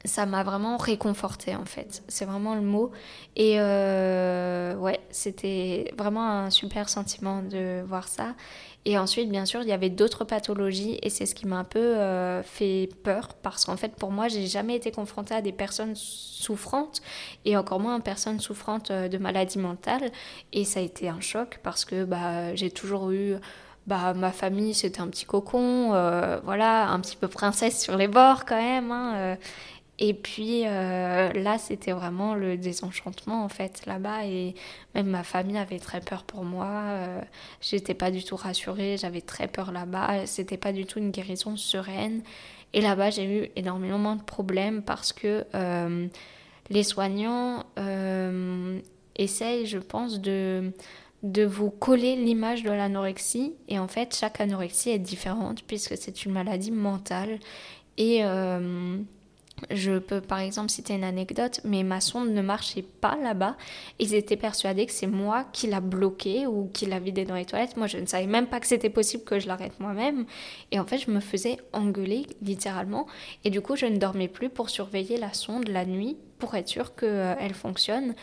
ça 0.05 0.25
m'a 0.25 0.43
vraiment 0.43 0.77
réconforté 0.77 1.55
en 1.55 1.65
fait. 1.65 2.03
C'est 2.07 2.25
vraiment 2.25 2.55
le 2.55 2.61
mot. 2.61 2.91
Et 3.35 3.55
euh, 3.59 4.75
ouais, 4.75 4.99
c'était 5.09 5.93
vraiment 5.97 6.27
un 6.27 6.49
super 6.49 6.89
sentiment 6.89 7.41
de 7.41 7.81
voir 7.83 8.07
ça. 8.07 8.33
Et 8.85 8.97
ensuite, 8.97 9.29
bien 9.29 9.45
sûr, 9.45 9.61
il 9.61 9.67
y 9.67 9.73
avait 9.73 9.91
d'autres 9.91 10.25
pathologies 10.25 10.97
et 11.03 11.11
c'est 11.11 11.27
ce 11.27 11.35
qui 11.35 11.45
m'a 11.45 11.57
un 11.57 11.63
peu 11.63 11.79
euh, 11.79 12.41
fait 12.41 12.89
peur 13.03 13.29
parce 13.43 13.65
qu'en 13.65 13.77
fait, 13.77 13.95
pour 13.95 14.11
moi, 14.11 14.27
j'ai 14.27 14.47
jamais 14.47 14.75
été 14.75 14.91
confrontée 14.91 15.35
à 15.35 15.41
des 15.41 15.51
personnes 15.51 15.93
souffrantes 15.95 17.01
et 17.45 17.55
encore 17.57 17.79
moins 17.79 17.97
à 17.97 17.99
personnes 17.99 18.39
souffrantes 18.39 18.89
euh, 18.89 19.07
de 19.07 19.19
maladies 19.19 19.59
mentales. 19.59 20.11
Et 20.51 20.65
ça 20.65 20.79
a 20.79 20.83
été 20.83 21.09
un 21.09 21.21
choc 21.21 21.59
parce 21.61 21.85
que 21.85 22.05
bah, 22.05 22.55
j'ai 22.55 22.71
toujours 22.71 23.11
eu 23.11 23.35
bah, 23.85 24.15
ma 24.15 24.31
famille, 24.31 24.73
c'était 24.73 25.01
un 25.01 25.09
petit 25.09 25.25
cocon, 25.25 25.89
voilà, 26.43 26.89
un 26.89 26.99
petit 27.01 27.17
peu 27.17 27.27
princesse 27.27 27.79
sur 27.81 27.97
les 27.97 28.07
bords 28.07 28.45
quand 28.45 28.61
même. 28.61 28.91
Hein, 28.91 29.37
et 30.03 30.15
puis 30.15 30.63
euh, 30.65 31.31
là, 31.31 31.59
c'était 31.59 31.91
vraiment 31.91 32.33
le 32.33 32.57
désenchantement 32.57 33.43
en 33.43 33.49
fait 33.49 33.85
là-bas. 33.85 34.25
Et 34.25 34.55
même 34.95 35.05
ma 35.05 35.21
famille 35.21 35.59
avait 35.59 35.77
très 35.77 36.01
peur 36.01 36.23
pour 36.23 36.43
moi. 36.43 36.65
Euh, 36.65 37.21
j'étais 37.61 37.93
pas 37.93 38.09
du 38.09 38.23
tout 38.23 38.35
rassurée. 38.35 38.97
J'avais 38.97 39.21
très 39.21 39.47
peur 39.47 39.71
là-bas. 39.71 40.25
C'était 40.25 40.57
pas 40.57 40.73
du 40.73 40.87
tout 40.87 40.97
une 40.97 41.11
guérison 41.11 41.55
sereine. 41.55 42.23
Et 42.73 42.81
là-bas, 42.81 43.11
j'ai 43.11 43.25
eu 43.25 43.51
énormément 43.55 44.15
de 44.15 44.23
problèmes 44.23 44.81
parce 44.81 45.13
que 45.13 45.45
euh, 45.53 46.07
les 46.71 46.83
soignants 46.83 47.63
essayent, 49.15 49.67
je 49.67 49.77
pense, 49.77 50.19
de 50.19 50.71
de 51.21 51.45
vous 51.45 51.69
coller 51.69 52.15
l'image 52.15 52.63
de 52.63 52.71
l'anorexie. 52.71 53.53
Et 53.67 53.77
en 53.77 53.87
fait, 53.87 54.15
chaque 54.15 54.41
anorexie 54.41 54.89
est 54.89 54.97
différente 54.97 55.61
puisque 55.67 55.95
c'est 55.95 56.25
une 56.25 56.31
maladie 56.31 56.71
mentale. 56.71 57.37
Et 57.99 58.23
je 59.69 59.99
peux 59.99 60.21
par 60.21 60.39
exemple 60.39 60.69
citer 60.69 60.93
une 60.93 61.03
anecdote, 61.03 61.61
mais 61.63 61.83
ma 61.83 62.01
sonde 62.01 62.29
ne 62.29 62.41
marchait 62.41 62.81
pas 62.81 63.17
là-bas. 63.21 63.55
Ils 63.99 64.13
étaient 64.13 64.37
persuadés 64.37 64.85
que 64.85 64.91
c'est 64.91 65.07
moi 65.07 65.45
qui 65.53 65.67
l'a 65.67 65.79
bloquée 65.79 66.47
ou 66.47 66.69
qui 66.73 66.85
l'a 66.85 66.99
vidée 66.99 67.25
dans 67.25 67.35
les 67.35 67.45
toilettes. 67.45 67.77
Moi, 67.77 67.87
je 67.87 67.97
ne 67.97 68.05
savais 68.05 68.27
même 68.27 68.47
pas 68.47 68.59
que 68.59 68.67
c'était 68.67 68.89
possible 68.89 69.23
que 69.23 69.39
je 69.39 69.47
l'arrête 69.47 69.79
moi-même. 69.79 70.25
Et 70.71 70.79
en 70.79 70.85
fait, 70.85 70.97
je 70.97 71.11
me 71.11 71.19
faisais 71.19 71.57
engueuler 71.73 72.25
littéralement. 72.41 73.07
Et 73.43 73.49
du 73.49 73.61
coup, 73.61 73.75
je 73.75 73.85
ne 73.85 73.97
dormais 73.97 74.27
plus 74.27 74.49
pour 74.49 74.69
surveiller 74.69 75.17
la 75.17 75.33
sonde 75.33 75.67
la 75.67 75.85
nuit 75.85 76.17
pour 76.41 76.55
être 76.55 76.67
sûre 76.67 76.95
qu'elle 76.95 77.53
fonctionne. 77.53 78.15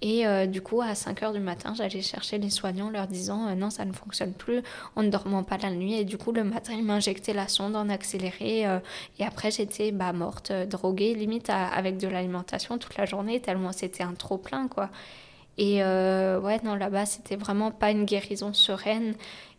Et 0.00 0.26
euh, 0.26 0.46
du 0.46 0.60
coup, 0.60 0.80
à 0.80 0.94
5 0.94 1.22
heures 1.22 1.32
du 1.32 1.40
matin, 1.40 1.72
j'allais 1.74 2.02
chercher 2.02 2.38
les 2.38 2.50
soignants 2.50 2.90
leur 2.90 3.06
disant 3.06 3.48
euh, 3.48 3.54
non, 3.54 3.70
ça 3.70 3.84
ne 3.84 3.92
fonctionne 3.92 4.32
plus, 4.32 4.62
on 4.96 5.02
ne 5.02 5.08
dormant 5.08 5.42
pas 5.42 5.56
la 5.56 5.70
nuit. 5.70 5.94
Et 5.94 6.04
du 6.04 6.18
coup, 6.18 6.30
le 6.30 6.44
matin, 6.44 6.74
ils 6.74 6.84
m'injectaient 6.84 7.32
la 7.32 7.48
sonde 7.48 7.74
en 7.74 7.88
accéléré. 7.88 8.66
Euh, 8.66 8.78
et 9.18 9.24
après, 9.24 9.50
j'étais 9.50 9.92
bah, 9.92 10.12
morte, 10.12 10.52
droguée, 10.52 11.14
limite 11.14 11.50
avec 11.50 11.96
de 11.96 12.06
l'alimentation 12.06 12.78
toute 12.78 12.96
la 12.96 13.06
journée, 13.06 13.40
tellement 13.40 13.72
c'était 13.72 14.02
un 14.02 14.14
trop 14.14 14.38
plein, 14.38 14.68
quoi. 14.68 14.90
Et 15.56 15.76
ouais, 15.82 16.60
non, 16.64 16.74
là-bas, 16.74 17.06
c'était 17.06 17.36
vraiment 17.36 17.70
pas 17.70 17.90
une 17.92 18.04
guérison 18.04 18.52
sereine. 18.52 19.14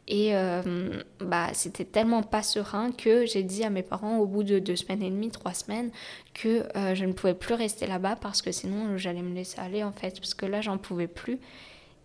Et 0.07 0.35
euh, 0.35 1.01
bah, 1.19 1.49
c'était 1.53 1.85
tellement 1.85 2.21
pas 2.21 2.43
serein 2.43 2.91
que 2.91 3.25
j'ai 3.25 3.41
dit 3.41 3.63
à 3.63 3.71
mes 3.71 3.81
parents 3.81 4.17
au 4.19 4.27
bout 4.27 4.43
de 4.43 4.59
deux 4.59 4.75
semaines 4.75 5.01
et 5.01 5.09
demie, 5.09 5.31
trois 5.31 5.53
semaines, 5.53 5.89
que 6.33 6.63
euh, 6.77 6.93
je 6.93 7.05
ne 7.05 7.13
pouvais 7.13 7.33
plus 7.33 7.55
rester 7.55 7.87
là-bas 7.87 8.15
parce 8.15 8.41
que 8.43 8.51
sinon 8.51 8.97
j'allais 8.97 9.23
me 9.23 9.33
laisser 9.33 9.59
aller 9.59 9.83
en 9.83 9.91
fait, 9.91 10.19
parce 10.19 10.35
que 10.35 10.45
là 10.45 10.61
j'en 10.61 10.77
pouvais 10.77 11.07
plus. 11.07 11.39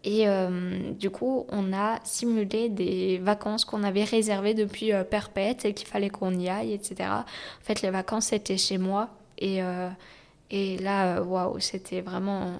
Et 0.02 0.26
euh, 0.26 0.92
du 0.92 1.10
coup, 1.10 1.44
on 1.50 1.74
a 1.74 2.00
simulé 2.04 2.70
des 2.70 3.18
vacances 3.18 3.66
qu'on 3.66 3.82
avait 3.82 4.04
réservées 4.04 4.54
depuis 4.54 4.92
perpète 5.10 5.66
et 5.66 5.74
qu'il 5.74 5.86
fallait 5.86 6.08
qu'on 6.08 6.32
y 6.38 6.48
aille, 6.48 6.72
etc. 6.72 7.10
En 7.10 7.24
fait, 7.60 7.82
les 7.82 7.90
vacances 7.90 8.32
étaient 8.32 8.56
chez 8.56 8.78
moi 8.78 9.10
et, 9.36 9.60
et 10.50 10.78
là, 10.78 11.20
waouh, 11.20 11.60
c'était 11.60 12.00
vraiment 12.00 12.54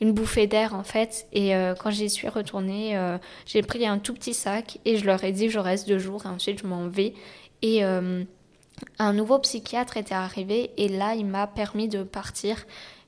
une 0.00 0.12
bouffée 0.12 0.46
d'air 0.46 0.74
en 0.74 0.82
fait. 0.82 1.26
Et 1.32 1.54
euh, 1.54 1.74
quand 1.74 1.90
j'y 1.90 2.10
suis 2.10 2.28
retournée, 2.28 2.96
euh, 2.96 3.18
j'ai 3.46 3.62
pris 3.62 3.86
un 3.86 3.98
tout 3.98 4.14
petit 4.14 4.34
sac 4.34 4.78
et 4.84 4.96
je 4.96 5.06
leur 5.06 5.22
ai 5.24 5.32
dit 5.32 5.48
je 5.50 5.58
reste 5.58 5.88
deux 5.88 5.98
jours 5.98 6.26
et 6.26 6.28
ensuite 6.28 6.60
je 6.60 6.66
m'en 6.66 6.88
vais. 6.88 7.14
Et 7.62 7.84
euh, 7.84 8.24
un 8.98 9.12
nouveau 9.12 9.38
psychiatre 9.38 9.96
était 9.96 10.14
arrivé 10.14 10.70
et 10.76 10.88
là 10.88 11.14
il 11.14 11.26
m'a 11.26 11.46
permis 11.46 11.88
de 11.88 12.02
partir. 12.02 12.66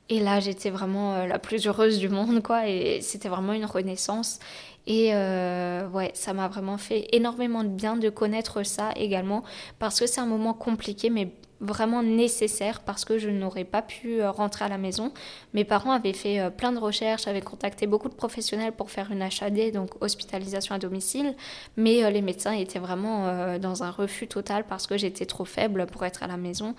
Et 0.08 0.20
là 0.20 0.38
j'étais 0.38 0.70
vraiment 0.70 1.26
la 1.26 1.38
plus 1.38 1.66
heureuse 1.66 1.98
du 1.98 2.08
monde 2.08 2.42
quoi 2.42 2.68
et 2.68 3.00
c'était 3.00 3.28
vraiment 3.28 3.52
une 3.52 3.64
renaissance. 3.64 4.38
Et 4.86 5.12
ouais, 5.12 6.10
ça 6.14 6.32
m'a 6.32 6.48
vraiment 6.48 6.78
fait 6.78 7.08
énormément 7.12 7.64
de 7.64 7.68
bien 7.68 7.96
de 7.96 8.08
connaître 8.08 8.62
ça 8.62 8.90
également 8.94 9.42
parce 9.78 9.98
que 9.98 10.06
c'est 10.06 10.20
un 10.20 10.26
moment 10.26 10.54
compliqué 10.54 11.10
mais 11.10 11.32
vraiment 11.60 12.02
nécessaire 12.02 12.80
parce 12.80 13.04
que 13.04 13.18
je 13.18 13.30
n'aurais 13.30 13.64
pas 13.64 13.82
pu 13.82 14.20
euh, 14.20 14.30
rentrer 14.30 14.64
à 14.64 14.68
la 14.68 14.78
maison. 14.78 15.12
Mes 15.54 15.64
parents 15.64 15.92
avaient 15.92 16.12
fait 16.12 16.40
euh, 16.40 16.50
plein 16.50 16.72
de 16.72 16.78
recherches, 16.78 17.26
avaient 17.26 17.40
contacté 17.40 17.86
beaucoup 17.86 18.08
de 18.08 18.14
professionnels 18.14 18.72
pour 18.72 18.90
faire 18.90 19.10
une 19.10 19.22
HAD, 19.22 19.72
donc 19.72 19.90
hospitalisation 20.02 20.74
à 20.74 20.78
domicile, 20.78 21.34
mais 21.76 22.04
euh, 22.04 22.10
les 22.10 22.22
médecins 22.22 22.52
étaient 22.52 22.78
vraiment 22.78 23.56
dans 23.58 23.82
un 23.82 23.90
refus 23.90 24.26
total 24.28 24.64
parce 24.64 24.86
que 24.86 24.96
j'étais 24.96 25.26
trop 25.26 25.44
faible 25.44 25.86
pour 25.86 26.04
être 26.04 26.22
à 26.22 26.26
la 26.26 26.36
maison. 26.36 26.74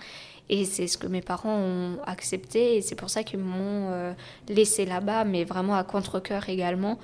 Et 0.48 0.64
c'est 0.64 0.86
ce 0.86 0.96
que 0.96 1.06
mes 1.06 1.20
parents 1.20 1.56
ont 1.56 1.98
accepté 2.06 2.76
et 2.76 2.82
c'est 2.82 2.94
pour 2.94 3.10
ça 3.10 3.22
qu'ils 3.22 3.40
m'ont 3.40 4.14
laissé 4.48 4.86
là-bas, 4.86 5.24
mais 5.24 5.44
vraiment 5.44 5.76
à 5.76 5.84
contre-coeur 5.84 6.48
également. 6.48 6.98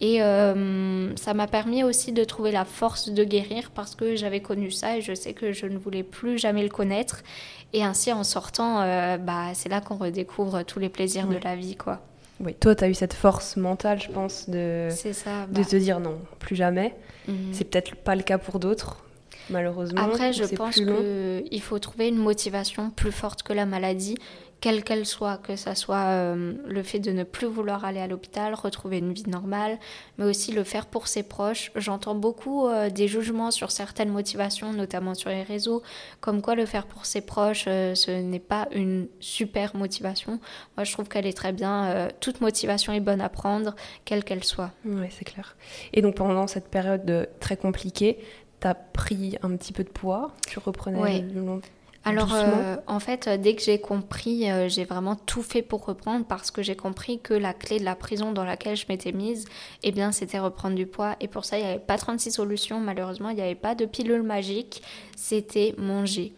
Et 0.00 0.22
euh, 0.22 1.14
ça 1.16 1.34
m'a 1.34 1.46
permis 1.46 1.84
aussi 1.84 2.12
de 2.12 2.24
trouver 2.24 2.52
la 2.52 2.64
force 2.64 3.10
de 3.10 3.22
guérir 3.22 3.70
parce 3.70 3.94
que 3.94 4.16
j'avais 4.16 4.40
connu 4.40 4.70
ça 4.70 4.96
et 4.96 5.02
je 5.02 5.14
sais 5.14 5.34
que 5.34 5.52
je 5.52 5.66
ne 5.66 5.76
voulais 5.76 6.02
plus 6.02 6.38
jamais 6.38 6.62
le 6.62 6.70
connaître. 6.70 7.22
Et 7.74 7.84
ainsi, 7.84 8.10
en 8.12 8.24
sortant, 8.24 8.80
euh, 8.80 9.18
bah, 9.18 9.48
c'est 9.52 9.68
là 9.68 9.80
qu'on 9.80 9.96
redécouvre 9.96 10.64
tous 10.64 10.78
les 10.78 10.88
plaisirs 10.88 11.26
de 11.26 11.36
la 11.36 11.54
vie, 11.54 11.76
quoi. 11.76 12.00
Oui, 12.40 12.54
toi, 12.54 12.74
tu 12.74 12.84
as 12.84 12.88
eu 12.88 12.94
cette 12.94 13.12
force 13.12 13.58
mentale, 13.58 14.00
je 14.00 14.08
pense, 14.10 14.48
de, 14.48 14.88
ça, 14.90 15.46
de 15.46 15.60
bah. 15.60 15.64
te 15.64 15.76
dire 15.76 16.00
non, 16.00 16.18
plus 16.38 16.56
jamais. 16.56 16.94
Mhm. 17.28 17.52
C'est 17.52 17.64
peut-être 17.64 17.94
pas 17.96 18.16
le 18.16 18.22
cas 18.22 18.38
pour 18.38 18.58
d'autres, 18.58 19.04
malheureusement. 19.50 20.00
Après, 20.00 20.32
je 20.32 20.44
pense 20.44 20.76
qu'il 20.76 21.62
faut 21.62 21.78
trouver 21.78 22.08
une 22.08 22.16
motivation 22.16 22.90
plus 22.90 23.12
forte 23.12 23.42
que 23.42 23.52
la 23.52 23.66
maladie 23.66 24.16
quelle 24.60 24.84
qu'elle 24.84 25.06
soit, 25.06 25.38
que 25.38 25.56
ça 25.56 25.74
soit 25.74 26.04
euh, 26.04 26.54
le 26.66 26.82
fait 26.82 26.98
de 26.98 27.10
ne 27.12 27.24
plus 27.24 27.46
vouloir 27.46 27.84
aller 27.84 28.00
à 28.00 28.06
l'hôpital, 28.06 28.54
retrouver 28.54 28.98
une 28.98 29.12
vie 29.12 29.28
normale, 29.28 29.78
mais 30.18 30.26
aussi 30.26 30.52
le 30.52 30.64
faire 30.64 30.86
pour 30.86 31.08
ses 31.08 31.22
proches. 31.22 31.72
J'entends 31.76 32.14
beaucoup 32.14 32.66
euh, 32.66 32.90
des 32.90 33.08
jugements 33.08 33.50
sur 33.50 33.70
certaines 33.70 34.10
motivations, 34.10 34.72
notamment 34.72 35.14
sur 35.14 35.30
les 35.30 35.42
réseaux, 35.42 35.82
comme 36.20 36.42
quoi 36.42 36.54
le 36.54 36.66
faire 36.66 36.86
pour 36.86 37.06
ses 37.06 37.22
proches, 37.22 37.64
euh, 37.68 37.94
ce 37.94 38.10
n'est 38.10 38.38
pas 38.38 38.68
une 38.72 39.08
super 39.18 39.74
motivation. 39.74 40.40
Moi, 40.76 40.84
je 40.84 40.92
trouve 40.92 41.08
qu'elle 41.08 41.26
est 41.26 41.36
très 41.36 41.52
bien. 41.52 42.08
toute 42.20 42.40
motivation 42.40 42.92
est 42.92 43.00
bonne 43.00 43.20
à 43.20 43.28
prendre, 43.28 43.74
quelle 44.04 44.24
qu'elle 44.24 44.44
soit. 44.44 44.70
Oui, 44.84 45.06
c'est 45.10 45.24
clair. 45.24 45.56
Et 45.92 46.02
donc 46.02 46.16
pendant 46.16 46.46
cette 46.46 46.68
période 46.68 47.28
très 47.40 47.56
compliquée, 47.56 48.18
tu 48.60 48.66
as 48.66 48.74
pris 48.74 49.36
un 49.42 49.56
petit 49.56 49.72
peu 49.72 49.84
de 49.84 49.88
poids, 49.88 50.32
tu 50.46 50.58
reprenais 50.58 51.24
alors, 52.04 52.32
euh, 52.32 52.76
en 52.86 52.98
fait, 52.98 53.28
dès 53.28 53.54
que 53.54 53.62
j'ai 53.62 53.78
compris, 53.78 54.50
euh, 54.50 54.68
j'ai 54.68 54.84
vraiment 54.84 55.16
tout 55.16 55.42
fait 55.42 55.60
pour 55.60 55.84
reprendre 55.84 56.24
parce 56.24 56.50
que 56.50 56.62
j'ai 56.62 56.74
compris 56.74 57.20
que 57.20 57.34
la 57.34 57.52
clé 57.52 57.78
de 57.78 57.84
la 57.84 57.94
prison 57.94 58.32
dans 58.32 58.44
laquelle 58.44 58.76
je 58.76 58.86
m'étais 58.88 59.12
mise, 59.12 59.44
eh 59.82 59.92
bien, 59.92 60.10
c'était 60.10 60.38
reprendre 60.38 60.76
du 60.76 60.86
poids. 60.86 61.16
Et 61.20 61.28
pour 61.28 61.44
ça, 61.44 61.58
il 61.58 61.64
n'y 61.64 61.68
avait 61.70 61.78
pas 61.78 61.98
36 61.98 62.32
solutions. 62.32 62.80
Malheureusement, 62.80 63.28
il 63.28 63.36
n'y 63.36 63.42
avait 63.42 63.54
pas 63.54 63.74
de 63.74 63.84
pilule 63.84 64.22
magique. 64.22 64.82
C'était 65.14 65.74
manger. 65.76 66.32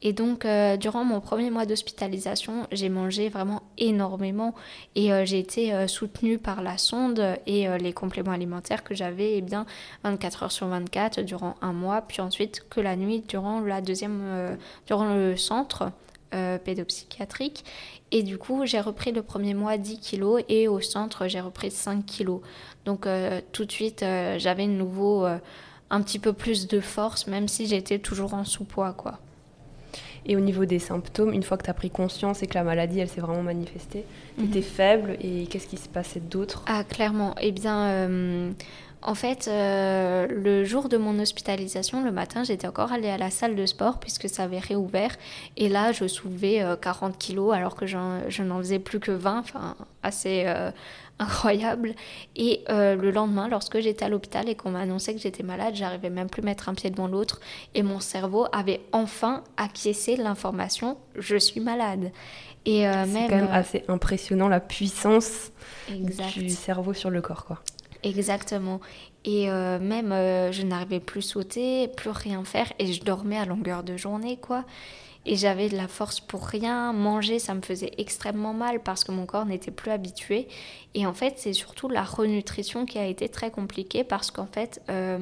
Et 0.00 0.12
donc, 0.12 0.44
euh, 0.44 0.76
durant 0.76 1.04
mon 1.04 1.20
premier 1.20 1.50
mois 1.50 1.66
d'hospitalisation, 1.66 2.68
j'ai 2.70 2.88
mangé 2.88 3.28
vraiment 3.28 3.62
énormément 3.78 4.54
et 4.94 5.12
euh, 5.12 5.24
j'ai 5.24 5.40
été 5.40 5.74
euh, 5.74 5.88
soutenue 5.88 6.38
par 6.38 6.62
la 6.62 6.78
sonde 6.78 7.36
et 7.46 7.66
les 7.78 7.92
compléments 7.92 8.30
alimentaires 8.30 8.84
que 8.84 8.94
j'avais 8.94 9.38
eh 9.38 9.40
bien 9.40 9.66
24 10.04 10.44
heures 10.44 10.52
sur 10.52 10.68
24 10.68 11.20
durant 11.22 11.56
un 11.62 11.72
mois, 11.72 12.02
puis 12.02 12.20
ensuite 12.20 12.64
que 12.70 12.80
la 12.80 12.94
nuit 12.94 13.24
durant 13.26 13.60
la 13.60 13.80
deuxième, 13.80 14.56
durant 14.86 15.12
le 15.12 15.36
centre 15.36 15.90
pédopsychiatrique. 16.30 17.64
Et 18.12 18.22
du 18.22 18.38
coup, 18.38 18.66
j'ai 18.66 18.80
repris 18.80 19.12
le 19.12 19.22
premier 19.22 19.54
mois 19.54 19.76
10 19.78 19.98
kilos 19.98 20.42
et 20.48 20.68
au 20.68 20.80
centre, 20.80 21.26
j'ai 21.26 21.40
repris 21.40 21.70
5 21.70 22.04
kilos. 22.06 22.40
Donc, 22.84 23.06
tout 23.52 23.64
de 23.64 23.72
suite, 23.72 24.04
j'avais 24.36 24.66
de 24.66 24.72
nouveau 24.72 25.24
un 25.24 26.02
petit 26.02 26.18
peu 26.18 26.32
plus 26.32 26.68
de 26.68 26.80
force, 26.80 27.26
même 27.26 27.48
si 27.48 27.66
j'étais 27.66 27.98
toujours 27.98 28.34
en 28.34 28.44
sous-poids, 28.44 28.92
quoi. 28.92 29.18
Et 30.28 30.36
au 30.36 30.40
niveau 30.40 30.66
des 30.66 30.78
symptômes, 30.78 31.32
une 31.32 31.42
fois 31.42 31.56
que 31.56 31.64
tu 31.64 31.70
as 31.70 31.74
pris 31.74 31.90
conscience 31.90 32.42
et 32.42 32.46
que 32.46 32.54
la 32.54 32.62
maladie, 32.62 33.00
elle 33.00 33.08
s'est 33.08 33.22
vraiment 33.22 33.42
manifestée, 33.42 34.04
tu 34.38 34.44
étais 34.44 34.58
mhm. 34.58 34.64
faible 34.64 35.16
et 35.22 35.46
qu'est-ce 35.46 35.66
qui 35.66 35.78
se 35.78 35.88
passait 35.88 36.20
d'autre? 36.20 36.62
Ah, 36.66 36.84
clairement. 36.84 37.34
Eh 37.40 37.50
bien, 37.50 37.86
euh, 37.86 38.50
en 39.00 39.14
fait, 39.14 39.48
euh, 39.48 40.26
le 40.26 40.64
jour 40.64 40.90
de 40.90 40.98
mon 40.98 41.18
hospitalisation, 41.18 42.04
le 42.04 42.10
matin, 42.10 42.44
j'étais 42.44 42.66
encore 42.66 42.92
allée 42.92 43.08
à 43.08 43.16
la 43.16 43.30
salle 43.30 43.56
de 43.56 43.64
sport 43.64 44.00
puisque 44.00 44.28
ça 44.28 44.42
avait 44.44 44.58
réouvert. 44.58 45.16
Et 45.56 45.70
là, 45.70 45.92
je 45.92 46.06
soulevais 46.06 46.62
40 46.80 47.12
euh, 47.12 47.16
kilos 47.18 47.54
alors 47.54 47.74
que 47.74 47.86
je 47.86 48.42
n'en 48.42 48.58
faisais 48.58 48.78
plus 48.78 49.00
que 49.00 49.12
20. 49.12 49.38
Enfin, 49.38 49.76
assez 50.02 50.46
incroyable. 51.18 51.94
Et 52.36 52.62
euh, 52.68 52.96
le 52.96 53.10
lendemain, 53.10 53.48
lorsque 53.48 53.80
j'étais 53.80 54.04
à 54.04 54.08
l'hôpital 54.08 54.48
et 54.48 54.54
qu'on 54.54 54.70
m'a 54.70 54.80
annoncé 54.80 55.14
que 55.14 55.20
j'étais 55.20 55.42
malade, 55.42 55.74
j'arrivais 55.74 56.10
même 56.10 56.28
plus 56.28 56.42
à 56.42 56.44
mettre 56.44 56.68
un 56.68 56.74
pied 56.74 56.90
devant 56.90 57.08
l'autre. 57.08 57.40
Et 57.74 57.82
mon 57.82 58.00
cerveau 58.00 58.46
avait 58.52 58.80
enfin 58.92 59.44
acquiescé 59.56 60.16
l'information 60.16 60.98
je 61.16 61.36
suis 61.36 61.60
malade. 61.60 62.12
Et 62.64 62.86
euh, 62.86 63.04
C'est 63.06 63.28
quand 63.28 63.36
même 63.36 63.44
euh, 63.46 63.52
assez 63.52 63.84
impressionnant 63.88 64.48
la 64.48 64.60
puissance 64.60 65.52
du 65.88 66.50
cerveau 66.50 66.92
sur 66.92 67.10
le 67.10 67.20
corps, 67.20 67.44
quoi. 67.44 67.62
Exactement. 68.04 68.80
Et 69.24 69.48
même, 69.48 70.10
je 70.52 70.62
n'arrivais 70.62 71.00
plus 71.00 71.20
sauter, 71.20 71.88
plus 71.88 72.10
rien 72.10 72.44
faire, 72.44 72.72
et 72.78 72.92
je 72.92 73.02
dormais 73.02 73.36
à 73.36 73.44
longueur 73.44 73.82
de 73.82 73.96
journée, 73.96 74.38
quoi 74.38 74.64
et 75.28 75.36
j'avais 75.36 75.68
de 75.68 75.76
la 75.76 75.88
force 75.88 76.20
pour 76.20 76.46
rien. 76.46 76.94
Manger, 76.94 77.38
ça 77.38 77.54
me 77.54 77.60
faisait 77.60 77.92
extrêmement 77.98 78.54
mal 78.54 78.80
parce 78.82 79.04
que 79.04 79.12
mon 79.12 79.26
corps 79.26 79.44
n'était 79.44 79.70
plus 79.70 79.90
habitué. 79.90 80.48
Et 80.94 81.04
en 81.04 81.12
fait, 81.12 81.34
c'est 81.36 81.52
surtout 81.52 81.90
la 81.90 82.02
renutrition 82.02 82.86
qui 82.86 82.98
a 82.98 83.04
été 83.04 83.28
très 83.28 83.50
compliquée 83.50 84.04
parce 84.04 84.30
qu'en 84.30 84.46
fait, 84.46 84.80
euh, 84.88 85.18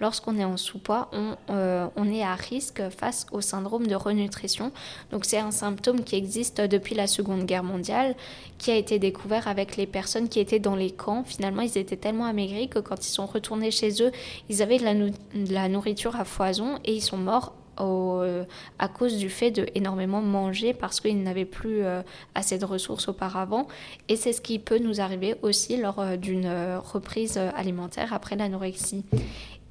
lorsqu'on 0.00 0.38
est 0.38 0.44
en 0.44 0.56
sous-poids, 0.56 1.10
on, 1.12 1.36
euh, 1.50 1.86
on, 1.96 2.10
est 2.10 2.22
à 2.22 2.34
risque 2.34 2.82
face 2.88 3.26
au 3.30 3.42
syndrome 3.42 3.86
de 3.86 3.94
renutrition. 3.94 4.72
Donc 5.10 5.26
c'est 5.26 5.38
un 5.38 5.50
symptôme 5.50 6.02
qui 6.02 6.16
existe 6.16 6.62
depuis 6.62 6.94
la 6.94 7.06
Seconde 7.06 7.44
Guerre 7.44 7.62
mondiale, 7.62 8.16
qui 8.56 8.70
a 8.70 8.76
été 8.76 8.98
découvert 8.98 9.48
avec 9.48 9.76
les 9.76 9.86
personnes 9.86 10.30
qui 10.30 10.40
étaient 10.40 10.60
dans 10.60 10.76
les 10.76 10.90
camps. 10.90 11.24
Finalement, 11.24 11.60
ils 11.60 11.76
étaient 11.76 11.96
tellement 11.96 12.24
amaigris 12.24 12.70
que 12.70 12.78
quand 12.78 13.06
ils 13.06 13.10
sont 13.10 13.26
retournés 13.26 13.70
chez 13.70 14.02
eux, 14.02 14.12
ils 14.48 14.62
avaient 14.62 14.78
de 14.78 15.52
la 15.52 15.68
nourriture 15.68 16.16
à 16.16 16.24
foison 16.24 16.78
et 16.86 16.94
ils 16.94 17.02
sont 17.02 17.18
morts 17.18 17.52
euh, 17.80 18.44
à 18.78 18.88
cause 18.88 19.16
du 19.16 19.30
fait 19.30 19.50
de 19.50 19.66
énormément 19.74 20.20
manger 20.20 20.74
parce 20.74 21.00
qu'ils 21.00 21.22
n'avaient 21.22 21.44
plus 21.44 21.82
euh, 21.82 22.02
assez 22.34 22.58
de 22.58 22.64
ressources 22.64 23.08
auparavant. 23.08 23.66
Et 24.08 24.16
c'est 24.16 24.32
ce 24.32 24.40
qui 24.40 24.58
peut 24.58 24.78
nous 24.78 25.00
arriver 25.00 25.36
aussi 25.42 25.76
lors 25.76 25.98
euh, 25.98 26.16
d'une 26.16 26.48
reprise 26.84 27.38
alimentaire 27.38 28.12
après 28.12 28.36
l'anorexie. 28.36 29.04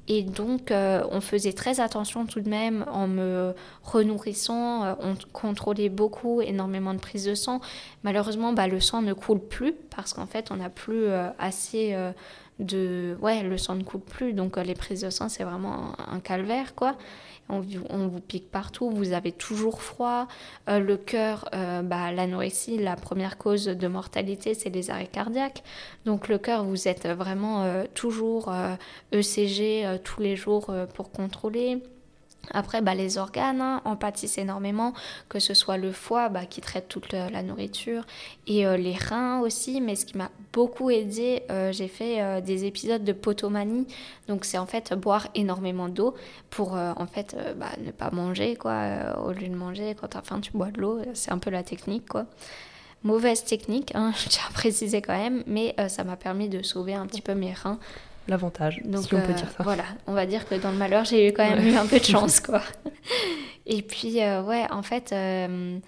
Et 0.08 0.24
donc, 0.24 0.72
on 0.72 1.20
faisait 1.20 1.52
très 1.52 1.78
attention 1.78 2.26
tout 2.26 2.40
de 2.40 2.48
même 2.50 2.84
en 2.90 3.06
me 3.06 3.54
renourrissant. 3.84 4.96
on 5.00 5.14
contrôlait 5.32 5.88
beaucoup, 5.88 6.40
énormément 6.42 6.92
de 6.92 6.98
prises 6.98 7.24
de 7.24 7.36
sang. 7.36 7.60
Malheureusement, 8.02 8.52
bah, 8.52 8.66
le 8.66 8.80
sang 8.80 9.00
ne 9.00 9.12
coule 9.12 9.38
plus 9.38 9.72
parce 9.94 10.12
qu'en 10.12 10.26
fait, 10.26 10.50
on 10.50 10.56
n'a 10.56 10.70
plus 10.70 11.06
assez 11.38 11.96
de... 12.58 13.16
Ouais, 13.22 13.44
le 13.44 13.56
sang 13.56 13.76
ne 13.76 13.84
coule 13.84 14.00
plus. 14.00 14.32
Donc, 14.32 14.56
les 14.56 14.74
prises 14.74 15.02
de 15.02 15.10
sang, 15.10 15.28
c'est 15.28 15.44
vraiment 15.44 15.92
un 16.10 16.18
calvaire, 16.18 16.74
quoi 16.74 16.96
on, 17.48 17.60
vous 17.60 18.20
pique 18.20 18.50
partout, 18.50 18.90
vous 18.90 19.12
avez 19.12 19.32
toujours 19.32 19.82
froid. 19.82 20.26
Euh, 20.68 20.78
le 20.78 20.96
cœur, 20.96 21.48
euh, 21.54 21.82
bah, 21.82 22.12
l'anorexie, 22.12 22.78
la 22.78 22.96
première 22.96 23.38
cause 23.38 23.66
de 23.66 23.88
mortalité, 23.88 24.54
c'est 24.54 24.70
les 24.70 24.90
arrêts 24.90 25.06
cardiaques. 25.06 25.62
Donc 26.04 26.28
le 26.28 26.38
cœur, 26.38 26.64
vous 26.64 26.88
êtes 26.88 27.06
vraiment 27.06 27.62
euh, 27.62 27.84
toujours 27.94 28.52
ECG 29.12 29.84
e 29.84 29.96
tous 29.98 30.20
les 30.20 30.36
jours 30.36 30.74
pour 30.94 31.10
contrôler. 31.10 31.82
Après, 32.50 32.82
bah, 32.82 32.94
les 32.94 33.18
organes 33.18 33.60
hein, 33.60 33.80
en 33.84 33.96
pâtissent 33.96 34.38
énormément, 34.38 34.92
que 35.28 35.38
ce 35.38 35.54
soit 35.54 35.76
le 35.76 35.92
foie 35.92 36.28
bah, 36.28 36.44
qui 36.44 36.60
traite 36.60 36.88
toute 36.88 37.12
la 37.12 37.42
nourriture 37.42 38.04
et 38.46 38.66
euh, 38.66 38.76
les 38.76 38.94
reins 38.94 39.40
aussi. 39.40 39.80
Mais 39.80 39.94
ce 39.94 40.04
qui 40.04 40.16
m'a 40.18 40.30
beaucoup 40.52 40.90
aidé, 40.90 41.42
euh, 41.50 41.72
j'ai 41.72 41.88
fait 41.88 42.20
euh, 42.20 42.40
des 42.40 42.64
épisodes 42.64 43.04
de 43.04 43.12
potomanie. 43.12 43.86
Donc, 44.28 44.44
c'est 44.44 44.58
en 44.58 44.66
fait 44.66 44.92
boire 44.94 45.28
énormément 45.34 45.88
d'eau 45.88 46.14
pour 46.50 46.72
en 46.74 47.06
fait 47.06 47.36
bah, 47.56 47.70
ne 47.84 47.90
pas 47.90 48.10
manger. 48.10 48.56
quoi. 48.56 49.16
au 49.24 49.32
lieu 49.32 49.48
de 49.48 49.54
manger, 49.54 49.96
quand 49.98 50.08
tu 50.08 50.16
as 50.16 50.22
faim, 50.22 50.40
tu 50.40 50.52
bois 50.52 50.70
de 50.70 50.80
l'eau. 50.80 51.00
C'est 51.14 51.32
un 51.32 51.38
peu 51.38 51.50
la 51.50 51.62
technique. 51.62 52.08
quoi 52.08 52.26
mauvaise 53.04 53.42
technique, 53.42 53.90
hein, 53.96 54.12
je 54.16 54.28
tiens 54.28 54.44
à 54.48 54.52
préciser 54.52 55.02
quand 55.02 55.16
même, 55.16 55.42
mais 55.48 55.74
ça 55.88 56.04
m'a 56.04 56.14
permis 56.14 56.48
de 56.48 56.62
sauver 56.62 56.94
un 56.94 57.04
petit 57.06 57.20
peu 57.20 57.34
mes 57.34 57.52
reins 57.52 57.80
l'avantage, 58.28 58.80
si 58.82 59.14
on 59.14 59.20
peut 59.20 59.32
dire 59.32 59.50
ça. 59.56 59.62
Voilà, 59.62 59.84
on 60.06 60.12
va 60.12 60.26
dire 60.26 60.48
que 60.48 60.54
dans 60.54 60.70
le 60.70 60.78
malheur, 60.78 61.04
j'ai 61.04 61.28
eu 61.28 61.32
quand 61.32 61.48
même 61.48 61.66
eu 61.66 61.74
un 61.74 61.86
peu 61.86 61.98
de 61.98 62.04
chance, 62.16 62.40
quoi. 62.40 62.62
Et 63.66 63.82
puis, 63.82 64.22
euh, 64.22 64.42
ouais, 64.42 64.66
en 64.70 64.82
fait, 64.82 65.12
euh, 65.12 65.78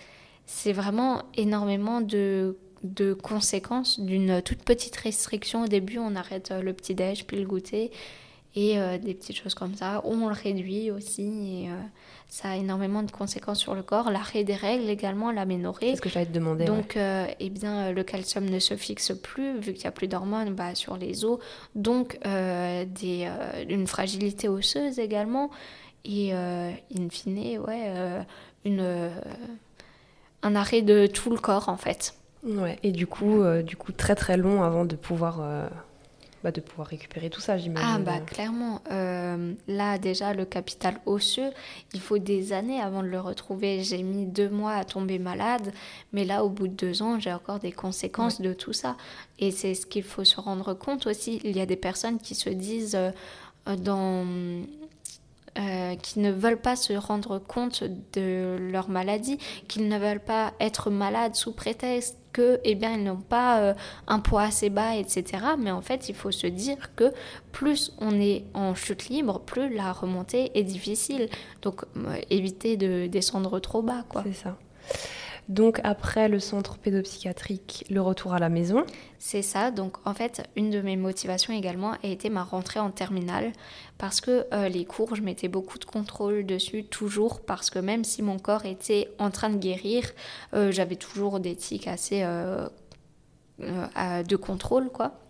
c'est 0.46 0.72
vraiment 0.72 1.22
énormément 1.36 2.00
de, 2.00 2.56
de 2.82 3.14
conséquences 3.14 3.98
d'une 3.98 4.42
toute 4.42 4.62
petite 4.62 4.96
restriction. 4.96 5.64
Au 5.64 5.68
début, 5.68 5.98
on 5.98 6.14
arrête 6.14 6.50
euh, 6.50 6.62
le 6.62 6.72
petit-déj, 6.72 7.26
puis 7.26 7.38
le 7.38 7.46
goûter, 7.46 7.90
et 8.56 8.76
des 8.98 9.14
petites 9.14 9.36
choses 9.36 9.54
comme 9.54 9.74
ça. 9.74 10.00
On 10.04 10.28
le 10.28 10.34
réduit 10.34 10.90
aussi, 10.90 11.22
et 11.22 11.68
ça 12.34 12.50
a 12.50 12.56
énormément 12.56 13.04
de 13.04 13.12
conséquences 13.12 13.60
sur 13.60 13.76
le 13.76 13.82
corps. 13.82 14.10
L'arrêt 14.10 14.42
des 14.42 14.56
règles 14.56 14.88
également, 14.88 15.30
l'aménorrhée. 15.30 15.90
C'est 15.90 15.96
ce 15.96 16.00
que 16.00 16.08
j'allais 16.08 16.26
te 16.26 16.32
demander. 16.32 16.64
Donc, 16.64 16.96
euh, 16.96 17.26
eh 17.38 17.48
bien, 17.48 17.92
le 17.92 18.02
calcium 18.02 18.44
ne 18.44 18.58
se 18.58 18.76
fixe 18.76 19.12
plus, 19.12 19.58
vu 19.60 19.72
qu'il 19.72 19.82
n'y 19.82 19.86
a 19.86 19.92
plus 19.92 20.08
d'hormones 20.08 20.52
bah, 20.52 20.74
sur 20.74 20.96
les 20.96 21.24
os. 21.24 21.38
Donc, 21.76 22.18
euh, 22.26 22.84
des, 22.86 23.26
euh, 23.28 23.64
une 23.68 23.86
fragilité 23.86 24.48
osseuse 24.48 24.98
également. 24.98 25.50
Et, 26.04 26.32
in 26.32 27.08
fine, 27.08 27.58
ouais, 27.58 28.24
une, 28.64 29.10
un 30.42 30.54
arrêt 30.56 30.82
de 30.82 31.06
tout 31.06 31.30
le 31.30 31.38
corps, 31.38 31.68
en 31.68 31.76
fait. 31.76 32.14
Ouais, 32.42 32.78
et 32.82 32.90
du 32.90 33.06
coup, 33.06 33.42
du 33.62 33.76
coup 33.76 33.92
très 33.92 34.14
très 34.14 34.36
long 34.36 34.62
avant 34.64 34.84
de 34.84 34.96
pouvoir 34.96 35.40
bah, 36.44 36.50
de 36.50 36.61
pouvoir 36.61 36.88
récupérer 36.88 37.30
tout 37.30 37.40
ça, 37.40 37.57
j'imagine. 37.57 37.88
Ah 37.90 37.98
bah 37.98 38.20
clairement. 38.20 38.83
Euh, 38.90 39.54
là 39.66 39.96
déjà, 39.96 40.35
le 40.35 40.44
capital 40.44 41.00
osseux, 41.07 41.50
il 41.94 42.00
faut 42.00 42.18
des 42.18 42.52
années 42.52 42.83
avant 42.83 43.02
de 43.02 43.09
le 43.09 43.18
retrouver. 43.18 43.83
J'ai 43.83 44.02
mis 44.02 44.26
deux 44.26 44.50
mois 44.50 44.74
à 44.74 44.85
tomber 44.85 45.18
malade, 45.18 45.72
mais 46.12 46.26
là, 46.26 46.44
au 46.44 46.50
bout 46.50 46.68
de 46.68 46.74
deux 46.74 47.02
ans, 47.02 47.18
j'ai 47.18 47.33
encore 47.33 47.61
des 47.61 47.72
conséquences 47.72 48.42
de 48.42 48.52
tout 48.52 48.74
ça. 48.74 48.98
Et 49.38 49.52
c'est 49.52 49.72
ce 49.72 49.87
qu'il 49.87 50.02
faut 50.02 50.24
se 50.24 50.38
rendre 50.38 50.74
compte 50.74 51.07
aussi. 51.07 51.40
Il 51.44 51.57
y 51.57 51.62
a 51.62 51.66
des 51.66 51.76
personnes 51.76 52.18
qui 52.18 52.35
se 52.35 52.50
disent 52.50 52.94
euh, 52.94 53.76
dans... 53.78 54.26
Euh, 55.57 55.94
qui 55.94 56.18
ne 56.18 56.33
veulent 56.33 56.61
pas 56.61 56.76
se 56.76 56.92
rendre 56.92 57.38
compte 57.38 57.85
de 58.12 58.59
leur 58.72 58.90
maladie, 58.90 59.38
qu'ils 59.68 59.88
ne 59.88 59.98
veulent 59.98 60.18
pas 60.20 60.52
être 60.59 60.90
malades 60.90 61.37
sous 61.37 61.52
prétexte 61.52 62.18
que 62.34 62.60
eh 62.64 62.74
bien 62.74 62.92
ils 62.98 63.04
n'ont 63.04 63.16
pas 63.16 63.60
euh, 63.60 63.74
un 64.06 64.20
poids 64.20 64.42
assez 64.42 64.68
bas 64.68 64.96
etc 64.96 65.22
mais 65.58 65.70
en 65.70 65.80
fait 65.80 66.10
il 66.10 66.14
faut 66.14 66.30
se 66.30 66.46
dire 66.46 66.94
que 66.96 67.12
plus 67.52 67.92
on 67.98 68.20
est 68.20 68.44
en 68.52 68.74
chute 68.74 69.08
libre 69.08 69.40
plus 69.40 69.72
la 69.74 69.92
remontée 69.92 70.50
est 70.54 70.64
difficile. 70.64 71.28
Donc 71.62 71.84
euh, 71.96 72.16
éviter 72.30 72.76
de 72.76 73.06
descendre 73.06 73.58
trop 73.60 73.82
bas 73.82 74.04
quoi. 74.08 74.22
C'est 74.26 74.34
ça 74.34 74.56
donc 75.48 75.80
après 75.85 76.28
le 76.28 76.40
centre 76.40 76.78
pédopsychiatrique, 76.78 77.85
le 77.90 78.00
retour 78.00 78.35
à 78.35 78.38
la 78.38 78.48
maison. 78.48 78.85
C'est 79.18 79.42
ça. 79.42 79.70
Donc 79.70 79.96
en 80.07 80.14
fait, 80.14 80.48
une 80.57 80.70
de 80.70 80.80
mes 80.80 80.96
motivations 80.96 81.52
également 81.52 81.92
a 81.92 82.07
été 82.07 82.30
ma 82.30 82.42
rentrée 82.42 82.80
en 82.80 82.90
terminale 82.90 83.52
parce 83.98 84.20
que 84.20 84.46
euh, 84.52 84.68
les 84.68 84.85
cours, 84.85 85.14
je 85.14 85.22
mettais 85.22 85.48
beaucoup 85.48 85.78
de 85.78 85.85
contrôle 85.85 86.46
dessus 86.46 86.85
toujours 86.85 87.40
parce 87.40 87.70
que 87.70 87.78
même 87.78 88.04
si 88.04 88.22
mon 88.22 88.38
corps 88.38 88.64
était 88.64 89.11
en 89.18 89.30
train 89.30 89.50
de 89.50 89.59
guérir, 89.59 90.11
euh, 90.54 90.72
j'avais 90.72 90.96
toujours 90.96 91.40
des 91.40 91.57
tics 91.57 91.88
assez 91.88 92.22
euh, 92.22 92.68
de 93.59 94.37
contrôle 94.37 94.90
quoi. 94.90 95.23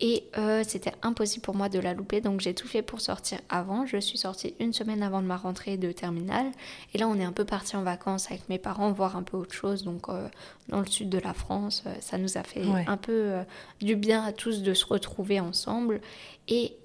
Et 0.00 0.24
euh, 0.38 0.62
c'était 0.64 0.92
impossible 1.02 1.44
pour 1.44 1.56
moi 1.56 1.68
de 1.68 1.80
la 1.80 1.92
louper, 1.92 2.20
donc 2.20 2.40
j'ai 2.40 2.54
tout 2.54 2.68
fait 2.68 2.82
pour 2.82 3.00
sortir 3.00 3.38
avant. 3.48 3.84
Je 3.84 3.96
suis 3.98 4.16
sortie 4.16 4.54
une 4.60 4.72
semaine 4.72 5.02
avant 5.02 5.20
de 5.20 5.26
ma 5.26 5.36
rentrée 5.36 5.76
de 5.76 5.90
terminale. 5.90 6.46
Et 6.94 6.98
là, 6.98 7.08
on 7.08 7.16
est 7.16 7.24
un 7.24 7.32
peu 7.32 7.44
parti 7.44 7.74
en 7.74 7.82
vacances 7.82 8.30
avec 8.30 8.48
mes 8.48 8.58
parents, 8.58 8.92
voir 8.92 9.16
un 9.16 9.24
peu 9.24 9.36
autre 9.36 9.54
chose. 9.54 9.82
Donc, 9.82 10.08
euh, 10.08 10.28
dans 10.68 10.78
le 10.78 10.86
sud 10.86 11.08
de 11.08 11.18
la 11.18 11.34
France, 11.34 11.82
euh, 11.86 11.94
ça 12.00 12.16
nous 12.16 12.38
a 12.38 12.44
fait 12.44 12.62
un 12.86 12.96
peu 12.96 13.38
du 13.80 13.96
bien 13.96 14.22
à 14.22 14.32
tous 14.32 14.62
de 14.62 14.72
se 14.72 14.86
retrouver 14.86 15.40
ensemble. 15.40 16.00
Et 16.46 16.76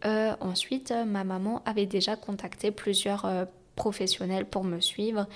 ensuite, 0.41 0.93
ma 1.05 1.23
maman 1.23 1.61
avait 1.65 1.85
déjà 1.85 2.15
contacté 2.15 2.71
plusieurs 2.71 3.27
professionnels 3.75 4.45
pour 4.45 4.63
me 4.63 4.79
suivre 4.79 5.27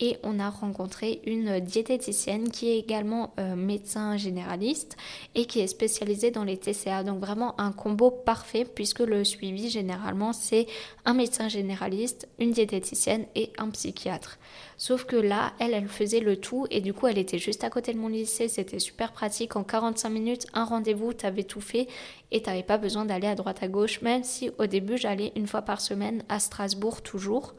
et 0.00 0.16
on 0.22 0.40
a 0.40 0.50
rencontré 0.50 1.20
une 1.26 1.60
diététicienne 1.60 2.50
qui 2.50 2.70
est 2.70 2.78
également 2.78 3.34
euh, 3.38 3.54
médecin 3.54 4.16
généraliste 4.16 4.96
et 5.34 5.46
qui 5.46 5.60
est 5.60 5.66
spécialisée 5.66 6.30
dans 6.30 6.44
les 6.44 6.56
TCA. 6.56 7.04
Donc 7.04 7.20
vraiment 7.20 7.58
un 7.60 7.72
combo 7.72 8.10
parfait 8.10 8.64
puisque 8.64 9.00
le 9.00 9.24
suivi 9.24 9.70
généralement 9.70 10.32
c'est 10.32 10.66
un 11.04 11.14
médecin 11.14 11.48
généraliste, 11.48 12.28
une 12.38 12.50
diététicienne 12.50 13.26
et 13.34 13.52
un 13.58 13.70
psychiatre. 13.70 14.38
Sauf 14.76 15.04
que 15.04 15.14
là, 15.14 15.52
elle, 15.60 15.74
elle 15.74 15.86
faisait 15.86 16.18
le 16.18 16.36
tout 16.36 16.66
et 16.70 16.80
du 16.80 16.92
coup 16.92 17.06
elle 17.06 17.18
était 17.18 17.38
juste 17.38 17.62
à 17.62 17.70
côté 17.70 17.92
de 17.92 17.98
mon 17.98 18.08
lycée, 18.08 18.48
c'était 18.48 18.80
super 18.80 19.12
pratique. 19.12 19.54
En 19.54 19.62
45 19.62 20.08
minutes, 20.10 20.46
un 20.54 20.64
rendez-vous, 20.64 21.12
t'avais 21.12 21.44
tout 21.44 21.60
fait 21.60 21.86
et 22.32 22.42
t'avais 22.42 22.64
pas 22.64 22.78
besoin 22.78 23.04
d'aller 23.04 23.28
à 23.28 23.36
droite 23.36 23.62
à 23.62 23.68
gauche, 23.68 24.00
même 24.02 24.24
si 24.24 24.50
au 24.58 24.66
début 24.66 24.98
j'allais 24.98 25.32
une 25.36 25.46
fois 25.46 25.62
par 25.62 25.80
semaine 25.80 26.24
à 26.28 26.40
Strasbourg 26.40 27.02
toujours 27.02 27.54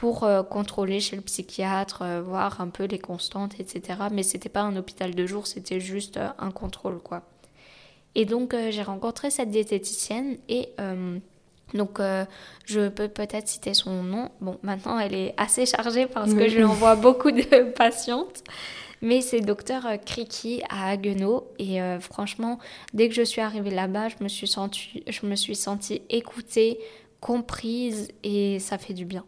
pour 0.00 0.24
euh, 0.24 0.42
contrôler 0.42 0.98
chez 0.98 1.14
le 1.14 1.20
psychiatre, 1.20 2.00
euh, 2.00 2.22
voir 2.22 2.62
un 2.62 2.68
peu 2.68 2.84
les 2.84 2.98
constantes, 2.98 3.60
etc. 3.60 3.98
Mais 4.10 4.22
c'était 4.22 4.48
pas 4.48 4.62
un 4.62 4.74
hôpital 4.76 5.14
de 5.14 5.26
jour, 5.26 5.46
c'était 5.46 5.78
juste 5.78 6.16
euh, 6.16 6.30
un 6.38 6.50
contrôle, 6.50 7.00
quoi. 7.00 7.20
Et 8.14 8.24
donc 8.24 8.56
j'ai 8.70 8.82
rencontré 8.82 9.30
cette 9.30 9.50
diététicienne 9.50 10.38
et 10.48 10.70
donc 11.74 12.00
je 12.64 12.88
peux 12.88 13.06
peut-être 13.06 13.46
citer 13.46 13.72
son 13.72 14.02
nom. 14.02 14.30
Bon, 14.40 14.58
maintenant 14.64 14.98
elle 14.98 15.14
est 15.14 15.32
assez 15.36 15.64
chargée 15.64 16.06
parce 16.06 16.34
que 16.34 16.48
je 16.48 16.56
lui 16.56 16.64
envoie 16.64 16.96
beaucoup 16.96 17.30
de 17.30 17.70
patientes. 17.76 18.42
Mais 19.00 19.20
c'est 19.20 19.40
docteur 19.42 19.86
Kriki 20.04 20.60
à 20.68 20.90
Haguenau. 20.90 21.46
Et 21.60 21.78
franchement, 22.00 22.58
dès 22.94 23.08
que 23.08 23.14
je 23.14 23.22
suis 23.22 23.40
arrivée 23.40 23.70
là-bas, 23.70 24.08
je 24.08 24.24
me 24.24 24.28
suis 24.28 24.48
sentie, 24.48 25.04
je 25.06 25.24
me 25.24 25.36
suis 25.36 25.54
sentie 25.54 26.02
écoutée, 26.10 26.80
comprise 27.20 28.08
et 28.24 28.58
ça 28.58 28.76
fait 28.76 28.94
du 28.94 29.04
bien. 29.04 29.24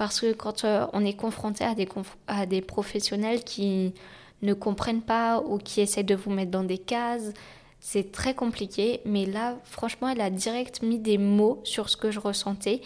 Parce 0.00 0.18
que 0.18 0.32
quand 0.32 0.64
euh, 0.64 0.86
on 0.94 1.04
est 1.04 1.12
confronté 1.12 1.62
à 1.62 2.46
des, 2.46 2.62
professionnels 2.62 3.44
qui 3.44 3.92
ne 4.40 4.54
comprennent 4.54 5.02
pas 5.02 5.42
ou 5.42 5.58
qui 5.58 5.82
essaient 5.82 6.04
de 6.04 6.14
vous 6.14 6.30
mettre 6.30 6.50
dans 6.50 6.64
des 6.64 6.78
cases, 6.78 7.34
c'est 7.80 8.10
très 8.10 8.32
compliqué. 8.32 9.02
Mais 9.04 9.26
là, 9.26 9.58
franchement, 9.64 10.08
elle 10.08 10.22
a 10.22 10.30
direct 10.30 10.80
mis 10.80 10.98
des 10.98 11.18
mots 11.18 11.60
sur 11.64 11.90
ce 11.90 11.98
que 11.98 12.10
je 12.10 12.18
ressentais 12.18 12.80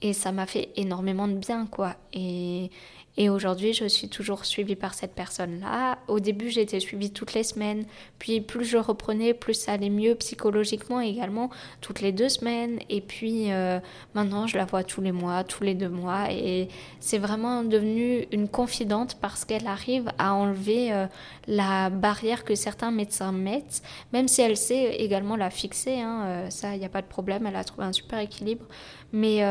et 0.00 0.14
ça 0.14 0.32
m'a 0.32 0.46
fait 0.46 0.70
énormément 0.76 1.28
de 1.28 1.34
bien, 1.34 1.66
quoi. 1.66 1.96
Et, 2.14 2.70
et 3.16 3.28
aujourd'hui, 3.28 3.72
je 3.72 3.84
suis 3.86 4.08
toujours 4.08 4.44
suivie 4.44 4.74
par 4.74 4.94
cette 4.94 5.14
personne-là. 5.14 5.98
Au 6.08 6.18
début, 6.18 6.50
j'étais 6.50 6.80
suivie 6.80 7.12
toutes 7.12 7.32
les 7.34 7.44
semaines. 7.44 7.84
Puis 8.18 8.40
plus 8.40 8.64
je 8.64 8.76
reprenais, 8.76 9.34
plus 9.34 9.54
ça 9.54 9.72
allait 9.72 9.90
mieux 9.90 10.16
psychologiquement 10.16 11.00
également, 11.00 11.48
toutes 11.80 12.00
les 12.00 12.10
deux 12.10 12.28
semaines. 12.28 12.80
Et 12.88 13.00
puis 13.00 13.52
euh, 13.52 13.78
maintenant, 14.14 14.48
je 14.48 14.58
la 14.58 14.64
vois 14.64 14.82
tous 14.82 15.00
les 15.00 15.12
mois, 15.12 15.44
tous 15.44 15.62
les 15.62 15.74
deux 15.74 15.88
mois. 15.88 16.32
Et 16.32 16.68
c'est 16.98 17.18
vraiment 17.18 17.62
devenu 17.62 18.26
une 18.32 18.48
confidente 18.48 19.16
parce 19.20 19.44
qu'elle 19.44 19.68
arrive 19.68 20.10
à 20.18 20.34
enlever 20.34 20.92
euh, 20.92 21.06
la 21.46 21.90
barrière 21.90 22.44
que 22.44 22.56
certains 22.56 22.90
médecins 22.90 23.30
mettent, 23.30 23.82
même 24.12 24.26
si 24.26 24.42
elle 24.42 24.56
sait 24.56 24.96
également 24.96 25.36
la 25.36 25.50
fixer. 25.50 26.00
Hein, 26.00 26.22
euh, 26.24 26.50
ça, 26.50 26.74
il 26.74 26.80
n'y 26.80 26.86
a 26.86 26.88
pas 26.88 27.02
de 27.02 27.06
problème. 27.06 27.46
Elle 27.46 27.56
a 27.56 27.62
trouvé 27.62 27.86
un 27.86 27.92
super 27.92 28.18
équilibre. 28.18 28.66
Mais 29.12 29.44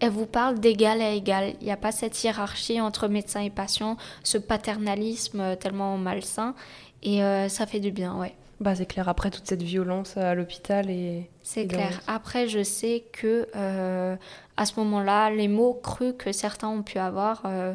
elle 0.00 0.10
vous 0.10 0.26
parle 0.26 0.60
d'égal 0.60 1.00
à 1.00 1.10
égal. 1.10 1.54
Il 1.60 1.64
n'y 1.64 1.72
a 1.72 1.76
pas 1.76 1.92
cette 1.92 2.22
hiérarchie 2.22 2.80
entre 2.80 3.08
médecin 3.08 3.40
et 3.40 3.50
patient, 3.50 3.96
ce 4.22 4.38
paternalisme 4.38 5.56
tellement 5.56 5.96
malsain. 5.98 6.54
Et 7.02 7.22
euh, 7.22 7.48
ça 7.48 7.66
fait 7.66 7.80
du 7.80 7.90
bien, 7.90 8.16
ouais. 8.16 8.34
Bah, 8.60 8.74
c'est 8.74 8.86
clair, 8.86 9.08
après 9.08 9.30
toute 9.30 9.46
cette 9.46 9.62
violence 9.62 10.16
à 10.16 10.34
l'hôpital 10.34 10.88
et... 10.88 11.28
C'est 11.42 11.66
clair. 11.66 12.00
Après, 12.06 12.48
je 12.48 12.62
sais 12.62 13.04
que 13.12 13.48
euh, 13.56 14.16
à 14.56 14.64
ce 14.64 14.78
moment-là, 14.80 15.30
les 15.30 15.48
mots 15.48 15.74
crus 15.74 16.14
que 16.16 16.32
certains 16.32 16.68
ont 16.68 16.82
pu 16.82 16.98
avoir, 16.98 17.42
euh, 17.44 17.74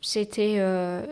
c'était 0.00 0.64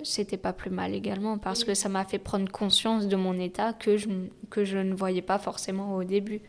c'était 0.03 0.39
pas 0.39 0.55
plus 0.55 0.71
mal 0.71 0.95
également 0.95 1.37
parce 1.37 1.63
que 1.63 1.75
ça 1.75 1.91
m'a 1.91 2.07
fait 2.07 2.19
prendre 2.19 2.51
conscience 2.51 3.07
de 3.07 3.17
mon 3.17 3.39
état 3.39 3.75
que 3.75 3.99
je, 3.99 4.09
que 4.49 4.65
je 4.65 4.79
ne 4.79 4.95
voyais 4.95 5.21
pas 5.21 5.39
forcément 5.39 5.95
au 5.95 6.05
début. 6.05 6.41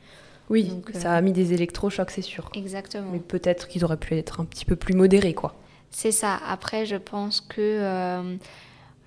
Oui, 0.49 0.71
ça 0.93 1.13
a 1.13 1.21
mis 1.21 1.31
des 1.31 1.53
électrochocs, 1.53 2.11
c'est 2.11 2.21
sûr. 2.21 2.49
Exactement. 2.55 3.09
Mais 3.11 3.19
peut-être 3.19 3.67
qu'ils 3.67 3.85
auraient 3.85 3.97
pu 3.97 4.15
être 4.15 4.41
un 4.41 4.45
petit 4.45 4.65
peu 4.65 4.75
plus 4.75 4.95
modérés, 4.95 5.33
quoi. 5.33 5.55
C'est 5.91 6.11
ça. 6.11 6.39
Après, 6.47 6.85
je 6.85 6.95
pense 6.95 7.41
que 7.41 7.59
euh, 7.59 8.35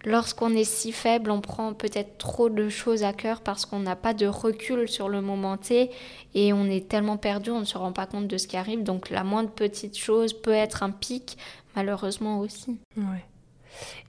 lorsqu'on 0.04 0.50
est 0.50 0.64
si 0.64 0.92
faible, 0.92 1.30
on 1.30 1.40
prend 1.40 1.72
peut-être 1.74 2.18
trop 2.18 2.48
de 2.48 2.68
choses 2.68 3.02
à 3.04 3.12
cœur 3.12 3.40
parce 3.40 3.66
qu'on 3.66 3.80
n'a 3.80 3.96
pas 3.96 4.14
de 4.14 4.26
recul 4.26 4.88
sur 4.88 5.08
le 5.08 5.20
moment 5.20 5.56
T 5.56 5.90
et 6.34 6.52
on 6.52 6.66
est 6.66 6.88
tellement 6.88 7.16
perdu, 7.16 7.50
on 7.50 7.60
ne 7.60 7.64
se 7.64 7.78
rend 7.78 7.92
pas 7.92 8.06
compte 8.06 8.28
de 8.28 8.36
ce 8.36 8.46
qui 8.46 8.56
arrive. 8.56 8.82
Donc 8.82 9.10
la 9.10 9.24
moindre 9.24 9.50
petite 9.50 9.96
chose 9.96 10.32
peut 10.32 10.52
être 10.52 10.82
un 10.82 10.90
pic, 10.90 11.38
malheureusement 11.76 12.40
aussi. 12.40 12.78
Ouais. 12.96 13.24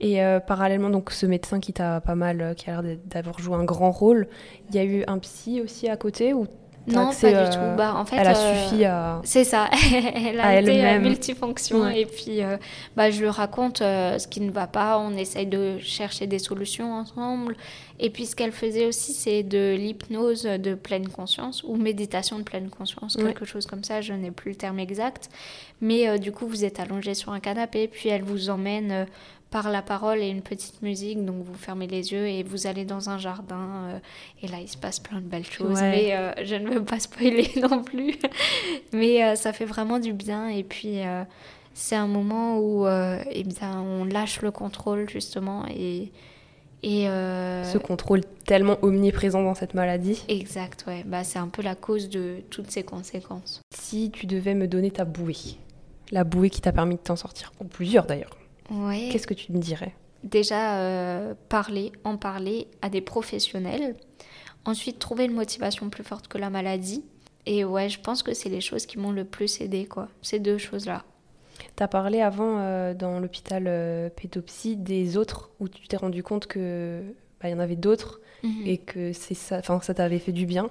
Et 0.00 0.22
euh, 0.22 0.40
parallèlement, 0.40 0.90
donc 0.90 1.10
ce 1.10 1.26
médecin 1.26 1.58
qui 1.58 1.72
t'a 1.72 2.00
pas 2.00 2.14
mal, 2.14 2.40
euh, 2.40 2.54
qui 2.54 2.70
a 2.70 2.82
l'air 2.82 2.98
d'avoir 3.06 3.38
joué 3.38 3.56
un 3.56 3.64
grand 3.64 3.90
rôle, 3.90 4.28
il 4.68 4.74
y 4.74 4.78
a 4.78 4.84
eu 4.84 5.04
un 5.06 5.18
psy 5.18 5.60
aussi 5.62 5.88
à 5.88 5.96
côté 5.96 6.34
ou 6.34 6.46
non, 6.86 7.12
pas 7.12 7.44
du 7.44 7.50
tout. 7.50 7.62
Euh, 7.62 7.76
bah, 7.76 7.94
en 7.94 8.04
fait, 8.04 8.16
elle 8.16 8.26
a 8.26 8.36
euh, 8.36 8.68
suffi 8.68 8.84
à. 8.84 9.20
C'est 9.24 9.44
ça. 9.44 9.68
elle 10.14 10.40
a 10.40 10.60
été 10.60 10.84
euh, 10.84 11.00
multifonction. 11.00 11.88
Et 11.88 12.06
puis, 12.06 12.40
bah, 12.96 13.10
je 13.10 13.20
lui 13.20 13.28
raconte 13.28 13.78
ce 13.78 14.26
qui 14.28 14.40
ne 14.40 14.50
va 14.50 14.66
pas. 14.66 14.98
On 14.98 15.16
essaye 15.16 15.46
de 15.46 15.78
chercher 15.78 16.26
des 16.26 16.38
solutions 16.38 16.92
ensemble. 16.92 17.56
Et 17.98 18.10
puis, 18.10 18.26
ce 18.26 18.36
qu'elle 18.36 18.52
faisait 18.52 18.86
aussi, 18.86 19.12
c'est 19.12 19.42
de 19.42 19.74
l'hypnose 19.76 20.42
de 20.42 20.74
pleine 20.74 21.08
conscience 21.08 21.62
ou 21.62 21.76
méditation 21.76 22.38
de 22.38 22.42
pleine 22.44 22.68
conscience, 22.68 23.16
quelque 23.16 23.44
chose 23.44 23.66
comme 23.66 23.84
ça. 23.84 24.00
Je 24.00 24.12
n'ai 24.12 24.30
plus 24.30 24.50
le 24.50 24.56
terme 24.56 24.78
exact. 24.78 25.30
Mais 25.80 26.18
du 26.18 26.32
coup, 26.32 26.46
vous 26.46 26.64
êtes 26.64 26.80
allongé 26.80 27.14
sur 27.14 27.32
un 27.32 27.40
canapé, 27.40 27.88
puis 27.88 28.08
elle 28.08 28.22
vous 28.22 28.50
emmène 28.50 29.06
par 29.54 29.70
la 29.70 29.82
parole 29.82 30.18
et 30.18 30.26
une 30.26 30.42
petite 30.42 30.82
musique. 30.82 31.24
Donc 31.24 31.44
vous 31.44 31.54
fermez 31.54 31.86
les 31.86 32.10
yeux 32.10 32.26
et 32.26 32.42
vous 32.42 32.66
allez 32.66 32.84
dans 32.84 33.08
un 33.08 33.18
jardin. 33.18 33.84
Euh, 33.84 33.98
et 34.42 34.48
là, 34.48 34.56
il 34.60 34.68
se 34.68 34.76
passe 34.76 34.98
plein 34.98 35.20
de 35.20 35.26
belles 35.26 35.46
choses. 35.46 35.80
Mais 35.80 36.12
euh, 36.12 36.32
je 36.42 36.56
ne 36.56 36.70
veux 36.70 36.84
pas 36.84 36.98
spoiler 36.98 37.48
non 37.62 37.84
plus. 37.84 38.16
mais 38.92 39.22
euh, 39.22 39.36
ça 39.36 39.52
fait 39.52 39.64
vraiment 39.64 40.00
du 40.00 40.12
bien. 40.12 40.48
Et 40.48 40.64
puis 40.64 40.98
c'est 41.72 41.94
un 41.94 42.08
moment 42.08 42.58
où 42.58 42.84
eh 42.88 43.44
bien, 43.44 43.80
on 43.80 44.04
lâche 44.04 44.42
le 44.42 44.50
contrôle 44.50 45.08
justement. 45.08 45.64
Et, 45.70 46.10
et 46.82 47.04
Ce 47.04 47.78
contrôle 47.78 48.22
tellement 48.46 48.78
omniprésent 48.82 49.44
dans 49.44 49.54
cette 49.54 49.74
maladie. 49.74 50.24
Exact, 50.26 50.84
ouais. 50.88 51.04
Bah, 51.06 51.22
c'est 51.22 51.38
un 51.38 51.48
peu 51.48 51.62
la 51.62 51.76
cause 51.76 52.08
de 52.08 52.38
toutes 52.50 52.72
ces 52.72 52.82
conséquences. 52.82 53.62
Si 53.72 54.10
tu 54.10 54.26
devais 54.26 54.54
me 54.54 54.66
donner 54.66 54.90
ta 54.90 55.04
bouée, 55.04 55.58
la 56.10 56.24
bouée 56.24 56.50
qui 56.50 56.60
t'a 56.60 56.72
permis 56.72 56.96
de 56.96 57.00
t'en 57.00 57.14
sortir, 57.14 57.52
ou 57.60 57.64
plusieurs 57.64 58.06
d'ailleurs, 58.06 58.36
Qu'est-ce 58.68 59.26
que 59.26 59.34
tu 59.34 59.52
me 59.52 59.58
dirais? 59.58 59.94
Déjà, 60.22 60.78
euh, 60.78 61.34
parler, 61.48 61.92
en 62.04 62.16
parler 62.16 62.68
à 62.82 62.88
des 62.88 63.00
professionnels. 63.00 63.94
Ensuite, 64.64 64.98
trouver 64.98 65.26
une 65.26 65.34
motivation 65.34 65.90
plus 65.90 66.04
forte 66.04 66.28
que 66.28 66.38
la 66.38 66.50
maladie. 66.50 67.04
Et 67.46 67.64
ouais, 67.64 67.90
je 67.90 68.00
pense 68.00 68.22
que 68.22 68.32
c'est 68.32 68.48
les 68.48 68.62
choses 68.62 68.86
qui 68.86 68.98
m'ont 68.98 69.12
le 69.12 69.24
plus 69.24 69.60
aidé, 69.60 69.84
quoi. 69.84 70.08
Ces 70.22 70.38
deux 70.38 70.56
choses-là. 70.56 71.04
Tu 71.76 71.82
as 71.82 71.88
parlé 71.88 72.20
avant 72.20 72.58
euh, 72.58 72.94
dans 72.94 73.20
l'hôpital 73.20 73.64
euh, 73.66 74.08
des 74.76 75.16
autres 75.16 75.50
où 75.60 75.68
tu 75.68 75.86
t'es 75.86 75.96
rendu 75.96 76.22
compte 76.22 76.46
que 76.46 77.02
bah, 77.40 77.48
il 77.48 77.52
y 77.52 77.54
en 77.54 77.58
avait 77.58 77.76
d'autres 77.76 78.20
mhm. 78.42 78.66
et 78.66 78.78
que 78.78 79.12
c'est 79.12 79.34
ça, 79.34 79.58
enfin 79.58 79.80
ça 79.80 79.94
t'avait 79.94 80.18
fait 80.18 80.32
du 80.32 80.46
bien. 80.46 80.70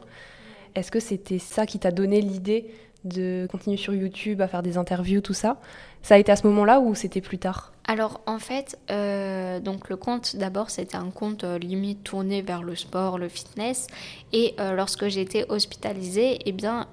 Est-ce 0.75 0.91
que 0.91 0.99
c'était 0.99 1.39
ça 1.39 1.65
qui 1.65 1.79
t'a 1.79 1.91
donné 1.91 2.21
l'idée 2.21 2.67
de 3.03 3.47
continuer 3.51 3.77
sur 3.77 3.93
YouTube 3.93 4.41
à 4.41 4.47
faire 4.47 4.63
des 4.63 4.77
interviews, 4.77 5.21
tout 5.21 5.33
ça? 5.33 5.59
Ça 6.01 6.15
a 6.15 6.17
été 6.17 6.31
à 6.31 6.35
ce 6.35 6.47
moment-là 6.47 6.79
ou 6.79 6.95
c'était 6.95 7.21
plus 7.21 7.37
tard? 7.37 7.72
Alors 7.85 8.21
en 8.27 8.39
fait, 8.39 8.79
euh, 8.91 9.59
donc 9.59 9.89
le 9.89 9.97
compte 9.97 10.37
d'abord 10.37 10.69
c'était 10.69 10.95
un 10.95 11.09
compte 11.09 11.43
euh, 11.43 11.57
limite 11.57 12.01
tourné 12.03 12.41
vers 12.41 12.63
le 12.63 12.75
sport, 12.75 13.17
le 13.17 13.27
fitness. 13.27 13.87
Et 14.31 14.55
euh, 14.59 14.73
lorsque 14.73 15.09
j'étais 15.09 15.45
hospitalisée, 15.49 16.39
eh 16.45 16.51
bien 16.53 16.87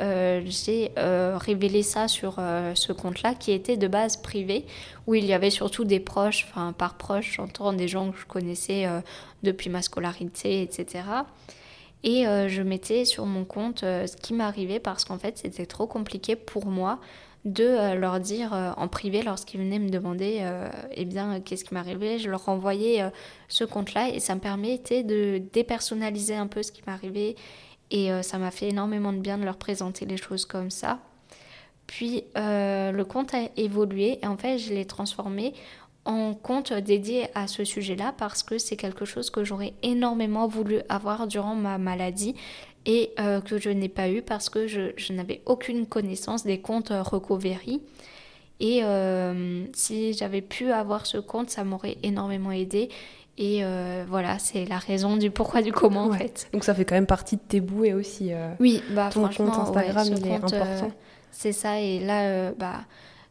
j'ai 0.47 0.91
révélé 0.97 1.83
ça 1.83 2.09
sur 2.09 2.41
ce 2.75 2.93
compte-là 2.93 3.35
qui 3.35 3.53
était 3.53 3.77
de 3.77 3.87
base 3.87 4.17
privé, 4.17 4.67
où 5.07 5.15
il 5.15 5.25
y 5.25 5.33
avait 5.33 5.51
surtout 5.51 5.85
des 5.85 6.01
proches, 6.01 6.47
enfin 6.51 6.73
par 6.73 6.95
proches 6.95 7.35
j'entends 7.37 7.73
des 7.73 7.87
gens 7.87 8.11
que 8.11 8.19
je 8.19 8.27
connaissais 8.27 8.87
depuis 9.43 9.71
ma 9.71 9.83
scolarité, 9.83 10.63
etc. 10.63 11.05
Et 12.03 12.25
je 12.25 12.63
mettais 12.63 13.05
sur 13.05 13.27
mon 13.27 13.45
compte 13.45 13.81
ce 13.81 14.17
qui 14.17 14.35
m'arrivait 14.35 14.81
parce 14.81 15.05
qu'en 15.05 15.19
fait 15.19 15.39
c'était 15.39 15.67
trop 15.67 15.87
compliqué 15.87 16.35
pour 16.35 16.67
moi 16.67 16.99
de 17.45 17.65
euh, 17.65 17.95
leur 17.95 18.21
dire 18.21 18.53
euh, 18.53 18.73
en 18.77 18.89
privé 18.89 19.23
lorsqu'ils 19.23 19.61
venaient 19.61 19.79
me 19.79 19.89
demander 19.89 20.39
euh, 20.41 20.69
eh 20.93 21.05
bien 21.05 21.41
qu'est-ce 21.41 21.65
qui 21.65 21.75
m'arrivait. 21.75 22.19
Je 22.19 22.29
leur 22.29 22.45
renvoyais 22.45 23.03
ce 23.49 23.65
compte-là 23.65 24.11
et 24.11 24.21
ça 24.21 24.35
me 24.35 24.41
permettait 24.41 25.03
de 25.03 25.41
dépersonnaliser 25.53 26.35
un 26.35 26.47
peu 26.47 26.63
ce 26.63 26.73
qui 26.73 26.83
m'arrivait 26.87 27.37
et 27.91 28.11
ça 28.23 28.39
m'a 28.39 28.51
fait 28.51 28.69
énormément 28.69 29.13
de 29.13 29.19
bien 29.19 29.37
de 29.37 29.45
leur 29.45 29.57
présenter 29.57 30.07
les 30.07 30.17
choses 30.17 30.45
comme 30.45 30.71
ça. 30.71 31.01
Puis 31.87 32.25
le 32.37 33.03
compte 33.03 33.35
a 33.35 33.49
évolué 33.57 34.19
et 34.23 34.27
en 34.27 34.37
fait 34.37 34.59
je 34.59 34.73
l'ai 34.73 34.85
transformé 34.85 35.55
en 36.05 36.35
compte 36.35 36.73
dédié 36.73 37.27
à 37.35 37.47
ce 37.47 37.65
sujet-là 37.65 38.15
parce 38.17 38.43
que 38.43 38.59
c'est 38.59 38.77
quelque 38.77 39.05
chose 39.05 39.31
que 39.31 39.45
j'aurais 39.45 39.75
énormément 39.83 40.47
voulu 40.47 40.81
avoir 40.89 41.27
durant 41.27 41.55
ma 41.55 41.79
maladie 41.79 42.35
et 42.87 43.13
euh, 43.19 43.41
que 43.41 43.59
je 43.59 43.71
n'ai 43.71 43.89
pas 43.89 44.09
eu 44.09 44.23
parce 44.23 44.49
que 44.49 44.67
je, 44.67 45.13
n'avais 45.13 45.43
aucune 45.47 45.87
connaissance 45.87 46.45
des 46.45 46.61
comptes 46.61 46.91
recovery. 46.91 47.81
Et 48.63 48.83
si 49.73 50.13
j'avais 50.13 50.43
pu 50.43 50.71
avoir 50.71 51.07
ce 51.07 51.17
compte, 51.17 51.49
ça 51.49 51.65
m'aurait 51.65 51.97
énormément 52.03 52.53
aidé. 52.53 52.91
Et 53.39 53.63
voilà, 54.07 54.39
c'est 54.39 54.67
la 54.67 54.77
raison 54.77 55.17
du 55.17 55.31
pourquoi 55.31 55.63
du 55.63 55.73
comment 55.73 56.05
en 56.05 56.13
fait. 56.13 56.49
Donc 56.53 56.65
ça 56.65 56.75
fait 56.75 56.85
quand 56.85 56.95
même 56.95 57.07
partie 57.07 57.37
de 57.37 57.43
tes 57.47 57.61
bouées 57.61 57.95
aussi. 57.95 58.33
oui, 58.59 58.83
bah 58.91 59.09
ton 59.11 59.29
compte 59.29 59.57
Instagram, 59.57 60.09
il 60.15 60.27
est 60.27 60.35
important. 60.35 60.91
c'est 61.31 61.53
ça. 61.53 61.81
Et 61.81 62.01
là, 62.01 62.53
bah 62.53 62.81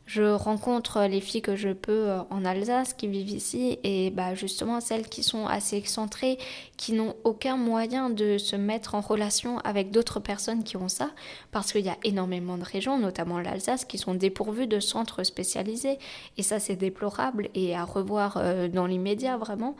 je 0.09 0.23
rencontre 0.23 1.03
les 1.03 1.21
filles 1.21 1.43
que 1.43 1.55
je 1.55 1.69
peux 1.69 2.09
euh, 2.09 2.21
en 2.31 2.43
Alsace 2.43 2.93
qui 2.93 3.07
vivent 3.07 3.29
ici 3.29 3.77
et 3.83 4.09
bah 4.09 4.33
justement 4.33 4.81
celles 4.81 5.07
qui 5.07 5.21
sont 5.21 5.45
assez 5.45 5.77
excentrées, 5.77 6.39
qui 6.77 6.93
n'ont 6.93 7.15
aucun 7.23 7.57
moyen 7.57 8.09
de 8.09 8.39
se 8.39 8.55
mettre 8.55 8.95
en 8.95 9.01
relation 9.01 9.59
avec 9.59 9.91
d'autres 9.91 10.19
personnes 10.19 10.63
qui 10.63 10.77
ont 10.77 10.89
ça, 10.89 11.11
parce 11.51 11.71
qu'il 11.71 11.85
y 11.85 11.89
a 11.89 11.97
énormément 12.03 12.57
de 12.57 12.63
régions, 12.63 12.97
notamment 12.97 13.39
l'Alsace, 13.39 13.85
qui 13.85 13.99
sont 13.99 14.15
dépourvues 14.15 14.65
de 14.65 14.79
centres 14.79 15.23
spécialisés 15.23 15.99
et 16.37 16.41
ça 16.41 16.59
c'est 16.59 16.75
déplorable 16.75 17.49
et 17.53 17.75
à 17.75 17.83
revoir 17.83 18.37
euh, 18.37 18.67
dans 18.67 18.87
l'immédiat 18.87 19.37
vraiment. 19.37 19.75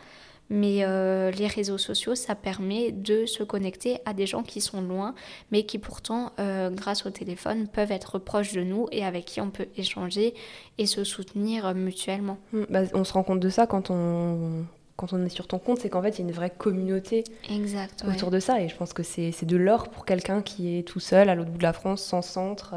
Mais 0.49 0.79
euh, 0.81 1.31
les 1.31 1.47
réseaux 1.47 1.77
sociaux, 1.77 2.15
ça 2.15 2.35
permet 2.35 2.91
de 2.91 3.25
se 3.25 3.43
connecter 3.43 3.99
à 4.05 4.13
des 4.13 4.25
gens 4.25 4.43
qui 4.43 4.61
sont 4.61 4.81
loin, 4.81 5.13
mais 5.51 5.63
qui 5.63 5.77
pourtant, 5.77 6.31
euh, 6.39 6.69
grâce 6.69 7.05
au 7.05 7.11
téléphone, 7.11 7.67
peuvent 7.67 7.91
être 7.91 8.17
proches 8.17 8.53
de 8.53 8.61
nous 8.61 8.87
et 8.91 9.05
avec 9.05 9.25
qui 9.25 9.41
on 9.41 9.51
peut 9.51 9.67
échanger 9.77 10.33
et 10.77 10.85
se 10.85 11.03
soutenir 11.03 11.73
mutuellement. 11.75 12.37
Mmh, 12.53 12.61
bah, 12.69 12.81
on 12.93 13.03
se 13.03 13.13
rend 13.13 13.23
compte 13.23 13.39
de 13.39 13.49
ça 13.49 13.67
quand 13.67 13.91
on, 13.91 14.65
quand 14.95 15.13
on 15.13 15.23
est 15.23 15.29
sur 15.29 15.47
ton 15.47 15.59
compte, 15.59 15.79
c'est 15.79 15.89
qu'en 15.89 16.01
fait, 16.01 16.17
il 16.17 16.21
y 16.21 16.25
a 16.25 16.27
une 16.27 16.35
vraie 16.35 16.49
communauté 16.49 17.23
exact, 17.49 18.03
autour 18.07 18.31
de 18.31 18.39
ça. 18.39 18.61
Et 18.61 18.69
je 18.69 18.75
pense 18.75 18.93
que 18.93 19.03
c'est 19.03 19.45
de 19.45 19.57
l'or 19.57 19.89
pour 19.89 20.05
quelqu'un 20.05 20.41
qui 20.41 20.77
est 20.77 20.83
tout 20.83 20.99
seul 20.99 21.29
à 21.29 21.35
l'autre 21.35 21.51
bout 21.51 21.59
de 21.59 21.63
la 21.63 21.73
France, 21.73 22.01
sans 22.01 22.21
centre. 22.21 22.73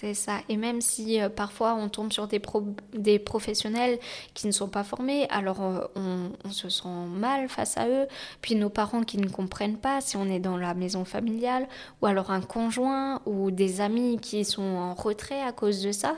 C'est 0.00 0.14
ça. 0.14 0.42
Et 0.48 0.56
même 0.56 0.80
si 0.80 1.20
euh, 1.20 1.28
parfois 1.28 1.74
on 1.74 1.88
tombe 1.88 2.12
sur 2.12 2.28
des, 2.28 3.18
professionnels 3.18 3.98
qui 4.32 4.46
ne 4.46 4.52
sont 4.52 4.68
pas 4.68 4.84
formés, 4.84 5.26
alors 5.28 5.60
euh, 5.60 5.80
on, 5.96 6.30
on, 6.44 6.50
se 6.50 6.68
sent 6.68 6.86
mal 7.10 7.48
face 7.48 7.76
à 7.76 7.88
eux. 7.88 8.06
Puis 8.40 8.54
nos 8.54 8.70
parents 8.70 9.02
qui 9.02 9.18
ne 9.18 9.28
comprennent 9.28 9.76
pas 9.76 10.00
si 10.00 10.16
on 10.16 10.26
est 10.26 10.38
dans 10.38 10.56
la 10.56 10.74
maison 10.74 11.04
familiale, 11.04 11.66
ou 12.00 12.06
alors 12.06 12.30
un 12.30 12.42
conjoint 12.42 13.22
ou 13.26 13.50
des 13.50 13.80
amis 13.80 14.20
qui 14.20 14.44
sont 14.44 14.62
en 14.62 14.94
retrait 14.94 15.42
à 15.42 15.50
cause 15.50 15.82
de 15.82 15.90
ça. 15.90 16.14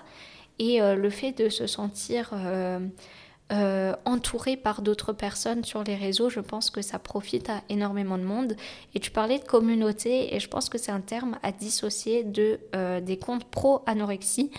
Et 0.59 0.83
euh, 0.83 0.95
le 0.95 1.09
fait 1.09 1.33
de 1.33 1.49
se 1.49 1.67
sentir 1.67 2.35
euh, 3.53 3.95
entouré 4.05 4.57
par 4.57 4.81
d'autres 4.81 5.13
personnes 5.13 5.65
sur 5.65 5.83
les 5.83 5.97
réseaux, 5.97 6.31
je 6.31 6.41
pense 6.41 6.71
que 6.71 6.83
ça 6.83 6.99
profite 6.99 7.51
à 7.51 7.63
énormément 7.69 8.17
de 8.17 8.23
monde. 8.23 8.57
Et 8.95 9.01
tu 9.01 9.11
parlais 9.11 9.39
de 9.39 9.45
communauté, 9.45 10.35
et 10.35 10.41
je 10.41 10.49
pense 10.49 10.69
que 10.69 10.79
c'est 10.79 10.93
un 10.93 11.01
terme 11.01 11.37
à 11.43 11.51
dissocier 11.51 12.23
de, 12.23 12.61
euh, 12.77 13.01
des 13.01 13.19
comptes 13.19 13.45
pro-anorexie 13.45 14.51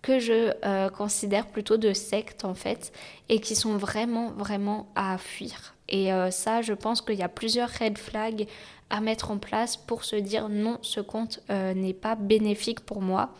que 0.00 0.18
je 0.18 0.52
euh, 0.64 0.88
considère 0.88 1.48
plutôt 1.48 1.76
de 1.76 1.92
sectes 1.92 2.44
en 2.44 2.54
fait, 2.54 2.92
et 3.28 3.40
qui 3.40 3.54
sont 3.54 3.76
vraiment, 3.76 4.30
vraiment 4.30 4.88
à 4.94 5.18
fuir. 5.18 5.74
Et 5.90 6.10
ça, 6.30 6.60
je 6.60 6.74
pense 6.74 7.00
qu'il 7.00 7.14
y 7.14 7.22
a 7.22 7.30
plusieurs 7.30 7.70
red 7.70 7.96
flags 7.96 8.46
à 8.90 9.00
mettre 9.00 9.30
en 9.30 9.38
place 9.38 9.78
pour 9.78 10.04
se 10.04 10.16
dire 10.16 10.50
non, 10.50 10.76
ce 10.82 11.00
compte 11.00 11.40
n'est 11.48 11.94
pas 11.94 12.14
bénéfique 12.14 12.80
pour 12.80 13.00
moi. 13.00 13.30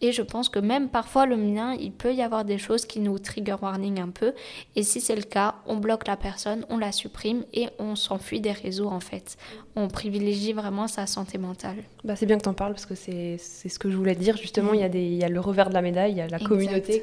Et 0.00 0.12
je 0.12 0.22
pense 0.22 0.48
que 0.48 0.60
même 0.60 0.88
parfois 0.88 1.26
le 1.26 1.36
mien, 1.36 1.74
il 1.74 1.92
peut 1.92 2.14
y 2.14 2.22
avoir 2.22 2.44
des 2.44 2.58
choses 2.58 2.86
qui 2.86 3.00
nous 3.00 3.18
trigger 3.18 3.56
warning 3.60 4.00
un 4.00 4.10
peu. 4.10 4.32
Et 4.76 4.84
si 4.84 5.00
c'est 5.00 5.16
le 5.16 5.22
cas, 5.22 5.56
on 5.66 5.76
bloque 5.76 6.06
la 6.06 6.16
personne, 6.16 6.64
on 6.70 6.78
la 6.78 6.92
supprime 6.92 7.44
et 7.52 7.68
on 7.80 7.96
s'enfuit 7.96 8.40
des 8.40 8.52
réseaux 8.52 8.88
en 8.88 9.00
fait. 9.00 9.36
On 9.74 9.88
privilégie 9.88 10.52
vraiment 10.52 10.86
sa 10.86 11.06
santé 11.06 11.36
mentale. 11.36 11.78
Bah, 12.04 12.14
c'est 12.14 12.26
bien 12.26 12.38
que 12.38 12.44
tu 12.44 12.48
en 12.48 12.54
parles 12.54 12.72
parce 12.72 12.86
que 12.86 12.94
c'est 12.94 13.38
ce 13.38 13.78
que 13.78 13.90
je 13.90 13.96
voulais 13.96 14.14
dire. 14.14 14.36
Justement, 14.36 14.72
il, 14.72 14.80
y 14.80 14.98
il 14.98 15.16
y 15.16 15.24
a 15.24 15.28
le 15.28 15.40
revers 15.40 15.68
de 15.68 15.74
la 15.74 15.82
médaille, 15.82 16.12
il 16.12 16.18
y 16.18 16.20
a 16.20 16.28
la 16.28 16.38
communauté. 16.38 17.02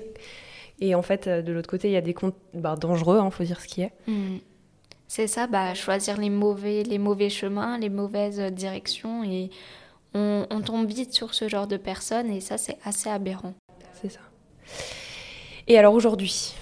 Et 0.79 0.95
en 0.95 1.01
fait, 1.01 1.27
euh, 1.27 1.41
de 1.41 1.53
l'autre 1.53 1.69
côté, 1.69 1.87
il 1.87 1.93
y 1.93 1.97
a 1.97 2.01
des 2.01 2.13
comptes 2.13 2.35
bah, 2.53 2.75
dangereux, 2.75 3.17
il 3.17 3.25
hein, 3.25 3.31
faut 3.31 3.43
dire 3.43 3.61
ce 3.61 3.67
qui 3.67 3.81
est. 3.81 3.93
Mm. 4.07 4.37
C'est 5.07 5.27
ça, 5.27 5.47
bah, 5.47 5.73
choisir 5.73 6.17
les 6.17 6.29
mauvais, 6.29 6.83
les 6.83 6.97
mauvais 6.97 7.29
chemins, 7.29 7.77
les 7.77 7.89
mauvaises 7.89 8.39
directions 8.51 9.23
et 9.23 9.51
on, 10.15 10.61
tombe 10.61 10.87
vite 10.87 11.13
sur 11.13 11.33
ce 11.33 11.47
genre 11.47 11.67
de 11.67 11.77
personnes 11.77 12.31
et 12.31 12.41
ça, 12.41 12.57
c'est 12.57 12.77
assez 12.83 13.09
aberrant. 13.09 13.53
C'est 14.01 14.09
ça. 14.09 14.19
Et 15.67 15.77
alors 15.77 15.93
aujourd'hui, 15.93 16.53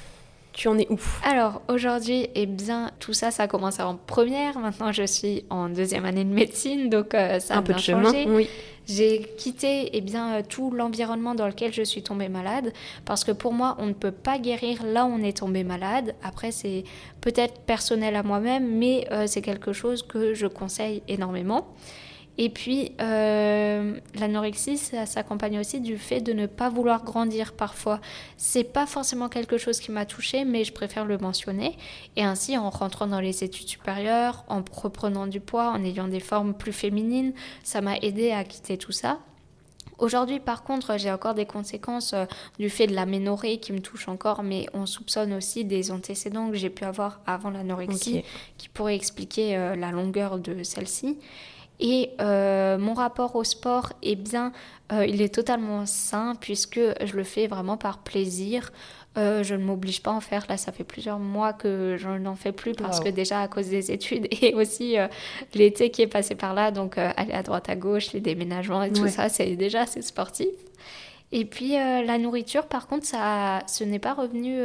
tu 0.53 0.67
en 0.67 0.77
es 0.77 0.87
où? 0.89 0.99
Alors 1.23 1.61
aujourd'hui, 1.67 2.27
eh 2.35 2.45
bien, 2.45 2.91
tout 2.99 3.13
ça, 3.13 3.31
ça 3.31 3.43
a 3.43 3.47
commencé 3.47 3.81
en 3.81 3.95
première. 3.95 4.59
Maintenant, 4.59 4.91
je 4.91 5.03
suis 5.03 5.45
en 5.49 5.69
deuxième 5.69 6.05
année 6.05 6.23
de 6.23 6.33
médecine, 6.33 6.89
donc 6.89 7.13
euh, 7.13 7.39
ça 7.39 7.55
a 7.55 7.57
un 7.57 7.61
peu 7.61 7.73
de 7.73 7.79
changé. 7.79 8.25
oui. 8.27 8.49
J'ai 8.85 9.21
quitté 9.37 9.89
eh 9.93 10.01
bien, 10.01 10.35
euh, 10.35 10.41
tout 10.47 10.69
l'environnement 10.69 11.35
dans 11.35 11.47
lequel 11.47 11.73
je 11.73 11.83
suis 11.83 12.03
tombée 12.03 12.27
malade 12.27 12.73
parce 13.05 13.23
que 13.23 13.31
pour 13.31 13.53
moi, 13.53 13.77
on 13.79 13.85
ne 13.85 13.93
peut 13.93 14.11
pas 14.11 14.39
guérir 14.39 14.83
là 14.83 15.05
où 15.05 15.09
on 15.09 15.23
est 15.23 15.37
tombé 15.37 15.63
malade. 15.63 16.15
Après, 16.21 16.51
c'est 16.51 16.83
peut-être 17.21 17.61
personnel 17.61 18.15
à 18.15 18.23
moi-même, 18.23 18.77
mais 18.77 19.07
euh, 19.11 19.25
c'est 19.25 19.41
quelque 19.41 19.71
chose 19.71 20.03
que 20.03 20.33
je 20.33 20.47
conseille 20.47 21.01
énormément. 21.07 21.73
Et 22.39 22.49
puis, 22.49 22.93
euh, 22.99 23.99
l'anorexie, 24.15 24.77
ça 24.77 25.05
s'accompagne 25.05 25.59
aussi 25.59 25.81
du 25.81 25.97
fait 25.97 26.19
de 26.19 26.33
ne 26.33 26.47
pas 26.47 26.69
vouloir 26.69 27.03
grandir 27.03 27.53
parfois. 27.53 28.01
C'est 28.37 28.63
pas 28.63 28.87
forcément 28.87 29.29
quelque 29.29 29.59
chose 29.59 29.79
qui 29.79 29.91
m'a 29.91 30.05
touchée, 30.05 30.43
mais 30.43 30.63
je 30.63 30.73
préfère 30.73 31.05
le 31.05 31.19
mentionner. 31.19 31.77
Et 32.15 32.23
ainsi, 32.23 32.57
en 32.57 32.71
rentrant 32.71 33.05
dans 33.05 33.19
les 33.19 33.43
études 33.43 33.67
supérieures, 33.67 34.45
en 34.47 34.63
reprenant 34.71 35.27
du 35.27 35.39
poids, 35.39 35.69
en 35.69 35.83
ayant 35.83 36.07
des 36.07 36.19
formes 36.19 36.55
plus 36.55 36.73
féminines, 36.73 37.33
ça 37.63 37.81
m'a 37.81 37.97
aidé 37.97 38.31
à 38.31 38.43
quitter 38.43 38.77
tout 38.77 38.91
ça. 38.91 39.19
Aujourd'hui, 39.99 40.39
par 40.39 40.63
contre, 40.63 40.97
j'ai 40.97 41.11
encore 41.11 41.35
des 41.35 41.45
conséquences 41.45 42.13
euh, 42.13 42.25
du 42.57 42.69
fait 42.69 42.87
de 42.87 42.95
l'aménorrhée 42.95 43.59
qui 43.59 43.73
me 43.73 43.79
touche 43.79 44.07
encore, 44.07 44.41
mais 44.41 44.65
on 44.73 44.87
soupçonne 44.87 45.33
aussi 45.33 45.65
des 45.65 45.91
antécédents 45.91 46.49
que 46.49 46.57
j'ai 46.57 46.71
pu 46.71 46.83
avoir 46.83 47.21
avant 47.27 47.51
l'anorexie 47.51 48.23
qui 48.57 48.69
pourraient 48.69 48.95
expliquer 48.95 49.55
euh, 49.55 49.75
la 49.75 49.91
longueur 49.91 50.39
de 50.39 50.63
celle-ci. 50.63 51.19
Et 51.79 52.11
euh, 52.21 52.77
mon 52.77 52.93
rapport 52.93 53.35
au 53.35 53.43
sport, 53.43 53.93
eh 54.03 54.15
bien, 54.15 54.51
euh, 54.91 55.05
il 55.05 55.21
est 55.21 55.33
totalement 55.33 55.85
sain 55.85 56.35
puisque 56.39 56.79
je 56.79 57.15
le 57.15 57.23
fais 57.23 57.47
vraiment 57.47 57.77
par 57.77 57.99
plaisir. 57.99 58.71
Euh, 59.17 59.43
je 59.43 59.53
ne 59.53 59.63
m'oblige 59.63 60.01
pas 60.01 60.11
à 60.11 60.13
en 60.15 60.21
faire. 60.21 60.45
Là, 60.49 60.57
ça 60.57 60.71
fait 60.71 60.83
plusieurs 60.83 61.19
mois 61.19 61.53
que 61.53 61.95
je 61.97 62.09
n'en 62.09 62.35
fais 62.35 62.51
plus 62.51 62.73
parce 62.73 62.99
que 62.99 63.09
déjà 63.09 63.41
à 63.41 63.47
cause 63.47 63.69
des 63.69 63.91
études 63.91 64.27
et 64.41 64.53
aussi 64.55 64.95
l'été 65.53 65.89
qui 65.91 66.01
est 66.01 66.07
passé 66.07 66.35
par 66.35 66.53
là, 66.53 66.71
donc 66.71 66.97
aller 66.97 67.33
à 67.33 67.43
droite 67.43 67.69
à 67.69 67.75
gauche, 67.75 68.13
les 68.13 68.21
déménagements 68.21 68.83
et 68.83 68.91
tout 68.91 69.07
ça, 69.07 69.29
c'est 69.29 69.55
déjà 69.55 69.81
assez 69.81 70.01
sportif. 70.01 70.47
Et 71.31 71.45
puis 71.45 71.73
la 71.73 72.17
nourriture, 72.17 72.65
par 72.65 72.87
contre, 72.87 73.05
ça, 73.05 73.59
ce 73.67 73.83
n'est 73.83 73.99
pas 73.99 74.13
revenu 74.13 74.61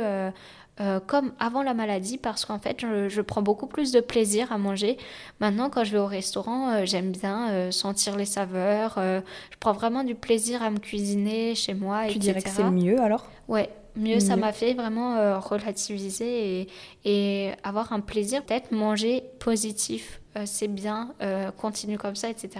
euh, 0.80 1.00
comme 1.04 1.32
avant 1.40 1.62
la 1.62 1.74
maladie 1.74 2.18
parce 2.18 2.44
qu'en 2.44 2.60
fait 2.60 2.80
je, 2.80 3.20
prends 3.20 3.42
beaucoup 3.42 3.66
plus 3.66 3.90
de 3.90 4.00
plaisir 4.00 4.52
à 4.52 4.58
manger. 4.58 4.96
Maintenant 5.40 5.70
quand 5.70 5.82
je 5.82 5.92
vais 5.92 5.98
au 5.98 6.06
restaurant 6.06 6.70
euh, 6.70 6.82
j'aime 6.84 7.10
bien 7.10 7.50
euh, 7.50 7.70
sentir 7.70 8.16
les 8.16 8.24
saveurs, 8.24 8.94
je 8.96 9.56
prends 9.58 9.72
vraiment 9.72 10.04
du 10.04 10.14
plaisir 10.14 10.62
à 10.62 10.70
me 10.70 10.78
cuisiner 10.78 11.54
chez 11.54 11.74
moi. 11.74 12.06
Tu 12.08 12.18
dirais 12.18 12.42
que 12.42 12.50
c'est 12.50 12.70
mieux 12.70 13.00
alors? 13.00 13.26
Ouais, 13.48 13.70
mieux, 13.98 14.20
ça 14.20 14.36
m'a 14.36 14.52
fait 14.52 14.74
vraiment 14.74 15.40
relativiser 15.40 16.60
et, 16.60 16.68
et, 17.04 17.52
avoir 17.62 17.92
un 17.92 18.00
plaisir 18.00 18.44
peut-être 18.44 18.72
manger 18.72 19.24
positif 19.38 20.20
euh, 20.38 20.42
c'est 20.44 20.68
bien, 20.68 21.14
euh, 21.22 21.50
continue 21.50 21.98
comme 21.98 22.14
ça, 22.14 22.28
etc. 22.28 22.50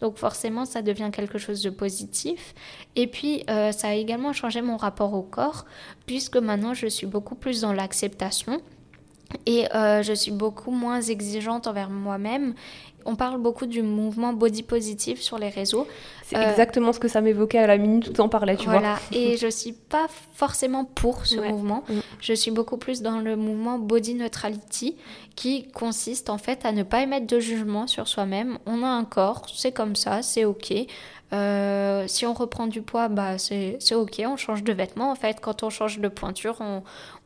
Donc 0.00 0.16
forcément, 0.16 0.64
ça 0.64 0.82
devient 0.82 1.10
quelque 1.12 1.38
chose 1.38 1.62
de 1.62 1.70
positif. 1.70 2.54
Et 2.96 3.06
puis, 3.06 3.44
euh, 3.50 3.72
ça 3.72 3.88
a 3.88 3.94
également 3.94 4.32
changé 4.32 4.62
mon 4.62 4.76
rapport 4.76 5.14
au 5.14 5.22
corps, 5.22 5.64
puisque 6.06 6.36
maintenant, 6.36 6.74
je 6.74 6.86
suis 6.86 7.06
beaucoup 7.06 7.34
plus 7.34 7.60
dans 7.60 7.72
l'acceptation. 7.72 8.60
Et 9.46 9.64
je 9.72 10.12
suis 10.12 10.30
beaucoup 10.30 10.72
moins 10.72 11.00
exigeante 11.00 11.66
envers 11.66 11.88
moi-même 11.88 12.54
on 13.04 13.16
parle 13.16 13.40
beaucoup 13.40 13.66
du 13.66 13.82
mouvement 13.82 14.32
body 14.32 14.62
positive 14.62 15.20
sur 15.20 15.38
les 15.38 15.48
réseaux. 15.48 15.86
C'est 16.24 16.36
exactement 16.36 16.92
ce 16.92 17.00
que 17.00 17.08
ça 17.08 17.20
m'évoquait 17.20 17.58
à 17.58 17.66
la 17.66 17.76
minute 17.76 18.08
où 18.08 18.12
tu 18.12 18.20
en 18.20 18.28
parlais, 18.28 18.56
tu 18.56 18.66
voilà. 18.66 18.98
Et 19.12 19.36
je 19.40 19.48
suis 19.48 19.72
pas 19.72 20.06
forcément 20.34 20.84
pour 20.84 21.26
ce 21.26 21.36
mouvement. 21.36 21.84
Mm. 21.88 21.94
Je 22.20 22.32
suis 22.32 22.50
beaucoup 22.50 22.78
plus 22.78 23.02
dans 23.02 23.18
le 23.18 23.36
mouvement 23.36 23.78
body 23.78 24.14
neutrality 24.14 24.96
qui 25.36 25.68
consiste 25.68 26.30
en 26.30 26.38
fait 26.38 26.64
à 26.64 26.72
ne 26.72 26.82
pas 26.82 27.02
émettre 27.02 27.26
de 27.26 27.40
jugement 27.40 27.86
sur 27.86 28.08
soi-même. 28.08 28.58
On 28.66 28.82
a 28.82 28.88
un 28.88 29.04
corps, 29.04 29.46
c'est 29.54 29.72
comme 29.72 29.96
ça, 29.96 30.22
c'est 30.22 30.44
ok. 30.44 30.72
Euh, 31.32 32.04
si 32.08 32.26
on 32.26 32.34
reprend 32.34 32.66
du 32.66 32.82
poids, 32.82 33.08
bah 33.08 33.38
c'est 33.38 33.94
ok, 33.94 34.22
on 34.26 34.36
change 34.36 34.62
de 34.62 34.72
vêtements. 34.72 35.10
En 35.10 35.14
fait, 35.14 35.38
quand 35.40 35.62
on 35.62 35.70
change 35.70 35.98
de 35.98 36.08
pointure, 36.08 36.58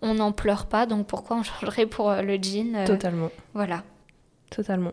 on 0.03 0.15
n'en 0.15 0.33
pleure 0.33 0.67
pas. 0.67 0.87
Donc 0.87 1.07
pourquoi 1.07 1.37
on 1.37 1.43
changerait 1.61 1.87
pour 1.87 2.11
euh, 2.11 2.23
le 2.23 2.37
jean 2.37 2.77
euh, 2.77 2.87
Totalement. 2.87 3.31
Voilà. 3.55 3.83
Totalement. 4.51 4.93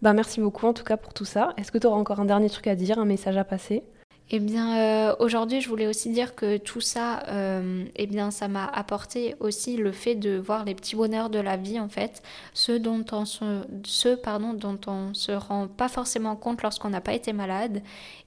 Bah, 0.00 0.12
merci 0.12 0.40
beaucoup 0.40 0.66
en 0.66 0.72
tout 0.72 0.84
cas 0.84 0.96
pour 0.96 1.12
tout 1.12 1.24
ça. 1.24 1.54
Est-ce 1.56 1.72
que 1.72 1.78
tu 1.78 1.86
auras 1.86 1.96
encore 1.96 2.20
un 2.20 2.24
dernier 2.24 2.48
truc 2.48 2.66
à 2.68 2.74
dire, 2.74 2.98
un 2.98 3.04
message 3.04 3.36
à 3.36 3.44
passer? 3.44 3.82
Eh 4.30 4.40
bien, 4.40 4.78
euh, 4.78 5.16
aujourd'hui, 5.20 5.62
je 5.62 5.70
voulais 5.70 5.86
aussi 5.86 6.10
dire 6.10 6.34
que 6.34 6.58
tout 6.58 6.82
ça, 6.82 7.22
euh, 7.28 7.86
eh 7.96 8.06
bien, 8.06 8.30
ça 8.30 8.46
m'a 8.46 8.66
apporté 8.66 9.34
aussi 9.40 9.78
le 9.78 9.90
fait 9.90 10.14
de 10.16 10.36
voir 10.36 10.66
les 10.66 10.74
petits 10.74 10.96
bonheurs 10.96 11.30
de 11.30 11.38
la 11.38 11.56
vie, 11.56 11.80
en 11.80 11.88
fait, 11.88 12.22
ceux 12.52 12.78
dont 12.78 13.04
on 13.12 13.24
se, 13.24 13.62
ceux, 13.86 14.18
pardon, 14.18 14.52
dont 14.52 14.78
on 14.86 15.14
se 15.14 15.32
rend 15.32 15.66
pas 15.66 15.88
forcément 15.88 16.36
compte 16.36 16.62
lorsqu'on 16.62 16.90
n'a 16.90 17.00
pas 17.00 17.14
été 17.14 17.32
malade. 17.32 17.82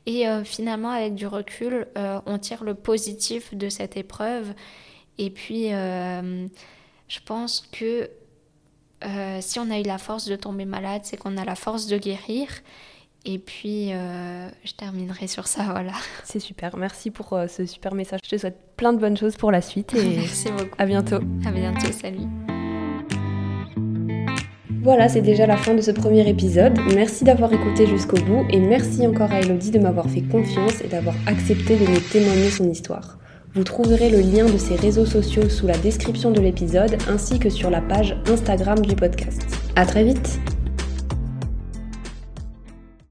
Et 0.07 0.27
euh, 0.27 0.43
finalement, 0.43 0.89
avec 0.89 1.13
du 1.13 1.27
recul, 1.27 1.87
on 2.25 2.39
tire 2.39 2.63
le 2.63 2.73
positif 2.73 3.53
de 3.53 3.69
cette 3.69 3.95
épreuve. 3.95 4.53
Et 5.19 5.29
puis, 5.29 5.69
je 5.69 7.19
pense 7.25 7.61
que 7.71 8.09
si 9.41 9.59
on 9.59 9.69
a 9.71 9.79
eu 9.79 9.83
la 9.83 9.97
force 9.97 10.25
de 10.25 10.35
tomber 10.35 10.65
malade, 10.65 11.01
c'est 11.03 11.17
qu'on 11.17 11.37
a 11.37 11.45
la 11.45 11.55
force 11.55 11.87
de 11.87 11.97
guérir. 11.97 12.47
Et 13.23 13.37
puis, 13.37 13.93
euh, 13.93 14.49
je 14.63 14.73
terminerai 14.73 15.27
sur 15.27 15.45
ça, 15.47 15.63
voilà. 15.71 15.91
C'est 16.23 16.39
super. 16.39 16.75
Merci 16.75 17.11
pour 17.11 17.33
euh, 17.33 17.47
ce 17.47 17.65
super 17.65 17.93
message. 17.93 18.19
Je 18.23 18.29
te 18.29 18.37
souhaite 18.37 18.57
plein 18.77 18.93
de 18.93 18.99
bonnes 18.99 19.17
choses 19.17 19.35
pour 19.35 19.51
la 19.51 19.61
suite 19.61 19.93
et 19.93 20.03
Merci 20.17 20.49
beaucoup. 20.49 20.75
à 20.77 20.85
bientôt. 20.85 21.19
À 21.45 21.51
bientôt, 21.51 21.91
salut. 21.91 22.27
Voilà, 24.83 25.07
c'est 25.07 25.21
déjà 25.21 25.45
la 25.45 25.57
fin 25.57 25.75
de 25.75 25.81
ce 25.81 25.91
premier 25.91 26.27
épisode. 26.27 26.79
Merci 26.95 27.23
d'avoir 27.23 27.53
écouté 27.53 27.85
jusqu'au 27.85 28.17
bout 28.17 28.47
et 28.49 28.59
merci 28.59 29.05
encore 29.05 29.31
à 29.31 29.39
Elodie 29.39 29.69
de 29.69 29.77
m'avoir 29.77 30.09
fait 30.09 30.23
confiance 30.23 30.81
et 30.81 30.87
d'avoir 30.87 31.13
accepté 31.27 31.75
de 31.77 31.85
me 31.85 31.99
témoigner 32.11 32.49
son 32.49 32.67
histoire. 32.67 33.19
Vous 33.53 33.65
trouverez 33.65 34.09
le 34.09 34.21
lien 34.21 34.45
de 34.45 34.57
ses 34.57 34.77
réseaux 34.77 35.05
sociaux 35.05 35.49
sous 35.49 35.67
la 35.67 35.77
description 35.77 36.31
de 36.31 36.39
l'épisode 36.39 36.97
ainsi 37.09 37.37
que 37.37 37.49
sur 37.49 37.69
la 37.69 37.81
page 37.81 38.15
Instagram 38.27 38.79
du 38.79 38.95
podcast. 38.95 39.45
À 39.75 39.85
très 39.85 40.05
vite! 40.05 40.39